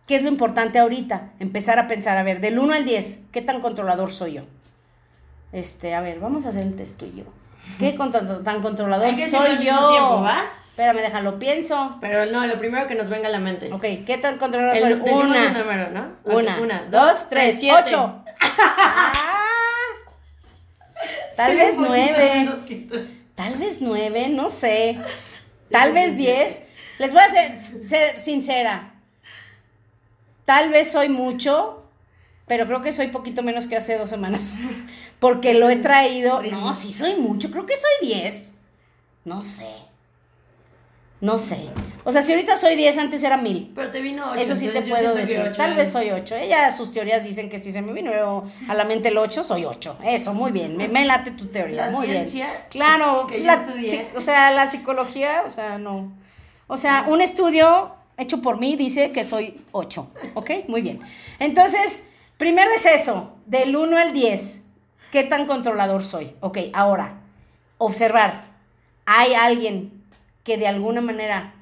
¿qué 0.05 0.15
es 0.15 0.23
lo 0.23 0.29
importante 0.29 0.79
ahorita? 0.79 1.33
Empezar 1.39 1.79
a 1.79 1.87
pensar, 1.87 2.17
a 2.17 2.23
ver, 2.23 2.39
del 2.39 2.59
1 2.59 2.73
al 2.73 2.85
10, 2.85 3.21
¿qué 3.31 3.41
tan 3.41 3.61
controlador 3.61 4.11
soy 4.11 4.33
yo? 4.33 4.43
Este, 5.51 5.95
a 5.95 6.01
ver, 6.01 6.19
vamos 6.19 6.45
a 6.45 6.49
hacer 6.49 6.63
el 6.63 6.75
test 6.75 7.01
yo. 7.01 7.23
¿Qué 7.79 7.97
tan 8.43 8.61
controlador 8.61 9.17
soy 9.17 9.63
yo? 9.63 9.89
Tiempo, 9.89 10.21
¿va? 10.21 10.43
Espérame, 10.69 10.97
déjalo, 10.97 11.39
pienso. 11.39 11.97
Pero 12.01 12.27
no, 12.27 12.45
lo 12.45 12.59
primero 12.59 12.87
que 12.87 12.95
nos 12.95 13.09
venga 13.09 13.27
a 13.27 13.31
la 13.31 13.39
mente. 13.39 13.71
Ok, 13.73 13.83
¿qué 14.05 14.19
tan 14.21 14.37
controlador 14.37 14.77
soy? 14.77 14.93
Una. 14.93 15.49
número, 15.49 15.89
¿no? 15.89 16.11
Una, 16.23 16.59
una, 16.59 16.83
dos, 16.91 17.27
tres, 17.29 17.57
siete. 17.59 17.75
ocho. 17.83 18.23
Tal 21.35 21.55
vez 21.55 21.75
nueve. 21.77 22.49
Tal 23.35 23.55
vez 23.55 23.81
nueve, 23.81 24.29
no 24.29 24.49
sé. 24.49 24.99
Tal 25.71 25.93
vez 25.93 26.15
diez. 26.15 26.63
Les 26.99 27.11
voy 27.11 27.21
a 27.21 27.29
ser, 27.29 27.59
ser 27.59 28.19
sincera. 28.19 28.93
Tal 30.45 30.69
vez 30.69 30.91
soy 30.91 31.09
mucho, 31.09 31.83
pero 32.47 32.65
creo 32.65 32.81
que 32.81 32.91
soy 32.91 33.07
poquito 33.07 33.43
menos 33.43 33.67
que 33.67 33.75
hace 33.75 33.97
dos 33.97 34.09
semanas. 34.09 34.53
Porque 35.19 35.53
lo 35.53 35.69
he 35.69 35.77
traído. 35.77 36.41
No, 36.43 36.73
sí 36.73 36.91
soy 36.91 37.15
mucho, 37.15 37.49
creo 37.51 37.65
que 37.65 37.75
soy 37.75 38.09
10. 38.09 38.53
No 39.25 39.41
sé. 39.41 39.67
No 41.19 41.39
sé. 41.39 41.57
O 42.03 42.11
sea, 42.11 42.21
si 42.21 42.31
ahorita 42.31 42.57
soy 42.57 42.75
10, 42.75 42.99
antes 42.99 43.23
era 43.23 43.37
1000. 43.37 43.71
Pero 43.73 43.89
te 43.89 44.01
vino 44.01 44.31
8. 44.31 44.41
Eso 44.41 44.55
sí 44.55 44.67
te 44.67 44.81
puedo 44.81 45.15
decir. 45.15 45.51
Tal 45.57 45.75
vez 45.75 45.91
soy 45.91 46.11
8. 46.11 46.35
Ella, 46.35 46.71
sus 46.71 46.91
teorías 46.91 47.23
dicen 47.23 47.49
que 47.49 47.57
si 47.57 47.71
se 47.71 47.81
me 47.81 47.91
vino 47.91 48.11
a 48.67 48.73
la 48.75 48.83
mente 48.83 49.09
el 49.09 49.17
8, 49.17 49.43
soy 49.43 49.65
8. 49.65 49.97
Eso, 50.05 50.33
muy 50.35 50.51
bien. 50.51 50.77
Me, 50.77 51.05
late 51.05 51.31
tu 51.31 51.47
teoría. 51.47 51.89
muy 51.89 52.07
bien. 52.07 52.25
Claro. 52.69 53.27
o 54.15 54.21
sea, 54.21 54.51
la 54.51 54.67
psicología, 54.67 55.43
o 55.47 55.51
sea, 55.51 55.79
no. 55.79 56.11
O 56.67 56.77
sea, 56.77 57.05
un 57.07 57.21
estudio 57.21 57.95
hecho 58.17 58.41
por 58.41 58.59
mí 58.59 58.75
dice 58.75 59.11
que 59.11 59.23
soy 59.23 59.65
8. 59.71 60.07
¿Ok? 60.35 60.51
Muy 60.67 60.81
bien. 60.81 60.99
Entonces, 61.39 62.03
Primero 62.37 62.69
es 62.71 62.85
eso, 62.85 63.31
del 63.47 63.75
1 63.75 63.97
al 63.97 64.13
10, 64.13 64.61
¿qué 65.17 65.23
tan 65.23 65.47
controlador 65.47 66.05
soy? 66.05 66.35
Ok, 66.41 66.59
ahora, 66.73 67.21
observar, 67.79 68.43
¿hay 69.07 69.33
alguien 69.33 70.03
que 70.43 70.59
de 70.59 70.67
alguna 70.67 71.01
manera 71.01 71.55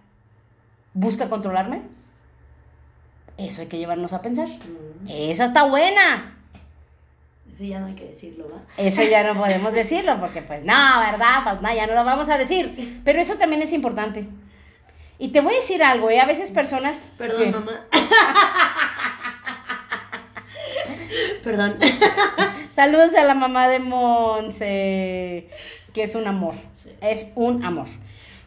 busca 0.94 1.30
controlarme? 1.30 1.84
Eso 3.38 3.62
hay 3.62 3.68
que 3.68 3.78
llevarnos 3.78 4.12
a 4.12 4.22
pensar. 4.22 4.50
Mm. 4.50 5.08
Esa 5.08 5.46
está 5.46 5.64
buena. 5.64 6.38
Eso 7.54 7.64
ya 7.64 7.80
no 7.80 7.86
hay 7.86 7.96
que 7.96 8.08
decirlo, 8.08 8.50
¿va? 8.54 8.62
Eso 8.76 9.04
ya 9.04 9.24
no 9.24 9.36
podemos 9.40 9.72
decirlo, 9.72 10.20
porque 10.20 10.42
pues 10.42 10.66
no, 10.66 11.00
¿verdad? 11.00 11.44
Pues 11.46 11.62
no, 11.62 11.74
ya 11.74 11.88
no 11.88 11.94
lo 11.94 12.04
vamos 12.04 12.28
a 12.28 12.38
decir. 12.38 13.00
Pero 13.06 13.22
eso 13.22 13.36
también 13.36 13.62
es 13.62 13.72
importante. 13.72 14.28
Y 15.18 15.30
te 15.30 15.40
voy 15.40 15.54
a 15.54 15.60
decir 15.60 15.82
algo, 15.82 16.10
¿eh? 16.10 16.20
A 16.20 16.26
veces 16.26 16.52
personas... 16.52 17.10
Perdón, 17.18 17.52
mamá. 17.52 17.86
Perdón. 21.42 21.80
Saludos 22.76 23.16
a 23.16 23.24
la 23.24 23.36
mamá 23.36 23.70
de 23.70 23.80
Monse, 23.80 25.48
que 25.94 26.04
es 26.04 26.14
un 26.14 26.28
amor. 26.28 26.56
Es 27.00 27.32
un 27.36 27.64
amor. 27.64 27.88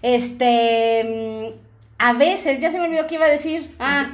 Este, 0.02 1.48
mm, 1.56 1.58
a 1.96 2.12
veces, 2.12 2.60
ya 2.60 2.70
se 2.70 2.78
me 2.78 2.88
olvidó 2.88 3.06
qué 3.06 3.14
iba 3.14 3.24
a 3.24 3.30
decir. 3.30 3.74
Ah, 3.78 4.10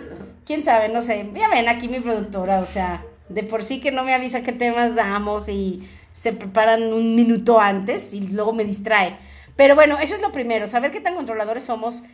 quién 0.47 0.63
sabe, 0.63 0.89
no 0.89 1.03
sé. 1.03 1.29
Ya 1.35 1.49
ven 1.49 1.69
aquí 1.69 1.89
mi 1.89 1.99
productora, 1.99 2.61
o 2.61 2.67
sea, 2.69 3.05
de 3.29 3.43
por 3.43 3.65
sí 3.65 3.81
que 3.81 3.91
no 3.91 4.05
me 4.05 4.15
avisa 4.15 4.45
qué 4.45 4.53
temas 4.53 4.95
damos 4.95 5.49
y 5.49 5.83
se 6.13 6.33
preparan 6.33 6.93
un 6.93 7.17
minuto 7.17 7.59
antes 7.59 8.15
y 8.15 8.21
luego 8.21 8.53
me 8.53 8.65
distrae. 8.65 9.17
Pero 9.57 9.75
bueno, 9.75 9.99
eso 9.99 10.15
es 10.15 10.23
lo 10.23 10.31
primero, 10.31 10.69
saber 10.69 10.93
qué 10.93 11.01
tan 11.01 11.17
controladores 11.17 11.65
somos. 11.65 12.05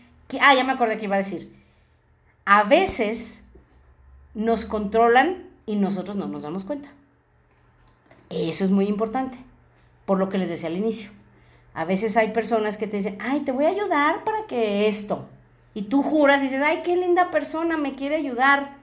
Ah, 0.40 0.54
ya 0.54 0.64
me 0.64 0.72
acordé 0.72 0.96
que 0.96 1.04
iba 1.04 1.16
a 1.16 1.18
decir. 1.18 1.52
A 2.46 2.62
veces 2.62 3.42
nos 4.32 4.64
controlan 4.64 5.50
y 5.66 5.76
nosotros 5.76 6.16
no 6.16 6.28
nos 6.28 6.44
damos 6.44 6.64
cuenta. 6.64 6.94
Eso 8.30 8.64
es 8.64 8.70
muy 8.70 8.86
importante, 8.86 9.38
por 10.06 10.18
lo 10.18 10.28
que 10.28 10.38
les 10.38 10.48
decía 10.48 10.68
al 10.68 10.76
inicio. 10.76 11.10
A 11.74 11.84
veces 11.84 12.16
hay 12.16 12.28
personas 12.28 12.76
que 12.76 12.86
te 12.86 12.96
dicen, 12.96 13.18
ay, 13.20 13.40
te 13.40 13.52
voy 13.52 13.64
a 13.64 13.70
ayudar 13.70 14.24
para 14.24 14.46
que 14.46 14.88
esto. 14.88 15.28
Y 15.74 15.82
tú 15.82 16.02
juras 16.02 16.40
y 16.40 16.44
dices, 16.44 16.62
ay, 16.64 16.80
qué 16.84 16.96
linda 16.96 17.30
persona, 17.30 17.76
me 17.76 17.94
quiere 17.94 18.16
ayudar. 18.16 18.76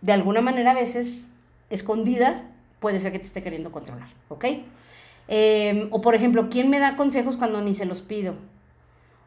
De 0.00 0.12
alguna 0.12 0.40
manera, 0.40 0.70
a 0.70 0.74
veces, 0.74 1.26
escondida, 1.70 2.50
puede 2.78 3.00
ser 3.00 3.12
que 3.12 3.18
te 3.18 3.26
esté 3.26 3.42
queriendo 3.42 3.72
controlar, 3.72 4.08
¿ok? 4.28 4.44
Em, 5.28 5.88
o 5.90 6.00
por 6.00 6.14
ejemplo, 6.14 6.48
¿quién 6.48 6.70
me 6.70 6.78
da 6.78 6.96
consejos 6.96 7.36
cuando 7.36 7.60
ni 7.60 7.74
se 7.74 7.84
los 7.84 8.00
pido? 8.00 8.34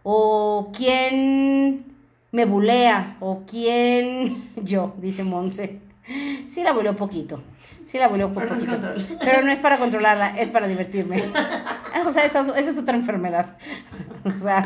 O 0.03 0.71
quién 0.75 1.85
me 2.31 2.45
bulea, 2.45 3.17
o 3.19 3.43
quién, 3.45 4.49
yo, 4.63 4.95
dice 4.97 5.23
Monse. 5.23 5.79
Sí 6.47 6.63
la 6.63 6.73
volvió 6.73 6.95
poquito. 6.95 7.43
Sí 7.91 7.99
la 7.99 8.07
volvió 8.07 8.27
un 8.27 8.33
poquito. 8.33 8.79
pero 9.19 9.41
no 9.41 9.51
es 9.51 9.59
para 9.59 9.77
controlarla, 9.77 10.37
es 10.37 10.47
para 10.47 10.65
divertirme. 10.65 11.25
O 12.07 12.11
sea, 12.11 12.23
esa, 12.23 12.57
es 12.57 12.77
otra 12.77 12.95
enfermedad. 12.95 13.57
O 14.23 14.39
sea, 14.39 14.63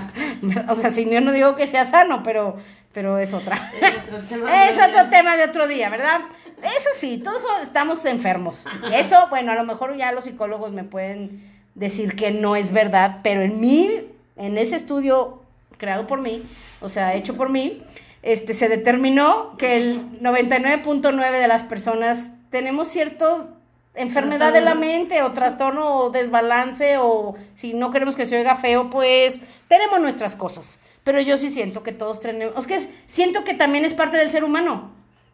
o 0.70 0.76
sea, 0.76 0.90
si 0.90 1.10
yo 1.10 1.20
no 1.20 1.32
digo 1.32 1.56
que 1.56 1.68
sea 1.68 1.84
sano, 1.84 2.22
pero, 2.24 2.56
pero 2.94 3.18
es 3.18 3.34
otra. 3.34 3.72
Es 3.82 4.78
otro, 4.78 5.10
tema 5.10 5.36
de 5.36 5.44
otro 5.44 5.68
día, 5.68 5.90
¿verdad? 5.90 6.22
Eso 6.62 6.90
sí, 6.94 7.18
todos 7.18 7.44
estamos 7.62 8.06
enfermos. 8.06 8.66
Eso, 8.94 9.28
bueno, 9.30 9.52
a 9.52 9.56
lo 9.56 9.66
mejor 9.66 9.98
ya 9.98 10.12
los 10.12 10.26
psicólogos 10.26 10.72
me 10.72 10.84
pueden 10.84 11.52
decir 11.74 12.16
que 12.16 12.32
no 12.32 12.56
es 12.56 12.72
verdad, 12.72 13.22
pero 13.24 13.42
en 13.42 13.60
mí, 13.60 14.08
en 14.38 14.58
ese 14.58 14.76
estudio 14.76 15.42
creado 15.78 16.08
por 16.08 16.22
mí, 16.22 16.44
o 16.80 16.90
sea, 16.90 17.16
hecho 17.16 17.36
por 17.36 17.50
mí, 17.50 17.84
este, 18.22 18.54
se 18.54 18.70
determinó 18.70 19.58
que 19.58 19.78
el 19.78 20.22
99.9 20.22 21.32
de 21.32 21.48
las 21.48 21.64
personas 21.64 22.32
tenemos 22.56 22.88
ciertos 22.88 23.48
enfermedad 23.96 24.54
de 24.54 24.62
la 24.62 24.76
mente 24.76 25.22
o 25.24 25.34
trastorno 25.34 25.98
o 25.98 26.10
desbalance 26.10 26.98
o 26.98 27.36
si 27.54 27.74
no 27.74 27.92
queremos 27.92 28.16
que 28.16 28.24
se 28.24 28.38
oiga 28.38 28.56
feo, 28.56 28.90
pues 28.90 29.42
tenemos 29.68 30.00
nuestras 30.00 30.38
cosas. 30.38 30.80
Pero 31.04 31.20
yo 31.20 31.38
sí 31.38 31.50
siento 31.50 31.84
que 31.84 31.92
todos 31.92 32.22
tenemos, 32.22 32.56
es 32.58 32.66
que 32.66 32.80
siento 33.08 33.44
que 33.44 33.56
también 33.56 33.84
es 33.84 33.94
parte 33.94 34.16
del 34.16 34.32
ser 34.32 34.46
humano. 34.46 34.94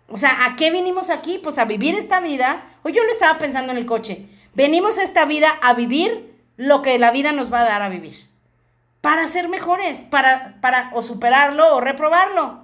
O 0.09 0.17
sea, 0.17 0.45
¿a 0.45 0.55
qué 0.55 0.72
vinimos 0.72 1.11
aquí? 1.11 1.38
Pues 1.38 1.59
a 1.59 1.65
vivir 1.65 1.93
esta 1.93 2.19
vida. 2.22 2.65
O 2.82 2.89
yo 2.89 3.03
lo 3.03 3.11
estaba 3.11 3.38
pensando 3.38 3.72
en 3.72 3.78
el 3.78 3.86
coche. 3.86 4.26
Venimos 4.55 4.97
a 4.97 5.03
esta 5.03 5.26
vida 5.26 5.51
a 5.61 5.76
vivir 5.76 6.34
lo 6.57 6.82
que 6.82 6.97
la 6.97 7.11
vida 7.11 7.34
nos 7.34 7.53
va 7.53 7.59
a 7.59 7.65
dar 7.65 7.84
a 7.84 7.89
vivir. 7.89 8.15
Para 8.99 9.28
ser 9.28 9.47
mejores, 9.47 10.05
para, 10.05 10.59
para 10.59 10.89
o 10.95 11.03
superarlo 11.03 11.76
o 11.76 11.82
reprobarlo. 11.82 12.61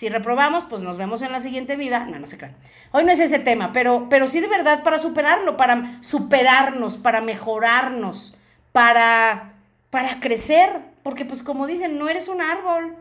Si 0.00 0.08
reprobamos, 0.08 0.64
pues 0.64 0.80
nos 0.80 0.96
vemos 0.96 1.20
en 1.20 1.30
la 1.30 1.40
siguiente 1.40 1.76
vida. 1.76 2.06
No, 2.06 2.18
no 2.18 2.26
se 2.26 2.38
crean. 2.38 2.56
Hoy 2.90 3.04
no 3.04 3.12
es 3.12 3.20
ese 3.20 3.38
tema, 3.38 3.70
pero, 3.70 4.06
pero 4.08 4.26
sí 4.26 4.40
de 4.40 4.46
verdad 4.46 4.82
para 4.82 4.98
superarlo, 4.98 5.58
para 5.58 5.98
superarnos, 6.02 6.96
para 6.96 7.20
mejorarnos, 7.20 8.34
para, 8.72 9.56
para 9.90 10.18
crecer. 10.18 10.80
Porque 11.02 11.26
pues 11.26 11.42
como 11.42 11.66
dicen, 11.66 11.98
no 11.98 12.08
eres 12.08 12.28
un 12.28 12.40
árbol. 12.40 12.96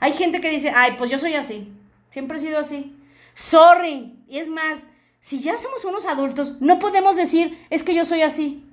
Hay 0.00 0.12
gente 0.12 0.42
que 0.42 0.50
dice, 0.50 0.70
ay, 0.76 0.96
pues 0.98 1.10
yo 1.10 1.16
soy 1.16 1.32
así. 1.32 1.72
Siempre 2.10 2.36
he 2.36 2.40
sido 2.40 2.58
así. 2.58 2.94
Sorry. 3.32 4.14
Y 4.28 4.36
es 4.36 4.50
más, 4.50 4.88
si 5.20 5.40
ya 5.40 5.56
somos 5.56 5.86
unos 5.86 6.04
adultos, 6.04 6.60
no 6.60 6.78
podemos 6.78 7.16
decir, 7.16 7.58
es 7.70 7.82
que 7.82 7.94
yo 7.94 8.04
soy 8.04 8.20
así. 8.20 8.66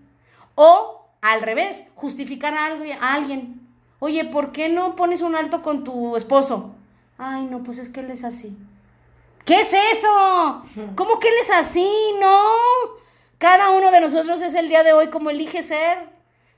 O 0.55 1.05
al 1.21 1.41
revés, 1.41 1.85
justificar 1.95 2.53
a, 2.53 2.65
algo, 2.65 2.83
a 2.99 3.13
alguien. 3.13 3.61
Oye, 3.99 4.25
¿por 4.25 4.51
qué 4.51 4.67
no 4.67 4.97
pones 4.97 5.21
un 5.21 5.37
alto 5.37 5.61
con 5.61 5.85
tu 5.85 6.17
esposo? 6.17 6.75
Ay, 7.23 7.45
no, 7.45 7.61
pues 7.61 7.77
es 7.77 7.89
que 7.89 7.99
él 7.99 8.09
es 8.09 8.23
así. 8.23 8.57
¿Qué 9.45 9.59
es 9.59 9.71
eso? 9.73 10.63
¿Cómo 10.95 11.19
que 11.19 11.27
él 11.27 11.35
es 11.39 11.51
así? 11.51 11.87
No. 12.19 12.39
Cada 13.37 13.69
uno 13.69 13.91
de 13.91 14.01
nosotros 14.01 14.41
es 14.41 14.55
el 14.55 14.69
día 14.69 14.81
de 14.81 14.93
hoy 14.93 15.11
como 15.11 15.29
elige 15.29 15.61
ser. 15.61 16.09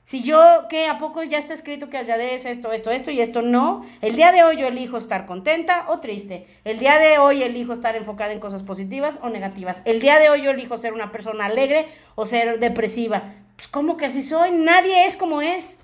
Si 0.04 0.22
yo, 0.22 0.38
¿qué? 0.70 0.86
¿A 0.86 0.96
poco 0.96 1.22
ya 1.22 1.36
está 1.36 1.52
escrito 1.52 1.90
que 1.90 2.00
es 2.00 2.08
esto, 2.46 2.72
esto, 2.72 2.90
esto 2.90 3.10
y 3.10 3.20
esto? 3.20 3.42
No. 3.42 3.84
El 4.00 4.16
día 4.16 4.32
de 4.32 4.42
hoy 4.42 4.56
yo 4.56 4.66
elijo 4.66 4.96
estar 4.96 5.26
contenta 5.26 5.84
o 5.88 6.00
triste. 6.00 6.46
El 6.64 6.78
día 6.78 6.98
de 6.98 7.18
hoy 7.18 7.42
elijo 7.42 7.74
estar 7.74 7.94
enfocada 7.94 8.32
en 8.32 8.40
cosas 8.40 8.62
positivas 8.62 9.20
o 9.22 9.28
negativas. 9.28 9.82
El 9.84 10.00
día 10.00 10.18
de 10.18 10.30
hoy 10.30 10.40
yo 10.40 10.50
elijo 10.50 10.78
ser 10.78 10.94
una 10.94 11.12
persona 11.12 11.44
alegre 11.44 11.88
o 12.14 12.24
ser 12.24 12.58
depresiva. 12.58 13.34
Pues, 13.56 13.68
¿cómo 13.68 13.98
que 13.98 14.06
así 14.06 14.22
soy? 14.22 14.52
Nadie 14.52 15.04
es 15.04 15.16
como 15.16 15.42
es. 15.42 15.78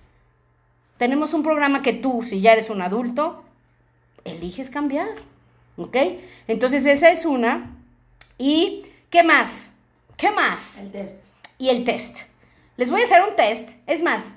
Tenemos 0.96 1.34
un 1.34 1.42
programa 1.42 1.82
que 1.82 1.92
tú, 1.92 2.22
si 2.22 2.40
ya 2.40 2.52
eres 2.52 2.70
un 2.70 2.80
adulto, 2.80 3.44
eliges 4.24 4.70
cambiar. 4.70 5.08
¿Ok? 5.76 5.96
Entonces 6.46 6.86
esa 6.86 7.10
es 7.10 7.24
una. 7.24 7.76
¿Y 8.38 8.82
qué 9.08 9.22
más? 9.22 9.72
¿Qué 10.16 10.30
más? 10.30 10.78
El 10.78 10.92
test. 10.92 11.24
Y 11.58 11.68
el 11.68 11.84
test. 11.84 12.20
Les 12.76 12.90
voy 12.90 13.00
a 13.00 13.04
hacer 13.04 13.22
un 13.28 13.36
test. 13.36 13.70
Es 13.86 14.02
más, 14.02 14.36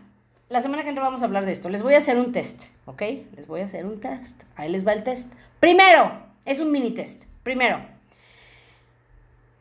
la 0.50 0.62
semana 0.62 0.84
que 0.84 0.90
entra 0.90 1.04
vamos 1.04 1.22
a 1.22 1.26
hablar 1.26 1.46
de 1.46 1.52
esto. 1.52 1.70
Les 1.70 1.82
voy 1.82 1.94
a 1.94 1.98
hacer 1.98 2.18
un 2.18 2.32
test. 2.32 2.66
¿Ok? 2.86 3.02
Les 3.36 3.48
voy 3.48 3.62
a 3.62 3.66
hacer 3.66 3.86
un 3.86 4.00
test. 4.00 4.44
Ahí 4.56 4.70
les 4.70 4.86
va 4.86 4.94
el 4.94 5.04
test. 5.04 5.34
Primero, 5.60 6.12
es 6.46 6.60
un 6.60 6.72
mini 6.72 6.92
test. 6.92 7.26
Primero, 7.44 7.80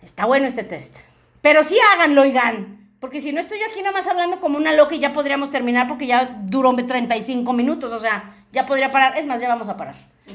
está 0.02 0.26
bueno 0.26 0.46
este 0.46 0.64
test. 0.64 0.98
Pero 1.40 1.62
sí 1.62 1.76
háganlo, 1.92 2.22
oigan. 2.22 2.90
Porque 3.00 3.20
si 3.20 3.32
no 3.32 3.40
estoy 3.40 3.58
yo 3.58 3.66
aquí 3.68 3.80
nada 3.80 3.92
más 3.92 4.06
hablando 4.06 4.38
como 4.38 4.58
una 4.58 4.72
loca 4.72 4.94
y 4.94 5.00
ya 5.00 5.12
podríamos 5.12 5.50
terminar 5.50 5.88
porque 5.88 6.06
ya 6.06 6.40
duró 6.44 6.74
35 6.74 7.52
minutos. 7.52 7.92
O 7.92 7.98
sea, 7.98 8.41
ya 8.52 8.66
podría 8.66 8.90
parar. 8.90 9.18
Es 9.18 9.26
más, 9.26 9.40
ya 9.40 9.48
vamos 9.48 9.68
a 9.68 9.76
parar. 9.76 9.94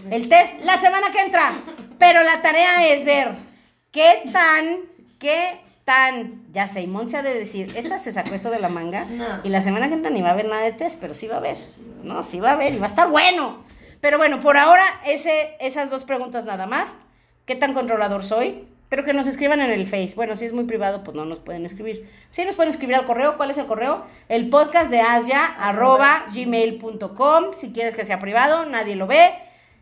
El 0.09 0.27
test 0.29 0.53
la 0.63 0.77
semana 0.77 1.11
que 1.11 1.21
entra. 1.21 1.53
Pero 1.97 2.23
la 2.23 2.41
tarea 2.41 2.87
es 2.87 3.05
ver 3.05 3.35
qué 3.91 4.23
tan, 4.31 4.79
qué 5.19 5.61
tan. 5.85 6.43
Ya 6.51 6.67
sé, 6.67 6.81
y 6.81 7.07
se 7.07 7.17
ha 7.17 7.23
de 7.23 7.33
decir, 7.33 7.73
esta 7.75 7.97
se 7.97 8.11
sacó 8.11 8.35
eso 8.35 8.51
de 8.51 8.59
la 8.59 8.69
manga. 8.69 9.07
Y 9.43 9.49
la 9.49 9.61
semana 9.61 9.87
que 9.87 9.93
entra 9.93 10.11
ni 10.11 10.21
va 10.21 10.29
a 10.29 10.33
haber 10.33 10.47
nada 10.47 10.63
de 10.63 10.73
test, 10.73 10.99
pero 10.99 11.13
sí 11.13 11.27
va 11.27 11.35
a 11.35 11.39
haber. 11.39 11.57
No, 12.03 12.23
sí 12.23 12.39
va 12.39 12.49
a 12.49 12.53
haber 12.53 12.73
y 12.73 12.77
va 12.77 12.85
a 12.85 12.89
estar 12.89 13.09
bueno. 13.09 13.63
Pero 14.01 14.17
bueno, 14.17 14.39
por 14.39 14.57
ahora, 14.57 14.83
ese, 15.05 15.55
esas 15.59 15.89
dos 15.89 16.03
preguntas 16.03 16.45
nada 16.45 16.67
más. 16.67 16.95
¿Qué 17.45 17.55
tan 17.55 17.73
controlador 17.73 18.25
soy? 18.25 18.67
Pero 18.89 19.03
que 19.03 19.13
nos 19.13 19.27
escriban 19.27 19.59
en 19.59 19.69
el 19.69 19.85
Face. 19.85 20.13
Bueno, 20.15 20.35
si 20.35 20.45
es 20.45 20.53
muy 20.53 20.63
privado, 20.63 21.03
pues 21.03 21.15
no 21.15 21.25
nos 21.25 21.39
pueden 21.39 21.65
escribir. 21.65 22.09
Sí 22.31 22.45
nos 22.45 22.55
pueden 22.55 22.69
escribir 22.69 22.95
al 22.95 23.05
correo. 23.05 23.35
¿Cuál 23.35 23.51
es 23.51 23.57
el 23.57 23.65
correo? 23.65 24.05
El 24.29 24.49
podcast 24.49 24.89
de 24.89 25.01
Asia, 25.01 25.45
arroba 25.45 26.25
gmail.com. 26.33 27.53
Si 27.53 27.73
quieres 27.73 27.95
que 27.95 28.05
sea 28.05 28.19
privado, 28.19 28.65
nadie 28.65 28.95
lo 28.95 29.07
ve. 29.07 29.33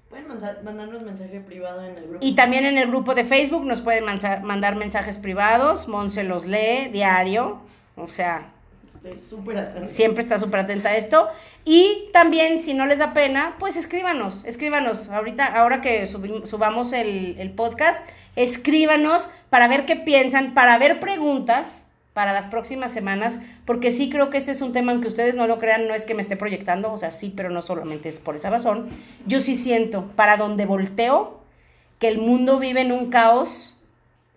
Pueden 0.10 0.28
mandarnos 0.64 1.04
mensaje 1.04 1.40
privado 1.40 1.84
en 1.84 1.98
el 1.98 2.08
grupo. 2.08 2.26
Y 2.26 2.36
también 2.36 2.66
en 2.66 2.78
el 2.78 2.88
grupo 2.88 3.14
de 3.14 3.26
Facebook 3.26 3.66
nos 3.66 3.82
pueden 3.82 4.06
mandar 4.06 4.76
mensajes 4.76 5.18
privados. 5.18 5.88
Monse 5.88 6.24
los 6.24 6.46
lee 6.46 6.90
diario. 6.92 7.62
O 7.98 8.08
sea, 8.08 8.55
Estoy 8.96 9.20
súper 9.20 9.58
atenta. 9.58 9.88
Siempre 9.88 10.22
está 10.22 10.38
súper 10.38 10.62
atenta 10.62 10.90
a 10.90 10.98
esto. 10.98 11.28
Y 11.64 12.10
también, 12.14 12.62
si 12.62 12.74
no 12.74 12.86
les 12.86 13.00
da 13.00 13.14
pena, 13.14 13.56
pues 13.60 13.76
escríbanos, 13.76 14.46
escríbanos. 14.46 15.10
Ahorita, 15.10 15.46
ahora 15.46 15.82
que 15.82 16.06
subamos 16.08 16.94
el, 16.94 17.36
el 17.40 17.52
podcast, 17.52 18.08
escríbanos 18.36 19.30
para 19.50 19.68
ver 19.68 19.86
qué 19.86 19.96
piensan, 19.96 20.54
para 20.54 20.78
ver 20.78 21.00
preguntas 21.00 21.86
para 22.16 22.32
las 22.32 22.46
próximas 22.46 22.94
semanas, 22.94 23.42
porque 23.66 23.92
sí 23.92 24.10
creo 24.10 24.30
que 24.30 24.38
este 24.38 24.52
es 24.52 24.62
un 24.62 24.72
tema, 24.72 24.94
aunque 24.94 25.10
ustedes 25.10 25.36
no 25.36 25.48
lo 25.48 25.60
crean, 25.60 25.86
no 25.86 25.94
es 25.94 26.06
que 26.06 26.14
me 26.14 26.22
esté 26.22 26.38
proyectando, 26.38 26.90
o 26.94 26.96
sea, 26.96 27.12
sí, 27.12 27.34
pero 27.36 27.50
no 27.50 27.62
solamente 27.62 28.08
es 28.08 28.22
por 28.22 28.36
esa 28.36 28.50
razón. 28.50 28.88
Yo 29.28 29.42
sí 29.42 29.54
siento, 29.54 30.08
para 30.16 30.38
donde 30.38 30.66
volteo, 30.66 31.42
que 32.00 32.08
el 32.08 32.20
mundo 32.20 32.58
vive 32.58 32.80
en 32.80 32.94
un 32.94 33.10
caos 33.10 33.75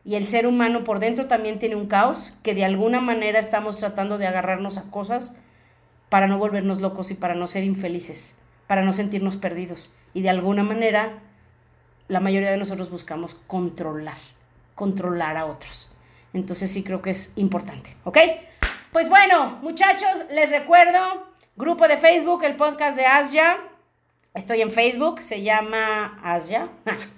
y 0.09 0.14
el 0.14 0.26
ser 0.26 0.46
humano 0.46 0.84
por 0.84 1.00
dentro 1.00 1.26
también 1.26 1.59
tiene 1.59 1.76
un 1.76 1.86
caos 1.86 2.38
que 2.42 2.54
de 2.54 2.64
alguna 2.64 2.98
manera 2.98 3.38
estamos 3.38 3.76
tratando 3.76 4.16
de 4.16 4.26
agarrarnos 4.26 4.78
a 4.78 4.90
cosas 4.90 5.38
para 6.09 6.26
no 6.26 6.38
volvernos 6.38 6.80
locos 6.80 7.11
y 7.11 7.14
para 7.14 7.34
no 7.34 7.46
ser 7.46 7.62
infelices, 7.62 8.34
para 8.66 8.82
no 8.82 8.94
sentirnos 8.94 9.36
perdidos. 9.36 9.94
Y 10.14 10.22
de 10.22 10.30
alguna 10.30 10.62
manera 10.64 11.18
la 12.09 12.20
mayoría 12.20 12.50
de 12.50 12.56
nosotros 12.56 12.88
buscamos 12.88 13.34
controlar, 13.34 14.16
controlar 14.74 15.36
a 15.36 15.44
otros. 15.44 15.94
Entonces 16.32 16.72
sí 16.72 16.82
creo 16.82 17.02
que 17.02 17.11
es 17.11 17.34
importante, 17.36 17.94
¿ok? 18.04 18.16
Pues 18.92 19.11
bueno, 19.11 19.59
muchachos, 19.61 20.24
les 20.32 20.48
recuerdo, 20.48 21.26
grupo 21.54 21.86
de 21.86 21.98
Facebook, 21.98 22.44
el 22.44 22.56
podcast 22.56 22.96
de 22.96 23.04
Asia. 23.04 23.59
Estoy 24.32 24.62
en 24.62 24.70
Facebook, 24.70 25.22
se 25.22 25.42
llama 25.42 26.18
Asia. 26.24 26.70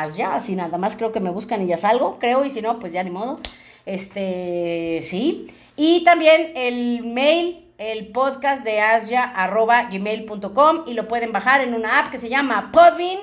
Asia, 0.00 0.34
así 0.34 0.56
nada 0.56 0.78
más 0.78 0.96
creo 0.96 1.12
que 1.12 1.20
me 1.20 1.30
buscan 1.30 1.62
y 1.62 1.66
ya 1.66 1.76
salgo, 1.76 2.18
creo, 2.18 2.44
y 2.44 2.50
si 2.50 2.62
no, 2.62 2.78
pues 2.78 2.92
ya 2.92 3.02
ni 3.02 3.10
modo. 3.10 3.40
Este, 3.86 5.02
sí. 5.04 5.46
Y 5.76 6.04
también 6.04 6.52
el 6.54 7.04
mail, 7.04 7.72
el 7.78 8.08
podcast 8.08 8.64
de 8.64 8.80
Asia, 8.80 9.22
arroba 9.22 9.88
gmail.com 9.90 10.84
y 10.86 10.94
lo 10.94 11.08
pueden 11.08 11.32
bajar 11.32 11.60
en 11.60 11.74
una 11.74 12.00
app 12.00 12.10
que 12.10 12.18
se 12.18 12.28
llama 12.28 12.70
Podbean, 12.72 13.18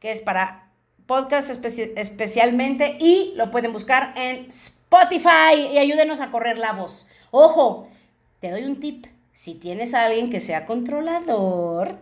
que 0.00 0.10
es 0.10 0.20
para 0.20 0.70
podcast 1.06 1.50
especialmente, 1.50 2.96
y 2.98 3.34
lo 3.36 3.50
pueden 3.50 3.72
buscar 3.72 4.14
en 4.16 4.46
Spotify 4.46 5.68
y 5.72 5.78
ayúdenos 5.78 6.20
a 6.20 6.30
correr 6.30 6.58
la 6.58 6.72
voz. 6.72 7.08
Ojo, 7.30 7.88
te 8.40 8.50
doy 8.50 8.64
un 8.64 8.80
tip. 8.80 9.06
Si 9.32 9.54
tienes 9.54 9.94
a 9.94 10.04
alguien 10.04 10.30
que 10.30 10.40
sea 10.40 10.64
controlador, 10.64 11.98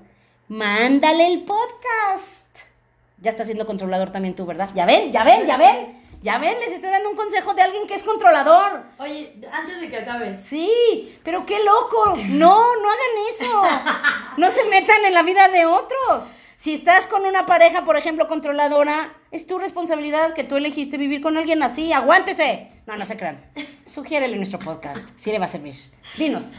mándale 0.48 1.26
el 1.26 1.44
podcast 1.44 2.71
ya 3.22 3.30
estás 3.30 3.46
siendo 3.46 3.66
controlador 3.66 4.10
también 4.10 4.34
tú, 4.34 4.44
¿verdad? 4.44 4.68
Ya 4.74 4.84
ven, 4.84 5.12
ya 5.12 5.24
ven, 5.24 5.46
ya 5.46 5.56
ven. 5.56 6.02
Ya 6.22 6.38
ven, 6.38 6.54
les 6.60 6.72
estoy 6.72 6.90
dando 6.90 7.10
un 7.10 7.16
consejo 7.16 7.52
de 7.52 7.62
alguien 7.62 7.86
que 7.88 7.94
es 7.94 8.04
controlador. 8.04 8.84
Oye, 8.98 9.40
antes 9.50 9.80
de 9.80 9.88
que 9.88 9.96
acabes. 9.96 10.38
Sí, 10.38 11.18
pero 11.24 11.44
qué 11.44 11.56
loco. 11.64 12.16
No, 12.28 12.76
no 12.76 12.90
hagan 12.90 13.14
eso. 13.28 13.62
No 14.36 14.50
se 14.52 14.64
metan 14.66 15.04
en 15.04 15.14
la 15.14 15.22
vida 15.24 15.48
de 15.48 15.66
otros. 15.66 16.34
Si 16.54 16.74
estás 16.74 17.08
con 17.08 17.26
una 17.26 17.44
pareja, 17.44 17.84
por 17.84 17.96
ejemplo, 17.96 18.28
controladora, 18.28 19.12
es 19.32 19.48
tu 19.48 19.58
responsabilidad 19.58 20.32
que 20.32 20.44
tú 20.44 20.56
elegiste 20.56 20.96
vivir 20.96 21.20
con 21.20 21.36
alguien 21.36 21.60
así. 21.64 21.92
Aguántese. 21.92 22.70
No, 22.86 22.96
no 22.96 23.04
se 23.04 23.16
crean. 23.16 23.44
Sugiérele 23.84 24.36
nuestro 24.36 24.60
podcast. 24.60 25.08
Sí 25.16 25.32
le 25.32 25.40
va 25.40 25.46
a 25.46 25.48
servir. 25.48 25.74
Dinos. 26.16 26.54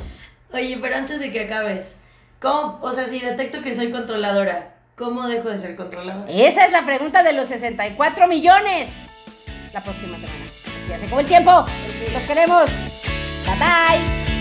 Oye, 0.51 0.78
pero 0.82 0.97
antes 0.97 1.22
de 1.22 1.32
que 1.32 1.45
acabes, 1.45 1.95
¿cómo? 2.41 2.80
O 2.82 2.91
sea, 2.91 3.07
si 3.07 3.22
detecto 3.22 3.61
que 3.61 3.74
soy 3.74 3.91
controladora, 3.91 4.72
¿Cómo 4.96 5.28
dejo 5.28 5.50
de 5.50 5.58
ser 5.58 5.76
controlada? 5.76 6.26
Esa 6.30 6.66
es 6.66 6.72
la 6.72 6.86
pregunta 6.86 7.24
de 7.24 7.34
los 7.34 7.48
64 7.48 8.28
millones. 8.28 8.94
La 9.74 9.82
próxima 9.82 10.18
semana. 10.20 10.46
Ya 10.88 11.00
se 11.00 11.08
acabó 11.08 11.22
el 11.22 11.28
tiempo. 11.28 11.66
Los 12.14 12.24
queremos. 12.24 12.70
Bye 13.46 13.58
bye. 13.58 14.32